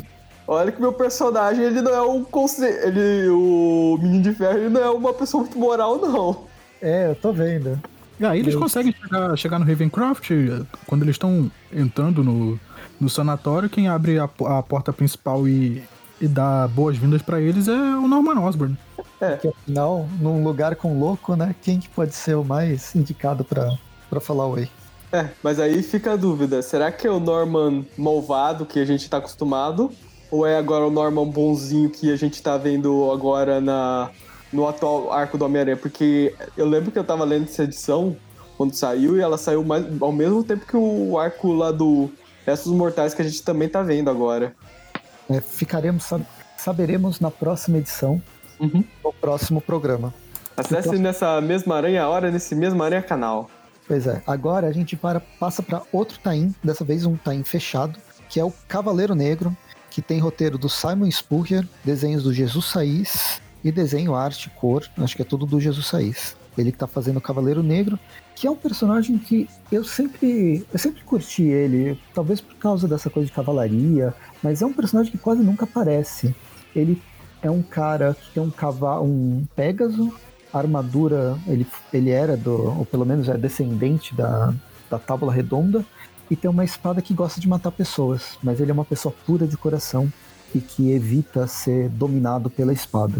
olha 0.47 0.73
que 0.73 0.81
meu 0.81 0.93
personagem, 0.93 1.65
ele 1.65 1.83
não 1.83 1.93
é 1.95 2.03
um 2.03 2.23
conce... 2.25 2.65
ele 2.65 3.29
O 3.29 3.99
Menino 4.01 4.23
de 4.23 4.33
Ferro, 4.35 4.59
ele 4.59 4.69
não 4.69 4.81
é 4.81 4.91
uma 4.91 5.13
pessoa 5.13 5.43
muito 5.43 5.59
moral, 5.59 5.99
não. 5.99 6.45
É, 6.81 7.11
eu 7.11 7.15
tô 7.17 7.33
vendo. 7.33 7.81
E 8.21 8.25
aí 8.25 8.39
eles 8.39 8.55
Eu- 8.55 8.61
conseguem 8.61 8.93
chegar, 8.95 9.37
chegar 9.37 9.59
no 9.59 9.65
Ravencroft, 9.65 10.31
quando 10.87 11.03
eles 11.03 11.15
estão 11.15 11.51
entrando 11.73 12.23
no, 12.23 12.59
no 13.01 13.09
sanatório, 13.09 13.69
quem 13.69 13.89
abre 13.89 14.19
a, 14.19 14.25
a 14.25 14.63
porta 14.63 14.93
principal 14.93 15.49
e, 15.49 15.83
e 16.21 16.29
dá 16.29 16.69
boas-vindas 16.69 17.23
pra 17.23 17.41
eles 17.41 17.69
é 17.69 17.73
o 17.73 18.07
Norman 18.07 18.41
Osborn. 18.41 18.77
Porque 19.19 19.49
afinal, 19.49 20.09
num 20.21 20.45
lugar 20.45 20.77
com 20.77 20.99
louco, 20.99 21.35
né? 21.37 21.55
Quem 21.63 21.81
que 21.81 21.89
pode 21.89 22.15
ser 22.15 22.35
o 22.35 22.45
mais 22.45 22.95
indicado 22.95 23.45
pra, 23.45 23.77
pra 24.11 24.21
falar 24.21 24.47
oi? 24.47 24.69
É, 25.13 25.29
mas 25.43 25.61
aí 25.61 25.83
fica 25.83 26.13
a 26.13 26.17
dúvida: 26.17 26.61
será 26.63 26.91
que 26.91 27.07
é 27.07 27.11
o 27.11 27.21
Norman 27.21 27.85
malvado 27.97 28.67
que 28.67 28.79
a 28.81 28.85
gente 28.85 29.09
tá 29.09 29.19
acostumado? 29.19 29.91
Ou 30.31 30.45
é 30.45 30.57
agora 30.57 30.85
o 30.85 30.91
Norman 30.91 31.29
bonzinho 31.29 31.89
que 31.89 32.11
a 32.11 32.17
gente 32.17 32.43
tá 32.43 32.57
vendo 32.57 33.11
agora 33.13 33.61
na, 33.61 34.11
no 34.53 34.67
atual 34.67 35.13
arco 35.13 35.39
do 35.39 35.45
Homem-Aranha? 35.45 35.77
Porque 35.77 36.35
eu 36.57 36.67
lembro 36.67 36.91
que 36.91 36.99
eu 36.99 37.05
tava 37.05 37.25
lendo 37.25 37.45
essa 37.45 37.63
edição 37.63 38.17
quando 38.57 38.75
saiu 38.75 39.17
e 39.17 39.21
ela 39.21 39.39
saiu 39.39 39.63
mais, 39.65 39.85
ao 40.01 40.13
mesmo 40.13 40.43
tempo 40.43 40.67
que 40.67 40.77
o 40.77 41.19
arco 41.19 41.53
lá 41.53 41.71
do 41.71 42.11
Restos 42.45 42.73
Mortais 42.73 43.15
que 43.15 43.23
a 43.23 43.25
gente 43.25 43.43
também 43.43 43.69
tá 43.69 43.83
vendo 43.83 44.11
agora. 44.11 44.55
É, 45.31 45.41
ficaremos, 45.41 46.05
sab- 46.05 46.25
saberemos 46.57 47.21
na 47.21 47.31
próxima 47.31 47.79
edição, 47.79 48.21
Uhum. 48.61 48.85
no 49.03 49.13
próximo 49.13 49.61
programa. 49.61 50.13
Acesse 50.57 50.97
nessa 50.99 51.41
mesma 51.41 51.77
aranha 51.77 52.07
hora, 52.09 52.31
nesse 52.31 52.55
mesmo 52.55 52.83
aranha 52.83 53.03
canal. 53.03 53.51
Pois 53.87 54.07
é, 54.07 54.23
agora 54.27 54.67
a 54.69 54.73
gente 54.73 54.97
para, 54.97 55.21
passa 55.21 55.63
para 55.63 55.83
outro 55.93 56.19
tain, 56.21 56.55
dessa 56.63 56.85
vez 56.85 57.05
um 57.05 57.17
tain 57.17 57.43
fechado, 57.43 57.99
que 58.29 58.39
é 58.41 58.45
o 58.45 58.53
Cavaleiro 58.69 59.15
Negro, 59.15 59.55
que 59.91 60.01
tem 60.01 60.19
roteiro 60.21 60.57
do 60.57 60.69
Simon 60.69 61.11
Spurrier, 61.11 61.67
desenhos 61.85 62.23
do 62.23 62.33
Jesus 62.33 62.67
Saiz 62.67 63.41
e 63.63 63.71
desenho, 63.73 64.15
arte, 64.15 64.49
cor, 64.51 64.85
acho 64.99 65.17
que 65.17 65.23
é 65.23 65.25
tudo 65.25 65.45
do 65.47 65.61
Jesus 65.61 65.87
Saiz. 65.87 66.37
Ele 66.57 66.71
que 66.71 66.79
tá 66.79 66.87
fazendo 66.87 67.17
o 67.17 67.21
Cavaleiro 67.21 67.63
Negro, 67.63 67.99
que 68.35 68.47
é 68.47 68.51
um 68.51 68.57
personagem 68.57 69.19
que 69.19 69.49
eu 69.71 69.85
sempre, 69.85 70.65
eu 70.73 70.79
sempre 70.79 71.03
curti 71.03 71.43
ele, 71.43 71.99
talvez 72.15 72.41
por 72.41 72.55
causa 72.57 72.87
dessa 72.87 73.11
coisa 73.11 73.27
de 73.27 73.33
cavalaria, 73.33 74.15
mas 74.43 74.63
é 74.63 74.67
um 74.67 74.73
personagem 74.73 75.11
que 75.11 75.19
quase 75.19 75.43
nunca 75.43 75.65
aparece. 75.65 76.35
Ele 76.75 77.01
é 77.43 77.51
um 77.51 77.63
cara 77.63 78.15
que 78.15 78.35
tem 78.35 78.43
um 78.43 78.51
cavalo, 78.51 79.05
um 79.05 79.45
Pégaso, 79.55 80.13
armadura, 80.53 81.37
ele, 81.47 81.67
ele 81.93 82.11
era 82.11 82.37
do, 82.37 82.79
ou 82.79 82.87
pelo 82.87 83.05
menos 83.05 83.29
é 83.29 83.37
descendente 83.37 84.15
da, 84.15 84.55
da 84.89 84.99
Tábula 84.99 85.33
Redonda, 85.33 85.85
e 86.31 86.37
tem 86.37 86.51
uma 86.51 86.65
espada 86.65 87.03
que 87.03 87.13
gosta 87.13 87.41
de 87.41 87.49
matar 87.49 87.71
pessoas, 87.71 88.39
mas 88.43 88.61
ele 88.61 88.71
é 88.71 88.75
uma 88.75 88.85
pessoa 88.85 89.15
pura 89.27 89.47
de 89.47 89.57
coração 89.57 90.11
e 90.55 90.61
que 90.61 90.93
evita 90.93 91.47
ser 91.47 91.89
dominado 91.91 92.49
pela 92.49 92.73
espada. 92.73 93.15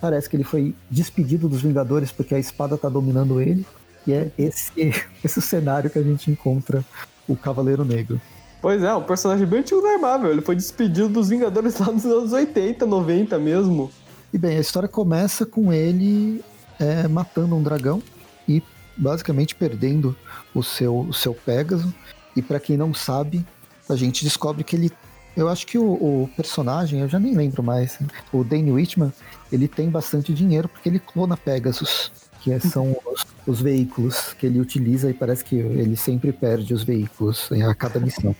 Parece 0.00 0.28
que 0.28 0.36
ele 0.36 0.44
foi 0.44 0.74
despedido 0.90 1.48
dos 1.48 1.62
Vingadores 1.62 2.10
porque 2.10 2.34
a 2.34 2.38
espada 2.38 2.78
tá 2.78 2.88
dominando 2.88 3.40
ele, 3.40 3.66
e 4.06 4.12
é 4.12 4.30
esse, 4.38 4.72
esse 5.22 5.40
cenário 5.42 5.90
que 5.90 5.98
a 5.98 6.02
gente 6.02 6.30
encontra 6.30 6.84
o 7.28 7.36
Cavaleiro 7.36 7.84
Negro. 7.84 8.20
Pois 8.60 8.82
é, 8.82 8.94
um 8.94 9.02
personagem 9.02 9.46
bem 9.46 9.60
antigo 9.60 9.80
da 9.80 9.96
Marvel. 9.98 10.32
Ele 10.32 10.42
foi 10.42 10.54
despedido 10.54 11.08
dos 11.08 11.30
Vingadores 11.30 11.78
lá 11.78 11.90
nos 11.90 12.04
anos 12.04 12.32
80, 12.32 12.84
90 12.84 13.38
mesmo. 13.38 13.90
E 14.32 14.38
bem, 14.38 14.56
a 14.56 14.60
história 14.60 14.88
começa 14.88 15.46
com 15.46 15.72
ele 15.72 16.44
é, 16.78 17.08
matando 17.08 17.56
um 17.56 17.62
dragão 17.62 18.02
e 18.46 18.62
basicamente 18.96 19.54
perdendo 19.54 20.14
o 20.54 20.62
seu, 20.62 21.00
o 21.00 21.14
seu 21.14 21.34
Pégaso. 21.34 21.92
E 22.36 22.42
pra 22.42 22.60
quem 22.60 22.76
não 22.76 22.92
sabe, 22.92 23.44
a 23.88 23.96
gente 23.96 24.24
descobre 24.24 24.62
que 24.62 24.76
ele. 24.76 24.92
Eu 25.40 25.48
acho 25.48 25.66
que 25.66 25.78
o, 25.78 25.84
o 25.84 26.30
personagem, 26.36 27.00
eu 27.00 27.08
já 27.08 27.18
nem 27.18 27.34
lembro 27.34 27.62
mais, 27.62 27.98
o 28.30 28.44
Danny 28.44 28.70
Whitman, 28.70 29.10
ele 29.50 29.66
tem 29.66 29.88
bastante 29.88 30.34
dinheiro 30.34 30.68
porque 30.68 30.86
ele 30.86 30.98
clona 30.98 31.34
Pegasus, 31.34 32.12
que 32.42 32.52
é- 32.52 32.60
são 32.60 32.94
os, 33.10 33.24
os 33.46 33.62
veículos 33.62 34.34
que 34.38 34.44
ele 34.44 34.60
utiliza 34.60 35.08
e 35.08 35.14
parece 35.14 35.42
que 35.42 35.56
ele 35.56 35.96
sempre 35.96 36.30
perde 36.30 36.74
os 36.74 36.82
veículos 36.82 37.48
a 37.66 37.74
cada 37.74 37.98
missão. 37.98 38.36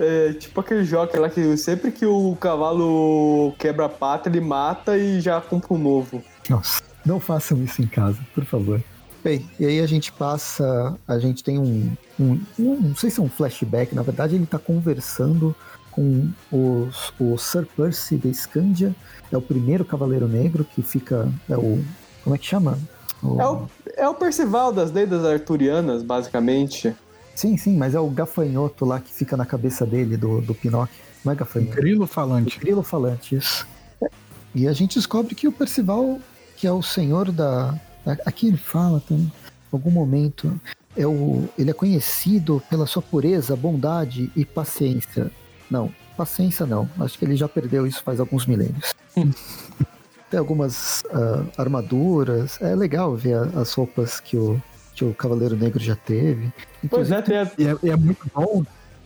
É 0.00 0.32
tipo 0.32 0.58
aquele 0.60 0.84
jogo 0.84 1.16
lá 1.20 1.30
que 1.30 1.56
sempre 1.56 1.92
que 1.92 2.04
o 2.04 2.34
cavalo 2.34 3.52
quebra 3.56 3.84
a 3.86 3.88
pata, 3.88 4.28
ele 4.28 4.40
mata 4.40 4.98
e 4.98 5.20
já 5.20 5.40
compra 5.40 5.72
um 5.72 5.78
novo. 5.78 6.20
Nossa, 6.50 6.82
não 7.06 7.20
façam 7.20 7.62
isso 7.62 7.80
em 7.80 7.86
casa, 7.86 8.18
por 8.34 8.44
favor. 8.44 8.82
Bem, 9.22 9.48
e 9.60 9.64
aí 9.66 9.78
a 9.78 9.86
gente 9.86 10.10
passa. 10.10 10.96
A 11.06 11.16
gente 11.20 11.44
tem 11.44 11.56
um. 11.60 11.92
um, 12.18 12.40
um- 12.58 12.80
não 12.88 12.96
sei 12.96 13.08
se 13.08 13.20
é 13.20 13.22
um 13.22 13.28
flashback, 13.28 13.94
na 13.94 14.02
verdade 14.02 14.34
ele 14.34 14.46
tá 14.46 14.58
conversando 14.58 15.54
com 15.92 16.28
os, 16.50 17.12
o 17.20 17.36
Sir 17.38 17.66
Percy 17.76 18.16
de 18.16 18.32
Scandia, 18.34 18.94
é 19.30 19.36
o 19.36 19.42
primeiro 19.42 19.84
Cavaleiro 19.84 20.26
Negro 20.26 20.64
que 20.64 20.82
fica. 20.82 21.28
É 21.48 21.56
o. 21.56 21.82
Como 22.24 22.34
é 22.34 22.38
que 22.38 22.46
chama? 22.46 22.78
O- 23.22 23.40
É 23.40 23.46
o, 23.48 23.66
é 23.98 24.08
o 24.08 24.14
Percival 24.14 24.72
das 24.72 24.90
lendas 24.90 25.24
arturianas, 25.24 26.02
basicamente. 26.02 26.94
Sim, 27.34 27.56
sim, 27.56 27.76
mas 27.76 27.94
é 27.94 28.00
o 28.00 28.08
gafanhoto 28.10 28.84
lá 28.84 28.98
que 29.00 29.12
fica 29.12 29.36
na 29.36 29.46
cabeça 29.46 29.86
dele, 29.86 30.16
do, 30.16 30.40
do 30.40 30.54
Pinóquio. 30.54 30.94
Não 31.24 31.32
é 31.32 31.36
gafanhoto. 31.36 31.76
Grilo 31.76 32.06
falante. 32.06 32.58
Grilo 32.58 32.82
falante, 32.82 33.36
isso. 33.36 33.66
E 34.54 34.66
a 34.68 34.72
gente 34.72 34.96
descobre 34.98 35.34
que 35.34 35.46
o 35.48 35.52
Percival, 35.52 36.18
que 36.56 36.66
é 36.66 36.72
o 36.72 36.82
senhor 36.82 37.30
da. 37.32 37.74
Aqui 38.26 38.48
ele 38.48 38.56
fala 38.56 39.00
também, 39.00 39.24
em 39.26 39.32
algum 39.72 39.90
momento. 39.90 40.60
É 40.94 41.06
o, 41.06 41.48
ele 41.58 41.70
é 41.70 41.72
conhecido 41.72 42.62
pela 42.68 42.84
sua 42.86 43.00
pureza, 43.00 43.56
bondade 43.56 44.30
e 44.36 44.44
paciência. 44.44 45.30
Não, 45.72 45.90
paciência 46.18 46.66
não. 46.66 46.86
Acho 47.00 47.18
que 47.18 47.24
ele 47.24 47.34
já 47.34 47.48
perdeu 47.48 47.86
isso 47.86 48.02
faz 48.02 48.20
alguns 48.20 48.44
milênios. 48.44 48.94
Tem 50.30 50.38
algumas 50.38 51.02
uh, 51.06 51.46
armaduras. 51.56 52.60
É 52.60 52.74
legal 52.74 53.16
ver 53.16 53.34
a, 53.34 53.60
as 53.60 53.72
roupas 53.72 54.20
que 54.20 54.36
o, 54.36 54.62
que 54.94 55.02
o 55.04 55.14
Cavaleiro 55.14 55.56
Negro 55.56 55.82
já 55.82 55.96
teve. 55.96 56.52
Pois 56.88 57.10
é, 57.10 57.20
tem 57.20 57.36
e, 57.58 57.66
é, 57.66 57.76
e 57.82 57.90
é 57.90 57.96
muito 57.96 58.30
bom 58.34 58.62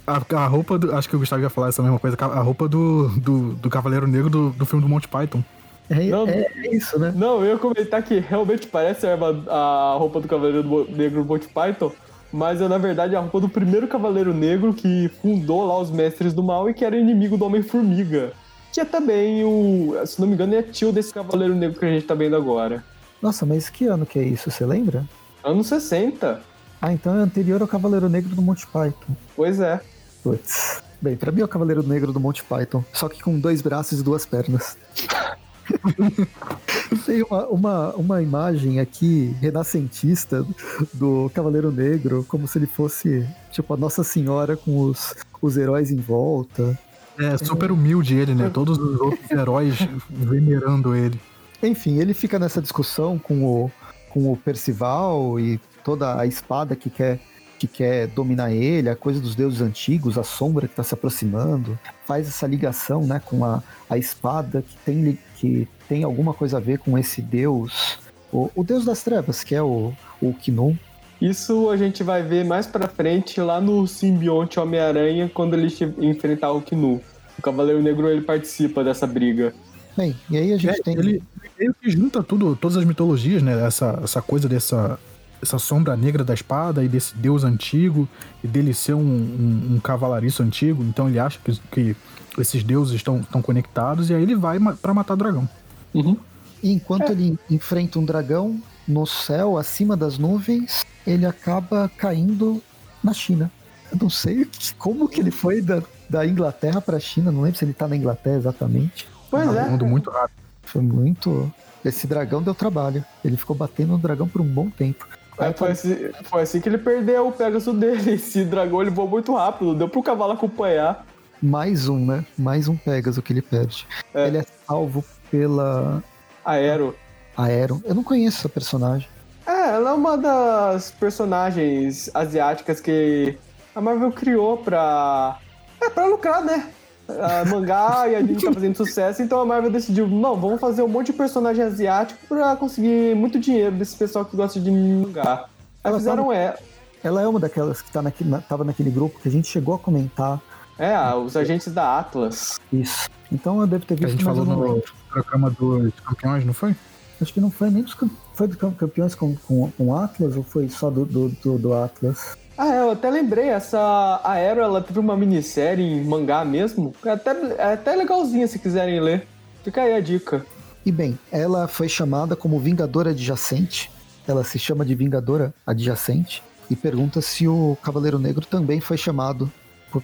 a, 0.06 0.22
a, 0.36 0.46
roupa 0.46 0.78
do. 0.78 0.94
Acho 0.94 1.08
que 1.08 1.16
o 1.16 1.18
Gustavo 1.18 1.42
ia 1.42 1.50
falar 1.50 1.68
essa 1.68 1.82
mesma 1.82 1.98
coisa. 1.98 2.16
A 2.20 2.40
roupa 2.40 2.68
do, 2.68 3.08
do, 3.18 3.54
do 3.54 3.70
Cavaleiro 3.70 4.06
Negro 4.06 4.30
do, 4.30 4.50
do 4.50 4.64
filme 4.64 4.82
do 4.84 4.88
Monty 4.88 5.08
Python. 5.08 5.42
É, 5.88 6.04
não, 6.04 6.26
é, 6.26 6.46
é, 6.54 6.74
isso, 6.74 6.98
né? 6.98 7.12
Não, 7.14 7.44
eu 7.44 7.52
ia 7.52 7.58
comentar 7.58 8.02
que 8.02 8.18
realmente 8.18 8.66
parece 8.66 9.06
a, 9.06 9.14
a 9.14 9.96
roupa 9.96 10.20
do 10.20 10.28
Cavaleiro 10.28 10.86
Negro 10.90 11.22
do 11.22 11.28
Monty 11.28 11.48
Python, 11.48 11.92
mas 12.36 12.60
é 12.60 12.68
na 12.68 12.76
verdade 12.76 13.16
a 13.16 13.20
roupa 13.20 13.40
do 13.40 13.48
primeiro 13.48 13.88
Cavaleiro 13.88 14.34
Negro 14.34 14.74
que 14.74 15.10
fundou 15.22 15.64
lá 15.64 15.80
os 15.80 15.90
Mestres 15.90 16.34
do 16.34 16.42
Mal 16.42 16.68
e 16.68 16.74
que 16.74 16.84
era 16.84 16.94
inimigo 16.94 17.38
do 17.38 17.46
Homem-Formiga. 17.46 18.34
Que 18.70 18.80
é 18.80 18.84
também 18.84 19.42
o. 19.42 19.94
Se 20.04 20.20
não 20.20 20.28
me 20.28 20.34
engano, 20.34 20.54
é 20.54 20.62
tio 20.62 20.92
desse 20.92 21.14
Cavaleiro 21.14 21.54
Negro 21.54 21.80
que 21.80 21.86
a 21.86 21.88
gente 21.88 22.04
tá 22.04 22.14
vendo 22.14 22.36
agora. 22.36 22.84
Nossa, 23.22 23.46
mas 23.46 23.70
que 23.70 23.86
ano 23.86 24.04
que 24.04 24.18
é 24.18 24.22
isso? 24.22 24.50
Você 24.50 24.66
lembra? 24.66 25.06
Anos 25.42 25.68
60. 25.68 26.42
Ah, 26.82 26.92
então 26.92 27.18
é 27.18 27.22
anterior 27.22 27.62
ao 27.62 27.66
Cavaleiro 27.66 28.06
Negro 28.06 28.36
do 28.36 28.42
Monty 28.42 28.66
Python. 28.66 29.14
Pois 29.34 29.58
é. 29.58 29.80
Putz. 30.22 30.82
Bem, 31.00 31.16
pra 31.16 31.32
mim 31.32 31.40
é 31.40 31.44
o 31.44 31.48
Cavaleiro 31.48 31.82
Negro 31.82 32.12
do 32.12 32.20
Monty 32.20 32.44
Python, 32.44 32.84
só 32.92 33.08
que 33.08 33.22
com 33.22 33.40
dois 33.40 33.62
braços 33.62 34.00
e 34.00 34.02
duas 34.02 34.26
pernas. 34.26 34.76
Tem 37.04 37.22
uma, 37.22 37.46
uma, 37.46 37.94
uma 37.94 38.22
imagem 38.22 38.80
aqui 38.80 39.34
renascentista 39.40 40.46
do 40.92 41.30
Cavaleiro 41.34 41.70
Negro, 41.70 42.24
como 42.28 42.46
se 42.46 42.58
ele 42.58 42.66
fosse, 42.66 43.26
tipo, 43.50 43.72
a 43.74 43.76
Nossa 43.76 44.04
Senhora 44.04 44.56
com 44.56 44.80
os, 44.80 45.14
os 45.40 45.56
heróis 45.56 45.90
em 45.90 45.96
volta. 45.96 46.78
É, 47.18 47.36
super 47.38 47.72
humilde 47.72 48.14
ele, 48.14 48.34
né? 48.34 48.50
Todos 48.52 48.78
os 48.78 49.00
outros 49.00 49.30
heróis 49.30 49.76
venerando 50.08 50.94
ele. 50.94 51.18
Enfim, 51.62 51.98
ele 51.98 52.12
fica 52.12 52.38
nessa 52.38 52.60
discussão 52.60 53.18
com 53.18 53.44
o, 53.44 53.70
com 54.10 54.32
o 54.32 54.36
Percival 54.36 55.40
e 55.40 55.58
toda 55.82 56.20
a 56.20 56.26
espada 56.26 56.76
que 56.76 56.90
quer 56.90 57.20
que 57.58 57.66
quer 57.66 58.06
dominar 58.08 58.52
ele, 58.52 58.88
a 58.88 58.96
coisa 58.96 59.20
dos 59.20 59.34
deuses 59.34 59.60
antigos, 59.60 60.18
a 60.18 60.22
sombra 60.22 60.66
que 60.66 60.72
está 60.72 60.82
se 60.82 60.94
aproximando, 60.94 61.78
faz 62.04 62.28
essa 62.28 62.46
ligação 62.46 63.06
né, 63.06 63.20
com 63.24 63.44
a, 63.44 63.62
a 63.88 63.98
espada 63.98 64.62
que 64.62 64.76
tem, 64.84 65.18
que 65.36 65.68
tem 65.88 66.04
alguma 66.04 66.34
coisa 66.34 66.58
a 66.58 66.60
ver 66.60 66.78
com 66.78 66.96
esse 66.98 67.20
deus, 67.20 67.98
o, 68.32 68.50
o 68.54 68.64
deus 68.64 68.84
das 68.84 69.02
trevas, 69.02 69.42
que 69.42 69.54
é 69.54 69.62
o, 69.62 69.92
o 70.20 70.34
Kinun. 70.34 70.76
Isso 71.20 71.70
a 71.70 71.76
gente 71.76 72.02
vai 72.02 72.22
ver 72.22 72.44
mais 72.44 72.66
pra 72.66 72.88
frente 72.88 73.40
lá 73.40 73.60
no 73.60 73.86
simbionte 73.86 74.60
Homem-Aranha, 74.60 75.30
quando 75.32 75.54
ele 75.54 75.72
enfrentar 75.98 76.52
o 76.52 76.60
Kinu. 76.60 77.00
O 77.38 77.42
Cavaleiro 77.42 77.82
Negro 77.82 78.08
ele 78.08 78.22
participa 78.22 78.84
dessa 78.84 79.06
briga. 79.06 79.54
Bem, 79.96 80.14
e 80.30 80.36
aí 80.36 80.52
a 80.52 80.58
gente 80.58 80.78
é, 80.78 80.82
tem. 80.82 80.98
Ele 80.98 81.22
meio 81.58 81.74
que 81.74 81.90
junta 81.90 82.22
tudo, 82.22 82.54
todas 82.54 82.76
as 82.76 82.84
mitologias, 82.84 83.42
né? 83.42 83.66
Essa, 83.66 83.98
essa 84.02 84.20
coisa 84.20 84.46
dessa 84.46 84.98
essa 85.46 85.58
sombra 85.58 85.96
negra 85.96 86.24
da 86.24 86.34
espada 86.34 86.82
e 86.84 86.88
desse 86.88 87.16
deus 87.16 87.44
antigo 87.44 88.08
e 88.42 88.48
dele 88.48 88.74
ser 88.74 88.94
um, 88.94 89.00
um, 89.00 89.74
um 89.74 89.80
cavalariço 89.80 90.42
antigo. 90.42 90.82
Então 90.82 91.08
ele 91.08 91.18
acha 91.18 91.38
que, 91.42 91.58
que 91.70 91.96
esses 92.38 92.62
deuses 92.62 92.94
estão, 92.94 93.20
estão 93.20 93.40
conectados 93.40 94.10
e 94.10 94.14
aí 94.14 94.22
ele 94.22 94.34
vai 94.34 94.58
para 94.76 94.92
matar 94.92 95.14
o 95.14 95.16
dragão. 95.16 95.48
Uhum. 95.94 96.16
E 96.62 96.72
enquanto 96.72 97.10
é. 97.10 97.12
ele 97.12 97.38
enfrenta 97.50 97.98
um 97.98 98.04
dragão 98.04 98.60
no 98.86 99.06
céu, 99.06 99.56
acima 99.56 99.96
das 99.96 100.18
nuvens, 100.18 100.84
ele 101.06 101.26
acaba 101.26 101.90
caindo 101.96 102.62
na 103.02 103.12
China. 103.12 103.50
Eu 103.90 103.98
não 104.00 104.10
sei 104.10 104.48
como 104.78 105.08
que 105.08 105.20
ele 105.20 105.30
foi 105.30 105.60
da, 105.60 105.82
da 106.08 106.26
Inglaterra 106.26 106.80
para 106.80 106.96
a 106.96 107.00
China, 107.00 107.30
não 107.30 107.42
lembro 107.42 107.58
se 107.58 107.64
ele 107.64 107.72
tá 107.72 107.86
na 107.86 107.96
Inglaterra 107.96 108.36
exatamente. 108.36 109.08
Pois 109.30 109.54
é. 109.54 109.68
Mundo 109.68 109.86
muito 109.86 110.10
rápido. 110.10 110.46
Foi 110.62 110.82
muito. 110.82 111.52
Esse 111.84 112.06
dragão 112.06 112.42
deu 112.42 112.54
trabalho. 112.54 113.04
Ele 113.24 113.36
ficou 113.36 113.54
batendo 113.54 113.92
no 113.92 113.98
dragão 113.98 114.26
por 114.26 114.40
um 114.40 114.46
bom 114.46 114.68
tempo. 114.68 115.06
É, 115.38 115.52
foi, 115.52 115.70
assim, 115.70 116.10
foi 116.24 116.42
assim 116.42 116.60
que 116.60 116.68
ele 116.68 116.78
perdeu 116.78 117.28
o 117.28 117.32
Pegasus 117.32 117.76
dele. 117.76 118.12
Esse 118.14 118.44
dragão 118.44 118.80
ele 118.80 118.90
voou 118.90 119.08
muito 119.08 119.34
rápido, 119.34 119.74
deu 119.74 119.88
pro 119.88 120.02
cavalo 120.02 120.32
acompanhar. 120.32 121.06
Mais 121.42 121.88
um, 121.88 122.04
né? 122.04 122.24
Mais 122.38 122.68
um 122.68 122.76
Pegasus 122.76 123.22
que 123.22 123.32
ele 123.32 123.42
perde. 123.42 123.86
É. 124.14 124.26
Ele 124.26 124.38
é 124.38 124.46
salvo 124.66 125.04
pela. 125.30 126.02
Aero. 126.44 126.96
Aero. 127.36 127.82
Eu 127.84 127.94
não 127.94 128.02
conheço 128.02 128.38
essa 128.38 128.48
personagem. 128.48 129.08
É, 129.46 129.74
ela 129.74 129.90
é 129.90 129.92
uma 129.92 130.16
das 130.16 130.90
personagens 130.90 132.10
asiáticas 132.14 132.80
que 132.80 133.38
a 133.74 133.80
Marvel 133.80 134.10
criou 134.10 134.56
pra. 134.58 135.38
É, 135.80 135.90
pra 135.90 136.06
lucrar, 136.06 136.42
né? 136.42 136.70
A 137.08 137.44
mangá 137.44 138.08
e 138.08 138.16
a 138.16 138.20
gente 138.20 138.44
tá 138.44 138.52
fazendo 138.52 138.76
sucesso, 138.76 139.22
então 139.22 139.40
a 139.40 139.44
Marvel 139.44 139.70
decidiu, 139.70 140.08
não, 140.08 140.36
vamos 140.36 140.60
fazer 140.60 140.82
um 140.82 140.88
monte 140.88 141.06
de 141.06 141.12
personagem 141.12 141.64
asiático 141.64 142.18
pra 142.26 142.56
conseguir 142.56 143.14
muito 143.14 143.38
dinheiro 143.38 143.76
desse 143.76 143.96
pessoal 143.96 144.24
que 144.24 144.36
gosta 144.36 144.58
de 144.58 144.70
mangá. 144.70 145.44
Aí 145.84 145.90
ela 145.90 145.98
fizeram 145.98 146.32
é. 146.32 146.56
Ela 147.04 147.22
é 147.22 147.28
uma 147.28 147.38
daquelas 147.38 147.80
que 147.80 147.92
tá 147.92 148.02
naquele, 148.02 148.30
na, 148.30 148.40
tava 148.40 148.64
naquele 148.64 148.90
grupo 148.90 149.20
que 149.20 149.28
a 149.28 149.30
gente 149.30 149.46
chegou 149.46 149.74
a 149.74 149.78
comentar. 149.78 150.40
É, 150.76 150.98
os 151.14 151.36
agentes 151.36 151.72
da 151.72 151.98
Atlas. 151.98 152.58
Isso. 152.72 153.08
Então 153.30 153.60
eu 153.60 153.66
devo 153.66 153.86
ter 153.86 153.94
visto 153.94 154.06
a 154.06 154.10
gente 154.10 154.24
falou 154.24 154.44
no 154.44 154.82
programa 155.08 155.50
dos 155.50 155.92
campeões, 156.00 156.44
não 156.44 156.52
foi? 156.52 156.74
Acho 157.20 157.32
que 157.32 157.40
não 157.40 157.50
foi 157.50 157.70
nem 157.70 157.82
dos 157.82 157.96
foi 158.34 158.48
dos 158.48 158.56
campeões 158.56 159.14
com, 159.14 159.34
com, 159.36 159.70
com 159.70 159.96
Atlas 159.96 160.36
ou 160.36 160.42
foi 160.42 160.68
só 160.68 160.90
do, 160.90 161.04
do, 161.04 161.28
do, 161.28 161.58
do 161.58 161.72
Atlas? 161.72 162.36
Ah, 162.58 162.74
eu 162.74 162.90
até 162.90 163.10
lembrei, 163.10 163.48
essa 163.48 164.20
Aero, 164.24 164.62
ela 164.62 164.80
teve 164.80 164.98
uma 164.98 165.16
minissérie 165.16 165.84
em 165.84 166.02
mangá 166.02 166.44
mesmo. 166.44 166.94
É 167.04 167.10
até, 167.10 167.30
é 167.58 167.72
até 167.74 167.94
legalzinha 167.94 168.46
se 168.48 168.58
quiserem 168.58 168.98
ler. 168.98 169.26
Fica 169.62 169.82
aí 169.82 169.94
a 169.94 170.00
dica. 170.00 170.44
E 170.84 170.90
bem, 170.90 171.18
ela 171.30 171.68
foi 171.68 171.88
chamada 171.88 172.34
como 172.34 172.58
Vingadora 172.58 173.10
Adjacente. 173.10 173.90
Ela 174.26 174.42
se 174.42 174.58
chama 174.58 174.84
de 174.84 174.94
Vingadora 174.94 175.52
Adjacente. 175.66 176.42
E 176.70 176.74
pergunta 176.74 177.20
se 177.20 177.46
o 177.46 177.76
Cavaleiro 177.82 178.18
Negro 178.18 178.46
também 178.46 178.80
foi 178.80 178.96
chamado 178.96 179.50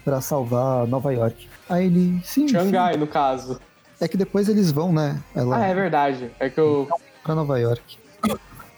para 0.05 0.21
salvar 0.21 0.87
Nova 0.87 1.13
York. 1.13 1.49
Aí 1.69 1.87
ele, 1.87 2.21
sim. 2.25 2.49
Xangai, 2.49 2.95
sim. 2.95 3.01
no 3.01 3.07
caso. 3.07 3.61
É 4.01 4.09
que 4.09 4.17
depois 4.17 4.49
eles 4.49 4.71
vão, 4.71 4.93
né? 4.93 5.23
Ela... 5.35 5.59
Ah, 5.59 5.67
é 5.67 5.75
verdade. 5.75 6.31
É 6.41 6.51
que 6.51 6.59
eu. 6.59 6.89
Pra 7.23 7.35
Nova 7.35 7.59
York. 7.59 7.99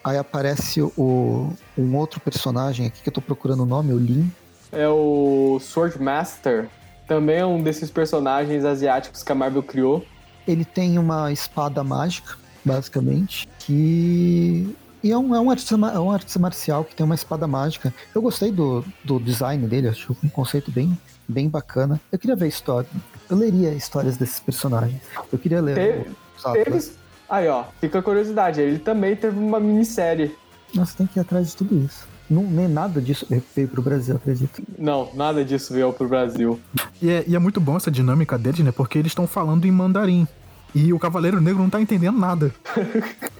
Aí 0.04 0.18
aparece 0.18 0.82
o, 0.82 1.50
um 1.78 1.96
outro 1.96 2.20
personagem 2.20 2.86
aqui 2.86 3.02
que 3.02 3.08
eu 3.08 3.12
tô 3.12 3.22
procurando 3.22 3.62
o 3.62 3.66
nome, 3.66 3.94
o 3.94 3.98
Lin. 3.98 4.30
É 4.70 4.86
o 4.86 5.58
Sword 5.60 6.00
Master. 6.00 6.68
Também 7.08 7.38
é 7.38 7.46
um 7.46 7.62
desses 7.62 7.90
personagens 7.90 8.66
asiáticos 8.66 9.22
que 9.22 9.32
a 9.32 9.34
Marvel 9.34 9.62
criou. 9.62 10.04
Ele 10.46 10.64
tem 10.64 10.98
uma 10.98 11.32
espada 11.32 11.82
mágica, 11.82 12.36
basicamente, 12.62 13.48
que. 13.58 14.76
E 15.02 15.10
é 15.10 15.16
um, 15.16 15.34
é 15.34 15.40
um, 15.40 15.50
artista, 15.50 15.74
é 15.74 15.98
um 15.98 16.10
artista 16.10 16.38
marcial 16.38 16.84
que 16.84 16.94
tem 16.94 17.04
uma 17.04 17.14
espada 17.14 17.46
mágica. 17.46 17.92
Eu 18.14 18.20
gostei 18.20 18.52
do, 18.52 18.84
do 19.02 19.18
design 19.18 19.66
dele, 19.66 19.88
acho 19.88 20.14
um 20.22 20.28
conceito 20.28 20.70
bem, 20.70 20.98
bem 21.26 21.48
bacana. 21.48 22.00
Eu 22.12 22.18
queria 22.18 22.36
ver 22.36 22.46
a 22.46 22.48
história. 22.48 22.88
Eu 23.28 23.36
leria 23.36 23.72
histórias 23.72 24.18
desses 24.18 24.40
personagens. 24.40 25.00
Eu 25.32 25.38
queria 25.38 25.60
ler. 25.62 25.74
Teve, 25.74 26.64
teve, 26.64 26.90
Aí, 27.28 27.48
ó, 27.48 27.64
fica 27.80 27.98
a 27.98 28.02
curiosidade, 28.02 28.60
ele 28.60 28.78
também 28.78 29.16
teve 29.16 29.38
uma 29.38 29.58
minissérie. 29.58 30.34
Nossa, 30.74 30.96
tem 30.96 31.06
que 31.06 31.18
ir 31.18 31.22
atrás 31.22 31.48
de 31.48 31.56
tudo 31.56 31.76
isso. 31.78 32.06
Não, 32.28 32.42
nem 32.42 32.66
nada 32.66 33.00
disso 33.00 33.26
veio 33.54 33.68
pro 33.68 33.82
Brasil, 33.82 34.16
acredito. 34.16 34.62
Não, 34.78 35.10
nada 35.14 35.44
disso 35.44 35.72
veio 35.72 35.92
pro 35.92 36.08
Brasil. 36.08 36.58
E 37.00 37.10
é, 37.10 37.24
e 37.26 37.36
é 37.36 37.38
muito 37.38 37.60
bom 37.60 37.76
essa 37.76 37.90
dinâmica 37.90 38.38
deles, 38.38 38.60
né? 38.60 38.72
Porque 38.72 38.98
eles 38.98 39.10
estão 39.10 39.26
falando 39.26 39.66
em 39.66 39.70
mandarim. 39.70 40.26
E 40.74 40.92
o 40.92 40.98
Cavaleiro 40.98 41.40
Negro 41.40 41.62
não 41.62 41.70
tá 41.70 41.80
entendendo 41.80 42.18
nada. 42.18 42.52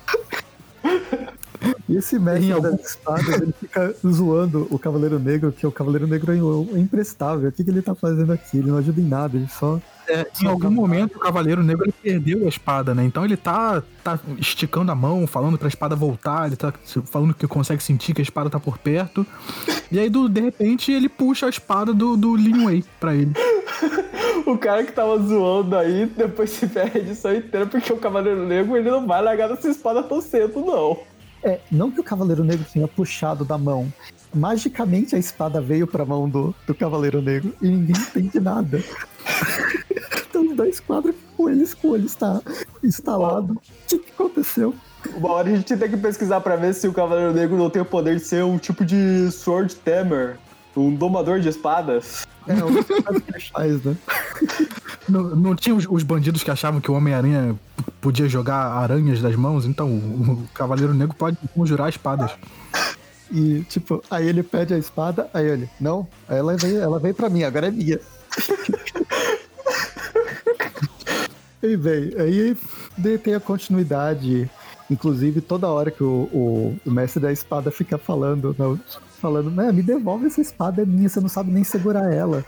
E 1.89 1.97
esse 1.97 2.19
mestre 2.19 2.53
algum... 2.53 2.71
das 2.71 2.91
espadas, 2.91 3.41
ele 3.41 3.53
fica 3.53 3.95
zoando 4.07 4.67
o 4.71 4.79
Cavaleiro 4.79 5.19
Negro, 5.19 5.53
que 5.53 5.67
o 5.67 5.73
Cavaleiro 5.73 6.07
Negro 6.07 6.33
é 6.33 6.79
imprestável. 6.79 7.49
O 7.49 7.53
que, 7.53 7.63
que 7.63 7.71
ele 7.71 7.83
tá 7.83 7.95
fazendo 7.95 8.33
aqui? 8.33 8.59
Ele 8.59 8.71
não 8.71 8.79
ajuda 8.79 9.01
em 9.01 9.05
nada, 9.05 9.37
ele 9.37 9.49
só 9.49 9.81
é, 10.09 10.27
em 10.43 10.47
algum 10.47 10.71
momento 10.71 11.17
o 11.17 11.21
Cavaleiro 11.21 11.63
Negro 11.63 11.93
perdeu 12.03 12.45
a 12.45 12.49
espada, 12.49 12.95
né? 12.95 13.05
Então 13.05 13.25
ele 13.25 13.37
tá, 13.37 13.83
tá 14.03 14.19
esticando 14.39 14.91
a 14.93 14.95
mão, 14.95 15.27
falando 15.27 15.59
pra 15.59 15.69
espada 15.69 15.97
voltar, 15.97 16.47
ele 16.47 16.57
tá 16.57 16.73
falando 17.07 17.35
que 17.35 17.47
consegue 17.47 17.83
sentir 17.83 18.15
que 18.15 18.21
a 18.21 18.23
espada 18.23 18.51
tá 18.51 18.61
por 18.61 18.79
perto. 18.79 19.27
E 19.91 19.99
aí, 19.99 20.11
do, 20.11 20.29
de 20.29 20.41
repente, 20.41 20.93
ele 20.93 21.09
puxa 21.09 21.47
a 21.47 21.49
espada 21.49 21.93
do, 21.93 22.17
do 22.17 22.37
Lin 22.37 22.65
Wei 22.65 22.85
pra 22.99 23.15
ele. 23.15 23.33
o 24.47 24.59
cara 24.59 24.85
que 24.85 24.93
tava 24.93 25.19
zoando 25.19 25.77
aí, 25.77 26.07
depois 26.07 26.51
se 26.51 26.67
perde 26.67 26.99
a 26.99 27.01
edição 27.01 27.35
inteira, 27.35 27.67
porque 27.67 27.93
o 27.93 27.97
Cavaleiro 27.97 28.47
Negro 28.47 28.77
ele 28.77 28.91
não 28.91 29.07
vai 29.07 29.23
largar 29.23 29.51
essa 29.51 29.69
espada 29.69 30.03
tão 30.03 30.21
cedo, 30.21 30.61
não. 30.61 30.99
É, 31.45 31.61
não 31.71 31.91
que 31.91 32.01
o 32.01 32.05
Cavaleiro 32.05 32.43
Negro 32.43 32.65
tenha 32.73 32.89
puxado 32.89 33.45
da 33.45 33.59
mão. 33.59 33.93
Magicamente 34.35 35.15
a 35.15 35.19
espada 35.19 35.61
veio 35.61 35.87
pra 35.87 36.05
mão 36.05 36.29
do, 36.29 36.55
do 36.67 36.75
Cavaleiro 36.75 37.21
Negro 37.21 37.55
e 37.61 37.69
ninguém 37.69 37.95
entende 37.95 38.41
nada. 38.41 38.83
então 40.29 40.49
os 40.49 40.57
dois 40.57 40.81
quadros 40.81 41.15
com 41.37 41.51
eles 41.51 41.75
com 41.75 41.95
ele 41.95 42.07
está 42.07 42.41
instalado. 42.83 43.53
O 43.53 43.61
que, 43.87 43.99
que 43.99 44.13
aconteceu? 44.13 44.75
Uma 45.15 45.33
hora 45.33 45.51
a 45.51 45.55
gente 45.55 45.77
tem 45.77 45.91
que 45.91 45.99
pesquisar 45.99 46.41
pra 46.41 46.57
ver 46.57 46.73
se 46.73 46.89
o 46.89 46.93
Cavaleiro 46.95 47.35
Negro 47.35 47.59
não 47.59 47.69
tem 47.69 47.83
o 47.83 47.85
poder 47.85 48.17
de 48.17 48.25
ser 48.25 48.43
um 48.43 48.57
tipo 48.57 48.85
de 48.85 49.31
Sword 49.31 49.77
Tamer, 49.77 50.39
um 50.77 50.95
domador 50.95 51.41
de 51.41 51.49
espadas. 51.49 52.27
É, 52.47 52.63
o 52.63 52.85
que 52.85 52.93
ele 53.33 53.41
faz, 53.53 53.83
né? 53.83 53.97
Não, 55.09 55.37
não 55.37 55.55
tinha 55.55 55.75
os, 55.75 55.87
os 55.89 56.03
bandidos 56.03 56.43
que 56.43 56.51
achavam 56.51 56.81
que 56.81 56.91
o 56.91 56.95
Homem-Aranha 56.95 57.57
podia 58.01 58.29
jogar 58.29 58.57
aranhas 58.57 59.21
das 59.21 59.37
mãos? 59.37 59.65
Então, 59.65 59.89
o, 59.89 60.33
o 60.33 60.49
Cavaleiro 60.53 60.95
Negro 60.95 61.15
pode 61.17 61.39
conjurar 61.55 61.89
espadas. 61.89 62.33
E, 63.31 63.65
tipo, 63.69 64.03
aí 64.11 64.29
ele 64.29 64.43
pede 64.43 64.75
a 64.75 64.79
espada, 64.79 65.29
aí 65.33 65.47
ele, 65.47 65.69
não, 65.81 66.07
aí 66.29 66.39
ela 66.39 66.57
veio, 66.57 66.81
ela 66.81 66.99
veio 66.99 67.15
pra 67.15 67.29
mim, 67.29 67.43
agora 67.43 67.69
é 67.69 67.71
minha. 67.71 68.01
e 71.63 71.77
bem, 71.77 72.13
aí 72.19 72.57
tem 73.19 73.35
a 73.35 73.41
continuidade. 73.41 74.51
Inclusive, 74.91 75.41
toda 75.41 75.67
hora 75.67 75.91
que 75.91 76.05
o, 76.05 76.29
o, 76.31 76.77
o 76.85 76.91
mestre 76.91 77.21
da 77.21 77.33
espada 77.33 77.71
fica 77.71 77.97
falando, 77.97 78.55
não, 78.59 78.79
falando, 79.25 79.51
né, 79.51 79.73
me 79.73 79.83
devolve 79.83 80.27
essa 80.27 80.43
espada, 80.43 80.83
é 80.83 80.85
minha, 80.85 81.09
você 81.09 81.19
não 81.19 81.31
sabe 81.31 81.51
nem 81.51 81.65
segurar 81.65 82.13
ela. 82.13 82.45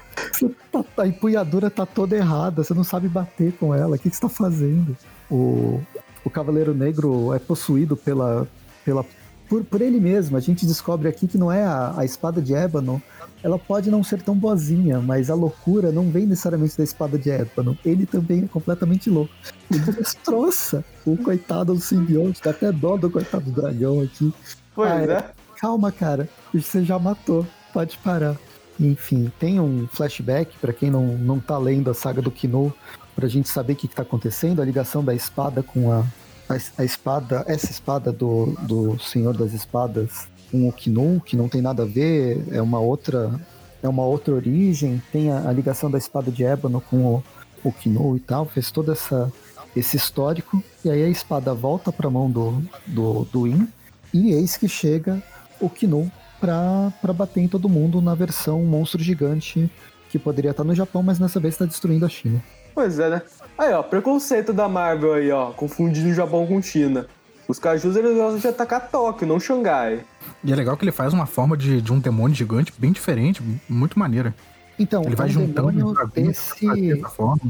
Tá- 0.70 0.84
a 0.98 1.06
empunhadura 1.06 1.70
tá 1.70 1.86
toda 1.86 2.14
errada, 2.14 2.62
você 2.62 2.74
não 2.74 2.84
sabe 2.84 3.08
bater 3.08 3.54
com 3.54 3.74
ela, 3.74 3.96
o 3.96 3.98
que, 3.98 4.10
que 4.10 4.14
você 4.14 4.20
tá 4.20 4.28
fazendo? 4.28 4.94
O, 5.30 5.80
o 6.22 6.28
Cavaleiro 6.28 6.74
Negro 6.74 7.32
é 7.32 7.38
possuído 7.38 7.96
pela, 7.96 8.46
pela, 8.84 9.06
por, 9.48 9.64
por 9.64 9.80
ele 9.80 9.98
mesmo. 9.98 10.36
A 10.36 10.40
gente 10.40 10.66
descobre 10.66 11.08
aqui 11.08 11.26
que 11.26 11.38
não 11.38 11.50
é 11.50 11.64
a, 11.64 11.94
a 11.96 12.04
espada 12.04 12.42
de 12.42 12.52
ébano. 12.52 13.02
Ela 13.42 13.58
pode 13.58 13.90
não 13.90 14.04
ser 14.04 14.20
tão 14.20 14.34
boazinha, 14.34 15.00
mas 15.00 15.30
a 15.30 15.34
loucura 15.34 15.90
não 15.90 16.10
vem 16.10 16.26
necessariamente 16.26 16.76
da 16.76 16.84
espada 16.84 17.16
de 17.18 17.30
ébano. 17.30 17.76
Ele 17.86 18.04
também 18.04 18.44
é 18.44 18.48
completamente 18.48 19.08
louco. 19.08 19.32
Ele 19.70 19.80
destroça 19.96 20.84
o 21.06 21.16
coitado 21.16 21.72
do 21.72 21.80
simbionte, 21.80 22.42
dá 22.44 22.50
até 22.50 22.70
dó 22.70 22.98
do 22.98 23.10
coitado 23.10 23.50
do 23.50 23.62
dragão 23.62 24.02
aqui. 24.02 24.30
Pois 24.74 24.90
Ah, 24.90 25.02
é. 25.02 25.45
Calma, 25.59 25.90
cara, 25.90 26.28
você 26.52 26.84
já 26.84 26.98
matou, 26.98 27.46
pode 27.72 27.96
parar. 27.98 28.36
Enfim, 28.78 29.32
tem 29.38 29.59
um 29.59 29.88
flashback 29.88 30.57
pra 30.59 30.72
quem 30.72 30.90
não, 30.90 31.07
não 31.07 31.40
tá 31.40 31.57
lendo 31.57 31.90
a 31.90 31.94
saga 31.94 32.20
do 32.20 32.30
Kino, 32.30 32.72
pra 33.14 33.26
gente 33.26 33.48
saber 33.48 33.72
o 33.72 33.76
que, 33.76 33.88
que 33.88 33.94
tá 33.94 34.02
acontecendo, 34.02 34.61
a 34.61 34.64
ligação 34.64 35.02
da 35.02 35.14
espada 35.14 35.62
com 35.62 35.90
a, 35.90 36.04
a, 36.48 36.59
a 36.78 36.84
espada, 36.84 37.42
essa 37.48 37.70
espada 37.70 38.12
do, 38.12 38.54
do 38.62 38.98
Senhor 38.98 39.34
das 39.34 39.54
Espadas 39.54 40.28
com 40.50 40.68
o 40.68 40.72
Kino, 40.72 41.22
que 41.24 41.36
não 41.36 41.48
tem 41.48 41.62
nada 41.62 41.84
a 41.84 41.86
ver, 41.86 42.44
é 42.52 42.61
uma 42.61 42.78
outra, 42.78 43.40
é 43.82 43.88
uma 43.88 44.04
outra 44.04 44.34
origem, 44.34 45.02
tem 45.11 45.32
a, 45.32 45.48
a 45.48 45.52
ligação 45.52 45.90
da 45.90 45.96
espada 45.96 46.30
de 46.30 46.44
ébano 46.44 46.82
com 46.82 46.98
o, 46.98 47.24
o 47.64 47.72
Kino 47.72 48.14
e 48.14 48.20
tal, 48.20 48.44
fez 48.44 48.70
todo 48.70 48.92
essa, 48.92 49.32
esse 49.74 49.96
histórico, 49.96 50.62
e 50.84 50.90
aí 50.90 51.02
a 51.02 51.09
espada 51.09 51.54
volta 51.54 51.90
pra 51.90 52.11
mão 52.11 52.30
do, 52.30 52.62
do, 52.86 53.24
do 53.32 53.46
In, 53.46 53.66
e 54.12 54.32
eis 54.32 54.59
que 54.59 54.68
chega 54.68 55.22
o 55.61 55.68
Kino 55.68 56.11
pra, 56.40 56.92
pra 57.00 57.12
bater 57.12 57.40
em 57.40 57.48
todo 57.48 57.68
mundo 57.68 58.00
na 58.00 58.14
versão 58.14 58.62
monstro 58.64 59.02
gigante 59.02 59.70
que 60.09 60.18
poderia 60.18 60.50
estar 60.52 60.64
no 60.64 60.74
Japão, 60.74 61.02
mas 61.02 61.18
nessa 61.18 61.40
vez 61.40 61.54
está 61.54 61.64
destruindo 61.64 62.07
a 62.07 62.09
China. 62.09 62.42
Pois 62.74 62.98
é, 62.98 63.09
né? 63.09 63.22
Aí, 63.59 63.72
ó, 63.72 63.82
preconceito 63.82 64.52
da 64.52 64.68
Marvel 64.68 65.14
aí, 65.14 65.30
ó, 65.32 65.50
confundindo 65.52 66.11
o 66.11 66.14
Japão 66.14 66.46
com 66.46 66.61
China. 66.61 67.07
Os 67.48 67.59
cajus, 67.59 67.96
eles 67.96 68.14
gostam 68.14 68.38
de 68.38 68.48
atacar 68.48 68.88
Tóquio, 68.90 69.26
não 69.26 69.38
Xangai. 69.40 70.04
E 70.44 70.52
é 70.52 70.57
legal 70.57 70.76
que 70.76 70.84
ele 70.84 70.92
faz 70.92 71.12
uma 71.12 71.26
forma 71.26 71.57
de, 71.57 71.80
de 71.80 71.92
um 71.92 71.98
demônio 71.98 72.36
gigante 72.36 72.72
bem 72.76 72.92
diferente, 72.92 73.42
muito 73.68 73.98
maneira. 73.98 74.34
Então, 74.78 75.02
Ele 75.04 75.16
vai 75.16 75.28
é 75.28 75.30
um 75.30 75.32
juntando 75.32 75.94
desse, 76.14 76.92
essa 76.92 77.09
forma. 77.09 77.40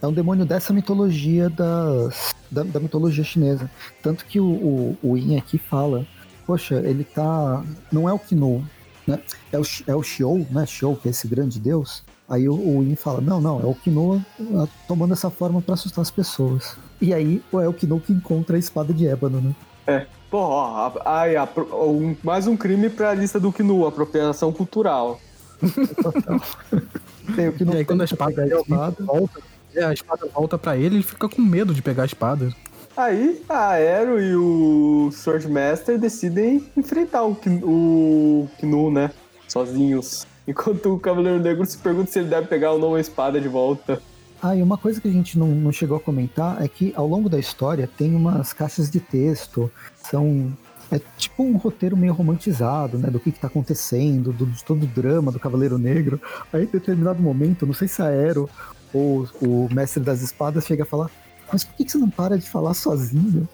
é 0.00 0.06
um 0.06 0.12
demônio 0.12 0.46
dessa 0.46 0.72
mitologia 0.72 1.50
das, 1.50 2.34
da, 2.50 2.62
da 2.62 2.80
mitologia 2.80 3.22
chinesa. 3.24 3.70
Tanto 4.02 4.24
que 4.24 4.40
o, 4.40 4.46
o, 4.46 4.98
o 5.02 5.16
Yin 5.18 5.36
aqui 5.36 5.58
fala, 5.58 6.06
poxa, 6.50 6.74
ele 6.84 7.04
tá. 7.04 7.62
Não 7.92 8.08
é 8.08 8.12
o 8.12 8.18
Kino, 8.18 8.64
né? 9.06 9.20
É 9.52 9.58
o, 9.58 9.62
é 9.86 9.94
o 9.94 10.02
Xiou, 10.02 10.44
né? 10.50 10.66
Xiou, 10.66 10.96
que 10.96 11.06
é 11.06 11.12
esse 11.12 11.28
grande 11.28 11.60
deus. 11.60 12.02
Aí 12.28 12.48
o, 12.48 12.54
o 12.54 12.82
Yin 12.82 12.96
fala, 12.96 13.20
não, 13.20 13.40
não, 13.40 13.60
é 13.60 13.64
o 13.66 13.74
Kino 13.74 14.24
ah, 14.56 14.66
tomando 14.88 15.12
essa 15.12 15.30
forma 15.30 15.60
pra 15.62 15.74
assustar 15.74 16.02
as 16.02 16.10
pessoas. 16.10 16.76
E 17.00 17.14
aí 17.14 17.40
é 17.52 17.68
o 17.68 17.72
Kino 17.72 18.00
que 18.00 18.12
encontra 18.12 18.56
a 18.56 18.58
espada 18.58 18.92
de 18.92 19.06
ébano, 19.06 19.40
né? 19.40 19.54
É. 19.86 20.06
Pô, 20.28 20.38
ó, 20.38 20.92
a- 21.04 21.20
aí, 21.22 21.36
apro- 21.36 21.68
um- 21.88 22.16
mais 22.22 22.46
um 22.48 22.56
crime 22.56 22.88
pra 22.90 23.14
lista 23.14 23.38
do 23.38 23.52
Kinu, 23.52 23.86
apropriação 23.86 24.52
cultural. 24.52 25.20
Tem 27.36 27.48
o 27.48 27.52
Kino 27.52 27.72
E 27.74 27.76
aí 27.78 27.84
quando 27.84 28.00
a 28.00 28.04
espada, 28.04 28.42
a 28.42 28.44
realmente 28.46 28.70
espada. 28.70 28.96
volta, 29.04 29.40
é, 29.74 29.84
a 29.84 29.92
espada 29.92 30.26
volta 30.34 30.58
pra 30.58 30.76
ele, 30.76 30.96
ele 30.96 31.02
fica 31.04 31.28
com 31.28 31.40
medo 31.42 31.72
de 31.74 31.80
pegar 31.82 32.02
a 32.02 32.06
espada. 32.06 32.52
Aí 32.96 33.42
a 33.48 33.70
Aero 33.70 34.20
e 34.20 34.34
o 34.34 35.10
Swordmaster 35.12 35.98
decidem 35.98 36.64
enfrentar 36.76 37.24
o, 37.24 37.36
o 37.62 38.48
Kinu, 38.58 38.90
né? 38.90 39.10
Sozinhos. 39.48 40.26
Enquanto 40.46 40.94
o 40.94 40.98
Cavaleiro 40.98 41.38
Negro 41.38 41.64
se 41.64 41.78
pergunta 41.78 42.10
se 42.10 42.18
ele 42.18 42.28
deve 42.28 42.48
pegar 42.48 42.72
ou 42.72 42.78
não 42.78 42.94
a 42.94 43.00
espada 43.00 43.40
de 43.40 43.48
volta. 43.48 44.02
Ah, 44.42 44.56
e 44.56 44.62
uma 44.62 44.78
coisa 44.78 45.00
que 45.00 45.08
a 45.08 45.12
gente 45.12 45.38
não, 45.38 45.48
não 45.48 45.70
chegou 45.70 45.96
a 45.96 46.00
comentar 46.00 46.62
é 46.62 46.66
que 46.66 46.92
ao 46.96 47.06
longo 47.06 47.28
da 47.28 47.38
história 47.38 47.88
tem 47.98 48.14
umas 48.14 48.52
caixas 48.52 48.90
de 48.90 48.98
texto, 48.98 49.70
são. 49.96 50.52
É 50.90 51.00
tipo 51.16 51.44
um 51.44 51.56
roteiro 51.56 51.96
meio 51.96 52.12
romantizado, 52.12 52.98
né? 52.98 53.08
Do 53.10 53.20
que, 53.20 53.30
que 53.30 53.38
tá 53.38 53.46
acontecendo, 53.46 54.32
do, 54.32 54.46
de 54.46 54.64
todo 54.64 54.82
o 54.82 54.86
drama 54.86 55.30
do 55.30 55.38
Cavaleiro 55.38 55.78
Negro. 55.78 56.20
Aí, 56.52 56.64
em 56.64 56.66
determinado 56.66 57.22
momento, 57.22 57.64
não 57.64 57.74
sei 57.74 57.86
se 57.86 58.02
a 58.02 58.06
Aero 58.06 58.50
ou 58.92 59.28
o 59.40 59.68
Mestre 59.72 60.02
das 60.02 60.20
Espadas 60.20 60.66
chega 60.66 60.82
a 60.82 60.86
falar: 60.86 61.08
Mas 61.52 61.64
por 61.64 61.74
que, 61.74 61.88
você 61.88 61.98
não 61.98 62.10
para 62.10 62.38
de 62.38 62.48
falar 62.48 62.74
sozinho? 62.74 63.48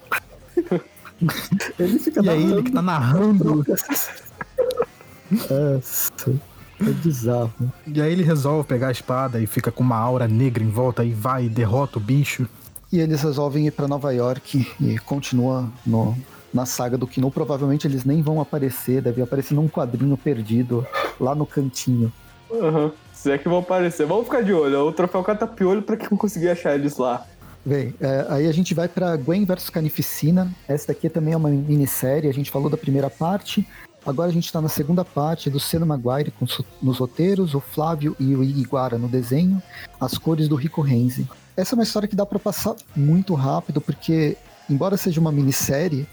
ele 1.78 1.99
fica 1.99 2.22
E 2.22 2.28
aí 2.28 2.42
ele 2.42 2.62
que 2.62 2.72
tá 2.72 2.82
narrando. 2.82 3.64
Nossa, 5.30 6.40
é 6.80 6.90
bizarro. 7.03 7.53
E 7.86 8.01
aí 8.01 8.12
ele 8.12 8.22
resolve 8.22 8.68
pegar 8.68 8.88
a 8.88 8.92
espada 8.92 9.40
e 9.40 9.47
fica 9.47 9.72
com 9.72 9.82
uma 9.82 9.97
aura 9.97 10.28
negra 10.28 10.62
em 10.62 10.68
volta 10.68 11.05
e 11.05 11.12
vai 11.12 11.47
e 11.47 11.49
derrota 11.49 11.99
o 11.99 12.01
bicho. 12.01 12.47
E 12.92 13.01
eles 13.01 13.22
resolvem 13.22 13.66
ir 13.66 13.72
pra 13.72 13.88
Nova 13.88 14.12
York 14.12 14.66
e 14.80 14.99
continua 14.99 15.68
no, 15.84 16.16
na 16.55 16.64
saga 16.64 16.97
do 16.97 17.07
Kino. 17.07 17.30
Provavelmente 17.30 17.86
eles 17.86 18.05
nem 18.05 18.22
vão 18.22 18.40
aparecer, 18.40 19.03
deve 19.03 19.20
aparecer 19.22 19.55
num 19.55 19.68
quadrinho 19.68 20.16
perdido 20.16 20.86
lá 21.18 21.34
no 21.34 21.47
cantinho. 21.47 22.12
Aham. 22.53 22.92
Se 23.12 23.30
é 23.32 23.38
que 23.38 23.49
vão 23.49 23.59
aparecer. 23.59 24.07
Vamos 24.07 24.26
ficar 24.26 24.42
de 24.42 24.53
olho. 24.53 24.86
O 24.86 24.92
troféu 24.92 25.22
catapiolho 25.24 25.82
pra 25.82 25.97
quem 25.97 26.16
conseguir 26.16 26.51
achar 26.51 26.74
eles 26.74 26.97
lá. 26.97 27.26
Bem, 27.66 27.92
é, 28.00 28.26
aí 28.28 28.46
a 28.46 28.52
gente 28.52 28.72
vai 28.74 28.86
pra 28.86 29.16
Gwen 29.16 29.44
versus 29.44 29.70
Carnificina. 29.70 30.54
Essa 30.68 30.86
daqui 30.88 31.08
também 31.08 31.34
é 31.34 31.36
uma 31.36 31.48
minissérie, 31.48 32.30
a 32.30 32.32
gente 32.32 32.48
falou 32.48 32.70
da 32.70 32.76
primeira 32.76 33.10
parte. 33.10 33.66
Agora 34.06 34.30
a 34.30 34.32
gente 34.32 34.52
tá 34.52 34.60
na 34.60 34.68
segunda 34.68 35.04
parte 35.04 35.50
do 35.50 35.58
Senna 35.58 35.84
Maguire 35.84 36.30
com 36.30 36.46
nos 36.80 36.98
roteiros, 36.98 37.54
o 37.54 37.60
Flávio 37.60 38.14
e 38.20 38.36
o 38.36 38.44
Iguara 38.44 38.96
no 38.96 39.08
desenho, 39.08 39.60
as 40.00 40.16
cores 40.16 40.46
do 40.46 40.54
Rico 40.54 40.80
Renzi. 40.80 41.28
Essa 41.56 41.74
é 41.74 41.76
uma 41.76 41.82
história 41.82 42.06
que 42.06 42.14
dá 42.14 42.24
pra 42.24 42.38
passar 42.38 42.76
muito 42.94 43.34
rápido, 43.34 43.80
porque, 43.80 44.36
embora 44.70 44.96
seja 44.96 45.20
uma 45.20 45.32
minissérie, 45.32 46.06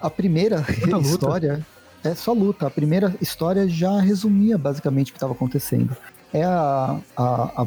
a 0.00 0.08
primeira 0.08 0.64
luta. 0.86 1.06
história 1.06 1.66
é 2.02 2.14
só 2.14 2.32
luta. 2.32 2.66
A 2.66 2.70
primeira 2.70 3.14
história 3.20 3.68
já 3.68 4.00
resumia 4.00 4.56
basicamente 4.56 5.10
o 5.10 5.12
que 5.12 5.18
estava 5.18 5.34
acontecendo. 5.34 5.94
É 6.32 6.42
a, 6.42 6.98
a, 7.16 7.62
a, 7.62 7.66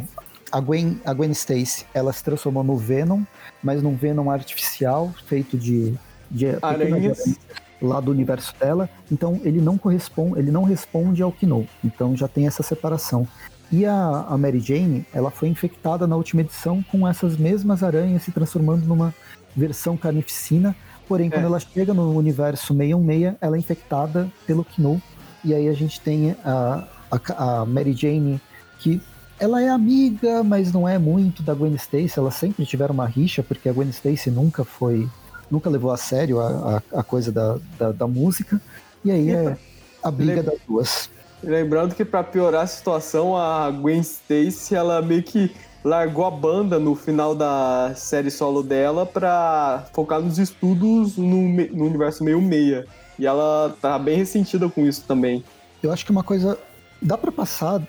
a 0.51 0.59
Gwen, 0.59 0.99
a 1.05 1.13
Gwen 1.13 1.31
Stacy, 1.31 1.85
ela 1.93 2.11
se 2.13 2.23
transformou 2.23 2.63
no 2.63 2.77
Venom, 2.77 3.23
mas 3.61 3.81
num 3.81 3.95
Venom 3.95 4.29
artificial, 4.29 5.13
feito 5.25 5.57
de, 5.57 5.93
de 6.29 6.47
Aranhas. 6.61 7.37
lá 7.81 7.99
do 7.99 8.11
universo 8.11 8.53
dela. 8.59 8.89
Então 9.11 9.39
ele 9.43 9.61
não 9.61 9.77
corresponde, 9.77 10.39
ele 10.39 10.51
não 10.51 10.63
responde 10.63 11.21
ao 11.21 11.31
Kino. 11.31 11.67
Então 11.83 12.15
já 12.15 12.27
tem 12.27 12.47
essa 12.47 12.63
separação. 12.63 13.27
E 13.71 13.85
a, 13.85 14.25
a 14.29 14.37
Mary 14.37 14.59
Jane, 14.59 15.05
ela 15.13 15.29
foi 15.29 15.49
infectada 15.49 16.07
na 16.07 16.15
última 16.15 16.41
edição 16.41 16.81
com 16.89 17.05
essas 17.07 17.35
mesmas 17.37 17.83
aranhas 17.83 18.23
se 18.23 18.31
transformando 18.31 18.85
numa 18.85 19.13
versão 19.55 19.97
carnificina. 19.97 20.75
Porém, 21.07 21.29
quando 21.29 21.43
É. 21.43 21.45
ela 21.47 21.59
chega 21.59 21.93
no 21.93 22.11
universo 22.17 22.73
616, 22.73 23.35
ela 23.41 23.55
é 23.57 23.59
infectada 23.59 24.31
pelo 24.45 24.63
Kino. 24.63 25.01
E 25.43 25.53
aí 25.53 25.67
a 25.67 25.73
gente 25.73 25.99
tem 26.01 26.35
a, 26.45 26.87
a, 27.11 27.61
a 27.61 27.65
Mary 27.65 27.93
Jane, 27.93 28.39
que 28.79 29.01
ela 29.39 29.61
é 29.61 29.69
amiga, 29.69 30.43
mas 30.43 30.71
não 30.71 30.87
é 30.87 30.97
muito 30.97 31.43
da 31.43 31.53
Gwen 31.53 31.75
Stacy. 31.75 32.17
Elas 32.17 32.35
sempre 32.35 32.65
tiveram 32.65 32.93
uma 32.93 33.05
rixa, 33.05 33.43
porque 33.43 33.69
a 33.69 33.73
Gwen 33.73 33.89
Stacy 33.89 34.31
nunca 34.31 34.63
foi. 34.63 35.07
Nunca 35.49 35.69
levou 35.69 35.91
a 35.91 35.97
sério 35.97 36.39
a, 36.39 36.81
a, 36.91 36.99
a 36.99 37.03
coisa 37.03 37.31
da, 37.31 37.57
da, 37.77 37.91
da 37.91 38.07
música. 38.07 38.61
E 39.05 39.11
aí 39.11 39.29
é 39.29 39.57
a 40.03 40.11
briga 40.11 40.43
das 40.43 40.59
duas. 40.67 41.09
Lembrando 41.43 41.93
que 41.93 42.03
pra 42.03 42.23
piorar 42.23 42.63
a 42.63 42.67
situação, 42.67 43.37
a 43.37 43.69
Gwen 43.69 44.01
Stacy, 44.01 44.75
ela 44.75 45.01
meio 45.01 45.23
que 45.23 45.51
largou 45.83 46.25
a 46.25 46.31
banda 46.31 46.79
no 46.79 46.95
final 46.95 47.35
da 47.35 47.93
série 47.95 48.31
solo 48.31 48.63
dela 48.63 49.05
pra 49.05 49.85
focar 49.93 50.19
nos 50.19 50.37
estudos 50.39 51.15
no, 51.15 51.47
no 51.47 51.85
universo 51.85 52.23
meio 52.23 52.41
meia. 52.41 52.85
E 53.19 53.25
ela 53.25 53.75
tá 53.81 53.97
bem 53.97 54.17
ressentida 54.17 54.67
com 54.67 54.85
isso 54.85 55.03
também. 55.07 55.43
Eu 55.81 55.91
acho 55.91 56.05
que 56.05 56.11
uma 56.11 56.23
coisa. 56.23 56.57
Dá 57.01 57.17
pra 57.17 57.31
passar. 57.31 57.81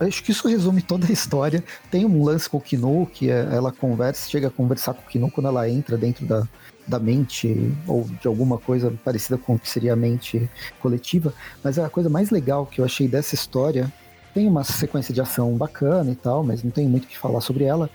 Acho 0.00 0.22
que 0.22 0.30
isso 0.30 0.46
resume 0.46 0.82
toda 0.82 1.06
a 1.06 1.12
história. 1.12 1.62
Tem 1.90 2.04
um 2.04 2.22
lance 2.22 2.48
com 2.48 2.58
o 2.58 2.60
Kino, 2.60 3.06
que 3.06 3.30
é- 3.30 3.48
ela 3.52 3.72
conversa, 3.72 4.30
chega 4.30 4.48
a 4.48 4.50
conversar 4.50 4.94
com 4.94 5.02
o 5.02 5.06
Kino 5.06 5.30
quando 5.30 5.46
ela 5.46 5.68
entra 5.68 5.96
dentro 5.96 6.24
da, 6.26 6.46
da 6.86 6.98
mente, 6.98 7.72
ou 7.86 8.04
de 8.04 8.26
alguma 8.26 8.58
coisa 8.58 8.92
parecida 9.04 9.36
com 9.36 9.54
o 9.54 9.58
que 9.58 9.68
seria 9.68 9.92
a 9.92 9.96
mente 9.96 10.48
coletiva. 10.80 11.32
Mas 11.62 11.78
a 11.78 11.88
coisa 11.88 12.08
mais 12.08 12.30
legal 12.30 12.66
que 12.66 12.80
eu 12.80 12.84
achei 12.84 13.08
dessa 13.08 13.34
história 13.34 13.92
tem 14.32 14.46
uma 14.46 14.64
sequência 14.64 15.14
de 15.14 15.20
ação 15.20 15.56
bacana 15.56 16.10
e 16.10 16.16
tal, 16.16 16.42
mas 16.44 16.62
não 16.62 16.70
tem 16.70 16.88
muito 16.88 17.04
o 17.04 17.06
que 17.06 17.18
falar 17.18 17.40
sobre 17.40 17.64
ela. 17.64 17.88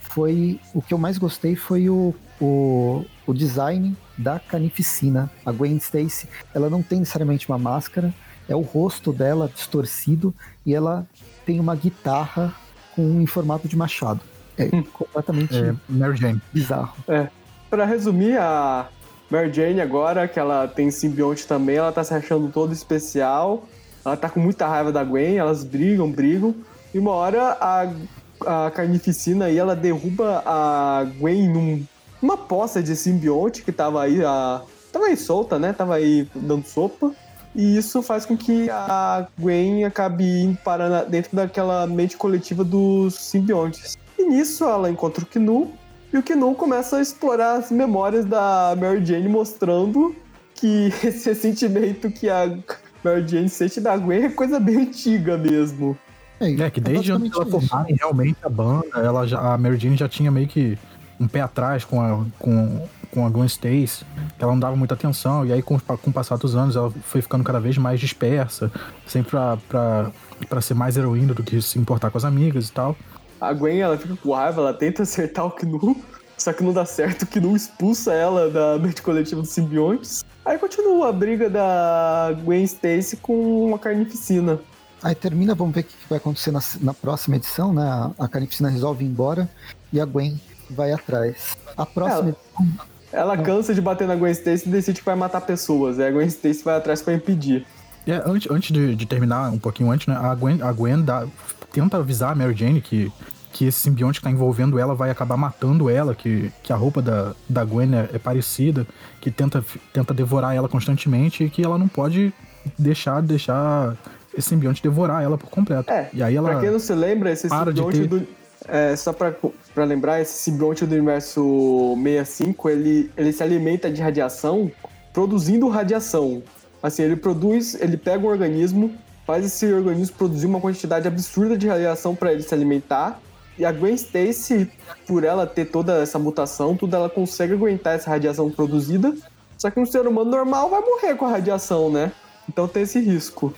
Foi 0.00 0.58
o 0.74 0.80
que 0.80 0.94
eu 0.94 0.98
mais 0.98 1.18
gostei 1.18 1.54
foi 1.54 1.90
o, 1.90 2.14
o, 2.40 3.04
o 3.26 3.34
design 3.34 3.94
da 4.16 4.38
Canificina. 4.38 5.30
A 5.44 5.52
Gwen 5.52 5.76
Stacy, 5.76 6.28
ela 6.54 6.70
não 6.70 6.82
tem 6.82 7.00
necessariamente 7.00 7.48
uma 7.48 7.58
máscara, 7.58 8.14
é 8.48 8.56
o 8.56 8.60
rosto 8.60 9.12
dela 9.12 9.50
distorcido 9.54 10.34
e 10.64 10.74
ela 10.74 11.06
tem 11.44 11.60
uma 11.60 11.76
guitarra 11.76 12.54
com 12.94 13.20
em 13.20 13.26
formato 13.26 13.68
de 13.68 13.76
machado. 13.76 14.20
É 14.56 14.64
hum. 14.74 14.82
completamente 14.92 15.56
é, 15.56 15.74
Mary 15.88 16.16
Jane. 16.16 16.40
bizarro. 16.52 16.96
É. 17.06 17.28
Pra 17.70 17.84
resumir, 17.84 18.36
a 18.38 18.88
Mary 19.30 19.52
Jane 19.52 19.80
agora, 19.80 20.26
que 20.26 20.40
ela 20.40 20.66
tem 20.66 20.90
simbionte 20.90 21.46
também, 21.46 21.76
ela 21.76 21.92
tá 21.92 22.02
se 22.02 22.14
achando 22.14 22.48
toda 22.48 22.72
especial. 22.72 23.64
Ela 24.04 24.16
tá 24.16 24.28
com 24.28 24.40
muita 24.40 24.66
raiva 24.66 24.90
da 24.90 25.04
Gwen, 25.04 25.36
elas 25.36 25.62
brigam, 25.62 26.10
brigam. 26.10 26.54
E 26.94 26.98
uma 26.98 27.12
hora 27.12 27.56
a, 27.60 28.66
a 28.66 28.70
Carnificina 28.70 29.46
aí, 29.46 29.58
ela 29.58 29.76
derruba 29.76 30.42
a 30.46 31.06
Gwen 31.18 31.48
num, 31.48 31.84
numa 32.22 32.36
poça 32.36 32.82
de 32.82 32.96
simbionte 32.96 33.62
que 33.62 33.70
tava 33.70 34.02
aí, 34.02 34.24
a, 34.24 34.62
tava 34.90 35.06
aí 35.06 35.16
solta, 35.16 35.58
né? 35.58 35.72
Tava 35.72 35.96
aí 35.96 36.26
dando 36.34 36.66
sopa. 36.66 37.12
E 37.54 37.76
isso 37.76 38.02
faz 38.02 38.24
com 38.24 38.36
que 38.36 38.68
a 38.70 39.26
Gwen 39.38 39.84
acabe 39.84 40.24
indo 40.24 40.58
para 40.58 41.04
dentro 41.04 41.34
daquela 41.34 41.86
mente 41.86 42.16
coletiva 42.16 42.62
dos 42.62 43.14
simbiontes. 43.14 43.96
E 44.18 44.24
nisso 44.24 44.64
ela 44.64 44.90
encontra 44.90 45.24
o 45.24 45.26
Knu, 45.26 45.72
e 46.12 46.16
o 46.16 46.22
Knu 46.22 46.54
começa 46.54 46.96
a 46.96 47.02
explorar 47.02 47.58
as 47.58 47.70
memórias 47.70 48.24
da 48.24 48.74
Mary 48.78 49.04
Jane, 49.04 49.28
mostrando 49.28 50.16
que 50.54 50.92
esse 51.04 51.34
sentimento 51.34 52.10
que 52.10 52.28
a 52.28 52.56
Mary 53.04 53.26
Jane 53.26 53.48
sente 53.48 53.80
da 53.80 53.96
Gwen 53.96 54.24
é 54.24 54.28
coisa 54.30 54.58
bem 54.58 54.76
antiga 54.78 55.36
mesmo. 55.36 55.96
É, 56.40 56.52
é 56.52 56.70
que 56.70 56.80
desde 56.80 57.12
antes 57.12 57.32
ela 57.32 57.46
formarem 57.46 57.96
realmente 57.96 58.36
a 58.42 58.48
banda, 58.48 58.86
ela 58.94 59.26
já, 59.26 59.54
a 59.54 59.58
Mary 59.58 59.76
Jane 59.78 59.96
já 59.96 60.08
tinha 60.08 60.30
meio 60.30 60.46
que 60.46 60.78
um 61.20 61.26
pé 61.26 61.40
atrás 61.40 61.84
com 61.84 62.00
a, 62.00 62.24
com, 62.38 62.86
com 63.12 63.26
a 63.26 63.30
Gwen 63.30 63.46
Stacy, 63.46 64.04
que 64.36 64.42
ela 64.44 64.52
não 64.52 64.60
dava 64.60 64.76
muita 64.76 64.94
atenção, 64.94 65.44
e 65.46 65.52
aí 65.52 65.62
com, 65.62 65.78
com 65.78 66.10
o 66.10 66.12
passar 66.12 66.36
dos 66.36 66.54
anos 66.54 66.76
ela 66.76 66.90
foi 66.90 67.22
ficando 67.22 67.44
cada 67.44 67.60
vez 67.60 67.78
mais 67.78 68.00
dispersa, 68.00 68.70
sempre 69.06 69.30
pra, 69.30 69.56
pra, 69.68 70.12
pra 70.48 70.60
ser 70.60 70.74
mais 70.74 70.96
heroína 70.96 71.34
do 71.34 71.42
que 71.42 71.60
se 71.60 71.78
importar 71.78 72.10
com 72.10 72.18
as 72.18 72.24
amigas 72.24 72.68
e 72.68 72.72
tal. 72.72 72.96
A 73.40 73.52
Gwen, 73.52 73.80
ela 73.80 73.96
fica 73.96 74.16
com 74.16 74.32
raiva, 74.32 74.60
ela 74.60 74.74
tenta 74.74 75.02
acertar 75.02 75.46
o 75.46 75.50
Knu, 75.50 75.96
só 76.36 76.52
que 76.52 76.62
não 76.62 76.72
dá 76.72 76.84
certo, 76.84 77.22
o 77.22 77.26
Knu 77.26 77.56
expulsa 77.56 78.12
ela 78.12 78.50
da 78.50 78.78
mente 78.78 79.02
coletiva 79.02 79.40
dos 79.40 79.50
simbiontes. 79.50 80.24
Aí 80.44 80.58
continua 80.58 81.08
a 81.08 81.12
briga 81.12 81.50
da 81.50 82.32
Gwen 82.44 82.64
Stacy 82.64 83.16
com 83.16 83.74
a 83.74 83.78
Carnificina. 83.78 84.58
Aí 85.02 85.14
termina, 85.14 85.54
vamos 85.54 85.74
ver 85.74 85.82
o 85.82 85.84
que 85.84 85.94
vai 86.08 86.18
acontecer 86.18 86.50
na, 86.50 86.60
na 86.80 86.92
próxima 86.92 87.36
edição, 87.36 87.72
né? 87.72 88.12
A 88.18 88.26
Carnificina 88.26 88.68
resolve 88.68 89.04
ir 89.04 89.08
embora 89.08 89.48
e 89.92 90.00
a 90.00 90.04
Gwen 90.04 90.40
vai 90.70 90.92
atrás. 90.92 91.56
A 91.76 91.86
próxima 91.86 92.30
ela, 92.30 92.30
edição... 92.30 92.88
Ela 93.12 93.36
cansa 93.38 93.74
de 93.74 93.80
bater 93.80 94.06
na 94.06 94.14
Gwen 94.14 94.32
Stacy 94.32 94.68
e 94.68 94.72
decide 94.72 95.00
que 95.00 95.06
vai 95.06 95.14
matar 95.14 95.40
pessoas. 95.40 95.98
Aí 95.98 96.08
a 96.08 96.10
Gwen 96.10 96.26
Stacy 96.26 96.62
vai 96.62 96.76
atrás 96.76 97.00
para 97.00 97.14
impedir. 97.14 97.66
É, 98.06 98.22
antes, 98.24 98.50
antes 98.50 98.70
de, 98.70 98.94
de, 98.94 99.06
terminar, 99.06 99.50
um 99.50 99.58
pouquinho 99.58 99.90
antes, 99.90 100.06
né? 100.06 100.16
A 100.16 100.34
Gwen, 100.34 100.62
a 100.62 100.72
Gwen 100.72 101.02
dá, 101.02 101.26
tenta 101.72 101.98
avisar 101.98 102.32
a 102.32 102.34
Mary 102.34 102.54
Jane 102.54 102.80
que, 102.80 103.12
que 103.52 103.66
esse 103.66 103.78
simbionte 103.80 104.20
que 104.20 104.24
tá 104.24 104.30
envolvendo 104.30 104.78
ela 104.78 104.94
vai 104.94 105.10
acabar 105.10 105.36
matando 105.36 105.90
ela, 105.90 106.14
que, 106.14 106.50
que 106.62 106.72
a 106.72 106.76
roupa 106.76 107.02
da, 107.02 107.34
da 107.48 107.64
Gwen 107.64 107.94
é, 107.94 108.08
é, 108.14 108.18
parecida, 108.18 108.86
que 109.20 109.30
tenta, 109.30 109.64
tenta 109.92 110.14
devorar 110.14 110.56
ela 110.56 110.68
constantemente 110.68 111.44
e 111.44 111.50
que 111.50 111.62
ela 111.62 111.78
não 111.78 111.88
pode 111.88 112.32
deixar, 112.78 113.20
deixar 113.20 113.94
esse 114.36 114.48
simbionte 114.48 114.82
devorar 114.82 115.22
ela 115.22 115.36
por 115.36 115.50
completo. 115.50 115.90
É, 115.90 116.08
e 116.12 116.22
aí 116.22 116.36
ela 116.36 116.50
pra 116.50 116.60
quem 116.60 116.70
não 116.70 116.78
se 116.78 116.94
lembra, 116.94 117.30
esse 117.30 117.48
simbionte 117.48 118.00
ter... 118.00 118.06
do... 118.06 118.26
É, 118.66 118.96
só 118.96 119.12
pra, 119.12 119.34
pra 119.78 119.84
lembrar, 119.84 120.20
esse 120.20 120.32
simbionte 120.42 120.84
do 120.84 120.92
universo 120.92 121.94
65, 122.02 122.68
ele, 122.68 123.12
ele 123.16 123.32
se 123.32 123.44
alimenta 123.44 123.88
de 123.88 124.02
radiação 124.02 124.68
produzindo 125.12 125.68
radiação. 125.68 126.42
Assim, 126.82 127.04
ele 127.04 127.14
produz, 127.14 127.80
ele 127.80 127.96
pega 127.96 128.26
um 128.26 128.28
organismo, 128.28 128.92
faz 129.24 129.46
esse 129.46 129.72
organismo 129.72 130.16
produzir 130.16 130.46
uma 130.46 130.60
quantidade 130.60 131.06
absurda 131.06 131.56
de 131.56 131.68
radiação 131.68 132.16
para 132.16 132.32
ele 132.32 132.42
se 132.42 132.52
alimentar. 132.52 133.20
E 133.56 133.64
a 133.64 133.70
Gwen 133.70 133.94
Stacy, 133.94 134.68
por 135.06 135.22
ela 135.22 135.46
ter 135.46 135.66
toda 135.66 136.02
essa 136.02 136.18
mutação, 136.18 136.76
tudo 136.76 136.96
ela 136.96 137.08
consegue 137.08 137.52
aguentar 137.52 137.94
essa 137.94 138.10
radiação 138.10 138.50
produzida. 138.50 139.14
Só 139.56 139.70
que 139.70 139.78
um 139.78 139.86
ser 139.86 140.08
humano 140.08 140.28
normal 140.28 140.70
vai 140.70 140.80
morrer 140.80 141.14
com 141.14 141.24
a 141.24 141.30
radiação, 141.30 141.88
né? 141.88 142.10
Então 142.48 142.66
tem 142.66 142.82
esse 142.82 142.98
risco. 142.98 143.54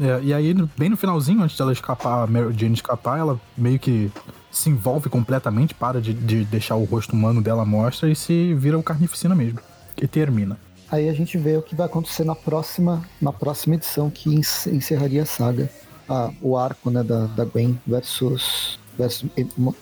É, 0.00 0.18
e 0.22 0.32
aí, 0.32 0.54
bem 0.78 0.88
no 0.88 0.96
finalzinho, 0.96 1.42
antes 1.42 1.58
dela 1.58 1.72
escapar, 1.72 2.22
a 2.22 2.26
Mary 2.26 2.54
Jane 2.56 2.72
escapar, 2.72 3.18
ela 3.18 3.38
meio 3.54 3.78
que 3.78 4.10
se 4.52 4.68
envolve 4.68 5.08
completamente, 5.08 5.74
para 5.74 6.00
de, 6.00 6.12
de 6.12 6.44
deixar 6.44 6.76
o 6.76 6.84
rosto 6.84 7.14
humano 7.14 7.42
dela 7.42 7.64
mostra 7.64 8.10
e 8.10 8.14
se 8.14 8.54
vira 8.54 8.78
o 8.78 8.82
carnificina 8.82 9.34
mesmo. 9.34 9.58
E 10.00 10.06
termina. 10.06 10.58
Aí 10.90 11.08
a 11.08 11.14
gente 11.14 11.38
vê 11.38 11.56
o 11.56 11.62
que 11.62 11.74
vai 11.74 11.86
acontecer 11.86 12.22
na 12.22 12.34
próxima, 12.34 13.02
na 13.20 13.32
próxima 13.32 13.76
edição, 13.76 14.10
que 14.10 14.28
encerraria 14.34 15.22
a 15.22 15.26
saga. 15.26 15.70
Ah, 16.06 16.30
o 16.42 16.56
arco 16.56 16.90
né, 16.90 17.02
da, 17.02 17.26
da 17.26 17.46
Gwen 17.46 17.80
versus, 17.86 18.78
versus 18.98 19.28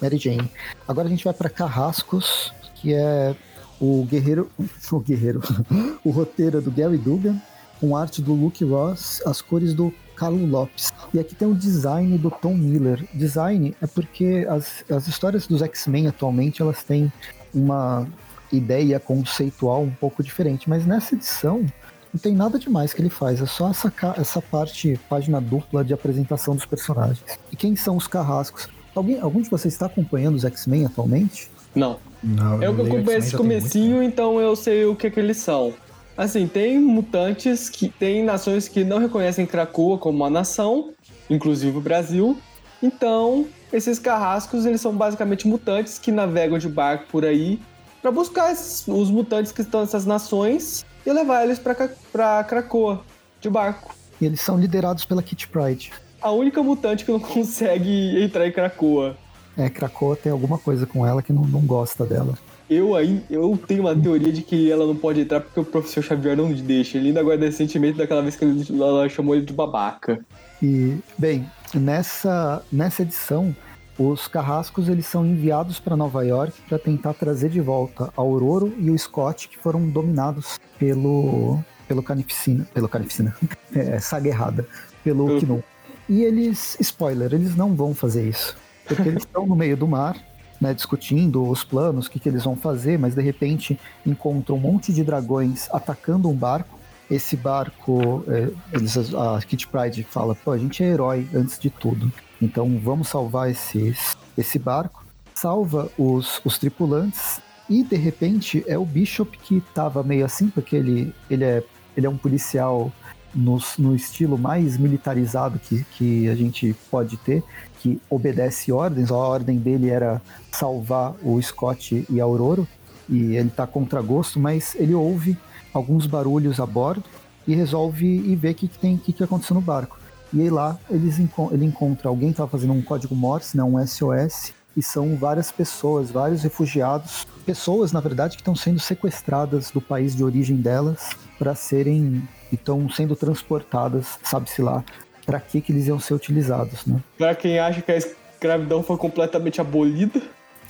Mary 0.01 0.19
Jane. 0.19 0.49
Agora 0.87 1.09
a 1.09 1.11
gente 1.11 1.25
vai 1.25 1.35
para 1.35 1.51
Carrascos, 1.51 2.53
que 2.77 2.95
é 2.95 3.35
o 3.81 4.05
guerreiro. 4.05 4.49
O 4.93 5.01
guerreiro. 5.01 5.41
o 6.05 6.11
roteiro 6.11 6.61
do 6.61 6.71
Gary 6.71 6.99
Dugan, 6.99 7.41
com 7.81 7.97
arte 7.97 8.23
do 8.23 8.33
Luke 8.33 8.65
Ross, 8.65 9.21
as 9.27 9.41
cores 9.41 9.75
do 9.75 9.93
Carlo 10.21 10.45
Lopes. 10.45 10.93
E 11.15 11.19
aqui 11.19 11.35
tem 11.35 11.49
o 11.49 11.55
design 11.55 12.19
do 12.19 12.31
Tom 12.31 12.53
Miller. 12.53 13.03
Design 13.15 13.75
é 13.81 13.87
porque 13.87 14.47
as, 14.51 14.85
as 14.91 15.09
histórias 15.09 15.47
dos 15.47 15.63
X-Men 15.63 16.09
atualmente 16.09 16.61
elas 16.61 16.83
têm 16.85 17.11
uma 17.55 18.07
ideia 18.53 19.01
conceitual 19.01 19.83
um 19.83 19.91
pouco 19.91 20.23
diferente, 20.23 20.69
mas 20.69 20.85
nessa 20.85 21.15
edição 21.15 21.65
não 22.13 22.21
tem 22.21 22.35
nada 22.35 22.59
demais 22.59 22.93
que 22.93 23.01
ele 23.01 23.09
faz, 23.09 23.41
é 23.41 23.47
só 23.47 23.71
essa, 23.71 23.93
essa 24.19 24.43
parte, 24.43 25.01
página 25.09 25.41
dupla 25.41 25.83
de 25.83 25.95
apresentação 25.95 26.55
dos 26.55 26.67
personagens. 26.67 27.25
E 27.51 27.57
quem 27.57 27.75
são 27.75 27.97
os 27.97 28.07
carrascos? 28.07 28.69
Alguém, 28.95 29.21
algum 29.21 29.41
de 29.41 29.49
vocês 29.49 29.73
está 29.73 29.87
acompanhando 29.87 30.35
os 30.35 30.45
X-Men 30.45 30.85
atualmente? 30.85 31.49
Não. 31.75 31.99
Não 32.23 32.63
eu, 32.63 32.75
eu 32.77 32.85
acompanho 32.85 33.19
esse 33.19 33.35
comecinho, 33.35 34.03
então 34.03 34.39
eu 34.39 34.55
sei 34.55 34.85
o 34.85 34.95
que, 34.95 35.11
que 35.11 35.19
eles 35.19 35.39
são. 35.39 35.73
Assim, 36.21 36.47
tem 36.47 36.79
mutantes 36.79 37.71
que 37.71 37.89
tem 37.89 38.23
nações 38.23 38.69
que 38.69 38.85
não 38.85 38.99
reconhecem 38.99 39.47
Krakoa 39.47 39.97
como 39.97 40.19
uma 40.19 40.29
nação, 40.29 40.93
inclusive 41.31 41.79
o 41.79 41.81
Brasil. 41.81 42.37
Então, 42.83 43.47
esses 43.73 43.99
carrascos, 43.99 44.67
eles 44.67 44.83
são 44.83 44.95
basicamente 44.95 45.49
mutantes 45.49 45.99
que 45.99 46.13
navegam 46.13 46.59
de 46.59 46.69
barco 46.69 47.07
por 47.11 47.25
aí 47.25 47.59
para 48.03 48.11
buscar 48.11 48.53
esses, 48.53 48.87
os 48.87 49.11
mutantes 49.11 49.51
que 49.51 49.63
estão 49.63 49.81
nessas 49.81 50.05
nações 50.05 50.85
e 51.07 51.11
levar 51.11 51.43
eles 51.43 51.59
para 51.59 52.45
Krakoa 52.45 53.01
de 53.41 53.49
barco. 53.49 53.95
E 54.21 54.27
eles 54.27 54.43
são 54.43 54.59
liderados 54.59 55.07
pela 55.07 55.23
Kit 55.23 55.49
Pride. 55.49 55.91
A 56.21 56.31
única 56.33 56.63
mutante 56.63 57.03
que 57.03 57.11
não 57.11 57.21
consegue 57.25 58.23
entrar 58.23 58.47
em 58.47 58.53
Krakoa. 58.53 59.17
É, 59.57 59.71
Krakoa 59.71 60.17
tem 60.17 60.31
alguma 60.31 60.59
coisa 60.59 60.85
com 60.85 61.07
ela 61.07 61.23
que 61.23 61.33
não, 61.33 61.45
não 61.45 61.63
gosta 61.63 62.05
dela. 62.05 62.39
Eu, 62.71 62.95
aí, 62.95 63.21
eu 63.29 63.59
tenho 63.67 63.81
uma 63.81 63.97
teoria 63.97 64.33
de 64.33 64.43
que 64.43 64.71
ela 64.71 64.87
não 64.87 64.95
pode 64.95 65.21
entrar 65.21 65.41
porque 65.41 65.59
o 65.59 65.65
professor 65.65 66.05
Xavier 66.05 66.37
não 66.37 66.53
deixa. 66.53 66.97
Ele 66.97 67.09
ainda 67.09 67.21
guarda 67.21 67.45
esse 67.47 67.59
sentimento 67.59 67.97
daquela 67.97 68.23
vez 68.23 68.37
que 68.37 68.45
ele, 68.45 68.65
ela 68.81 69.09
chamou 69.09 69.35
ele 69.35 69.45
de 69.45 69.53
babaca. 69.53 70.25
E, 70.63 70.97
bem, 71.19 71.51
nessa, 71.75 72.63
nessa 72.71 73.03
edição, 73.03 73.55
os 73.99 74.29
carrascos 74.29 74.89
eles 74.89 75.05
são 75.05 75.27
enviados 75.27 75.81
para 75.81 75.97
Nova 75.97 76.25
York 76.25 76.55
para 76.69 76.79
tentar 76.79 77.13
trazer 77.15 77.49
de 77.49 77.61
volta 77.61 78.05
a 78.05 78.21
Aurora 78.21 78.71
e 78.79 78.89
o 78.89 78.97
Scott, 78.97 79.49
que 79.49 79.59
foram 79.59 79.89
dominados 79.89 80.61
pelo 80.79 81.59
pelo 81.89 82.05
Carnificina, 82.05 82.69
pelo 82.73 82.89
Carnificina, 82.89 83.37
é, 83.75 83.99
saga 83.99 84.29
errada, 84.29 84.65
pelo 85.03 85.41
Kinu. 85.41 85.61
E 86.09 86.23
eles, 86.23 86.77
spoiler, 86.79 87.35
eles 87.35 87.57
não 87.57 87.75
vão 87.75 87.97
fazer 87.97 88.29
isso, 88.29 88.57
porque 88.87 89.09
eles 89.09 89.25
estão 89.25 89.45
no 89.45 89.57
meio 89.57 89.77
do 89.77 89.89
mar 89.89 90.30
né, 90.61 90.75
discutindo 90.75 91.49
os 91.49 91.65
planos, 91.65 92.07
o 92.07 92.11
que, 92.11 92.21
que 92.21 92.29
eles 92.29 92.45
vão 92.45 92.55
fazer, 92.55 92.99
mas 92.99 93.15
de 93.15 93.23
repente 93.23 93.79
encontram 94.07 94.57
um 94.57 94.61
monte 94.61 94.93
de 94.93 95.03
dragões 95.03 95.69
atacando 95.73 96.29
um 96.29 96.35
barco. 96.35 96.79
Esse 97.11 97.37
barco, 97.37 98.25
é, 98.29 98.51
eles, 98.73 98.97
a 99.15 99.41
Kit 99.41 99.67
Pride 99.67 100.05
fala: 100.05 100.35
pô, 100.35 100.53
a 100.53 100.59
gente 100.59 100.83
é 100.83 100.87
herói 100.87 101.27
antes 101.35 101.59
de 101.59 101.71
tudo, 101.71 102.13
então 102.41 102.79
vamos 102.79 103.09
salvar 103.09 103.51
esses, 103.51 104.17
esse 104.37 104.59
barco. 104.59 105.05
Salva 105.35 105.91
os, 105.97 106.41
os 106.45 106.59
tripulantes 106.59 107.41
e 107.69 107.83
de 107.83 107.97
repente 107.97 108.63
é 108.67 108.77
o 108.77 108.85
Bishop 108.85 109.39
que 109.39 109.63
tava 109.75 110.03
meio 110.03 110.25
assim, 110.25 110.49
porque 110.49 110.77
ele, 110.77 111.15
ele, 111.31 111.45
é, 111.45 111.65
ele 111.97 112.07
é 112.07 112.11
um 112.11 112.17
policial 112.17 112.93
no, 113.35 113.59
no 113.79 113.95
estilo 113.95 114.37
mais 114.37 114.77
militarizado 114.77 115.59
que, 115.59 115.85
que 115.93 116.29
a 116.29 116.35
gente 116.35 116.75
pode 116.91 117.17
ter, 117.19 117.43
que 117.81 118.01
obedece 118.09 118.73
ordens. 118.73 119.11
A 119.11 119.17
ordem 119.17 119.59
dele 119.59 119.89
era 119.89 120.21
salvar 120.51 121.15
o 121.23 121.41
Scott 121.41 122.07
e 122.09 122.21
a 122.21 122.25
Aurora, 122.25 122.67
e 123.09 123.37
ele 123.37 123.49
está 123.49 123.67
contra 123.67 124.01
gosto, 124.01 124.39
mas 124.39 124.75
ele 124.77 124.95
ouve 124.95 125.37
alguns 125.73 126.07
barulhos 126.07 126.61
a 126.61 126.67
bordo 126.67 127.05
e 127.47 127.55
resolve 127.55 128.07
ir 128.07 128.37
ver 128.37 128.53
o 128.53 128.55
que, 128.55 128.69
que, 128.69 128.79
tem, 128.79 128.97
que, 128.97 129.13
que 129.13 129.25
aconteceu 129.25 129.55
no 129.55 129.61
barco. 129.61 129.99
E 130.33 130.41
aí 130.41 130.51
lá 130.51 130.79
eles 130.89 131.19
ele 131.51 131.65
encontra 131.65 132.09
alguém 132.09 132.29
que 132.29 132.35
estava 132.35 132.51
fazendo 132.51 132.73
um 132.73 132.83
código 132.83 133.15
Morse, 133.15 133.57
né, 133.57 133.65
um 133.65 133.85
SOS, 133.85 134.53
e 134.77 134.83
são 134.83 135.17
várias 135.17 135.51
pessoas, 135.51 136.11
vários 136.11 136.43
refugiados, 136.43 137.27
pessoas 137.45 137.91
na 137.91 138.01
verdade 138.01 138.37
que 138.37 138.43
estão 138.43 138.55
sendo 138.55 138.79
sequestradas 138.79 139.71
do 139.71 139.81
país 139.81 140.15
de 140.15 140.23
origem 140.23 140.57
delas 140.57 141.11
para 141.37 141.57
serem 141.57 142.23
estão 142.55 142.89
sendo 142.89 143.17
transportadas, 143.17 144.19
sabe-se 144.23 144.63
lá, 144.63 144.85
para 145.25 145.41
que 145.41 145.61
que 145.61 145.73
eles 145.73 145.87
iam 145.87 145.99
ser 146.01 146.15
utilizados, 146.15 146.87
né? 146.87 147.01
Para 147.17 147.35
quem 147.35 147.59
acha 147.59 147.83
que 147.83 147.93
a 147.93 147.97
escravidão 147.97 148.83
foi 148.83 148.97
completamente 148.97 149.61
abolida, 149.61 150.21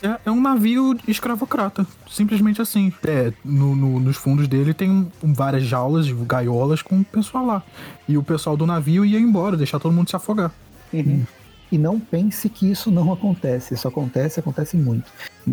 é, 0.03 0.19
é, 0.27 0.31
um 0.31 0.41
navio 0.41 0.97
escravocrata. 1.07 1.87
Simplesmente 2.09 2.61
assim. 2.61 2.93
É, 3.07 3.33
no, 3.45 3.77
no, 3.77 4.01
nos 4.01 4.17
fundos 4.17 4.49
dele 4.49 4.73
tem 4.73 5.11
várias 5.23 5.65
jaulas, 5.65 6.11
gaiolas 6.11 6.83
com 6.83 7.01
o 7.01 7.05
pessoal 7.05 7.47
lá. 7.47 7.63
E 8.09 8.17
o 8.17 8.23
pessoal 8.23 8.57
do 8.57 8.67
navio 8.67 9.05
ia 9.05 9.19
embora, 9.19 9.57
deixar 9.57 9.79
todo 9.79 9.93
mundo 9.93 10.09
se 10.09 10.17
afogar. 10.17 10.51
Uhum. 10.93 11.25
E 11.71 11.79
não 11.79 12.01
pense 12.01 12.49
que 12.49 12.71
isso 12.71 12.91
não 12.91 13.13
acontece. 13.13 13.75
Isso 13.75 13.87
acontece, 13.87 14.41
acontece 14.41 14.77
muito. 14.77 15.11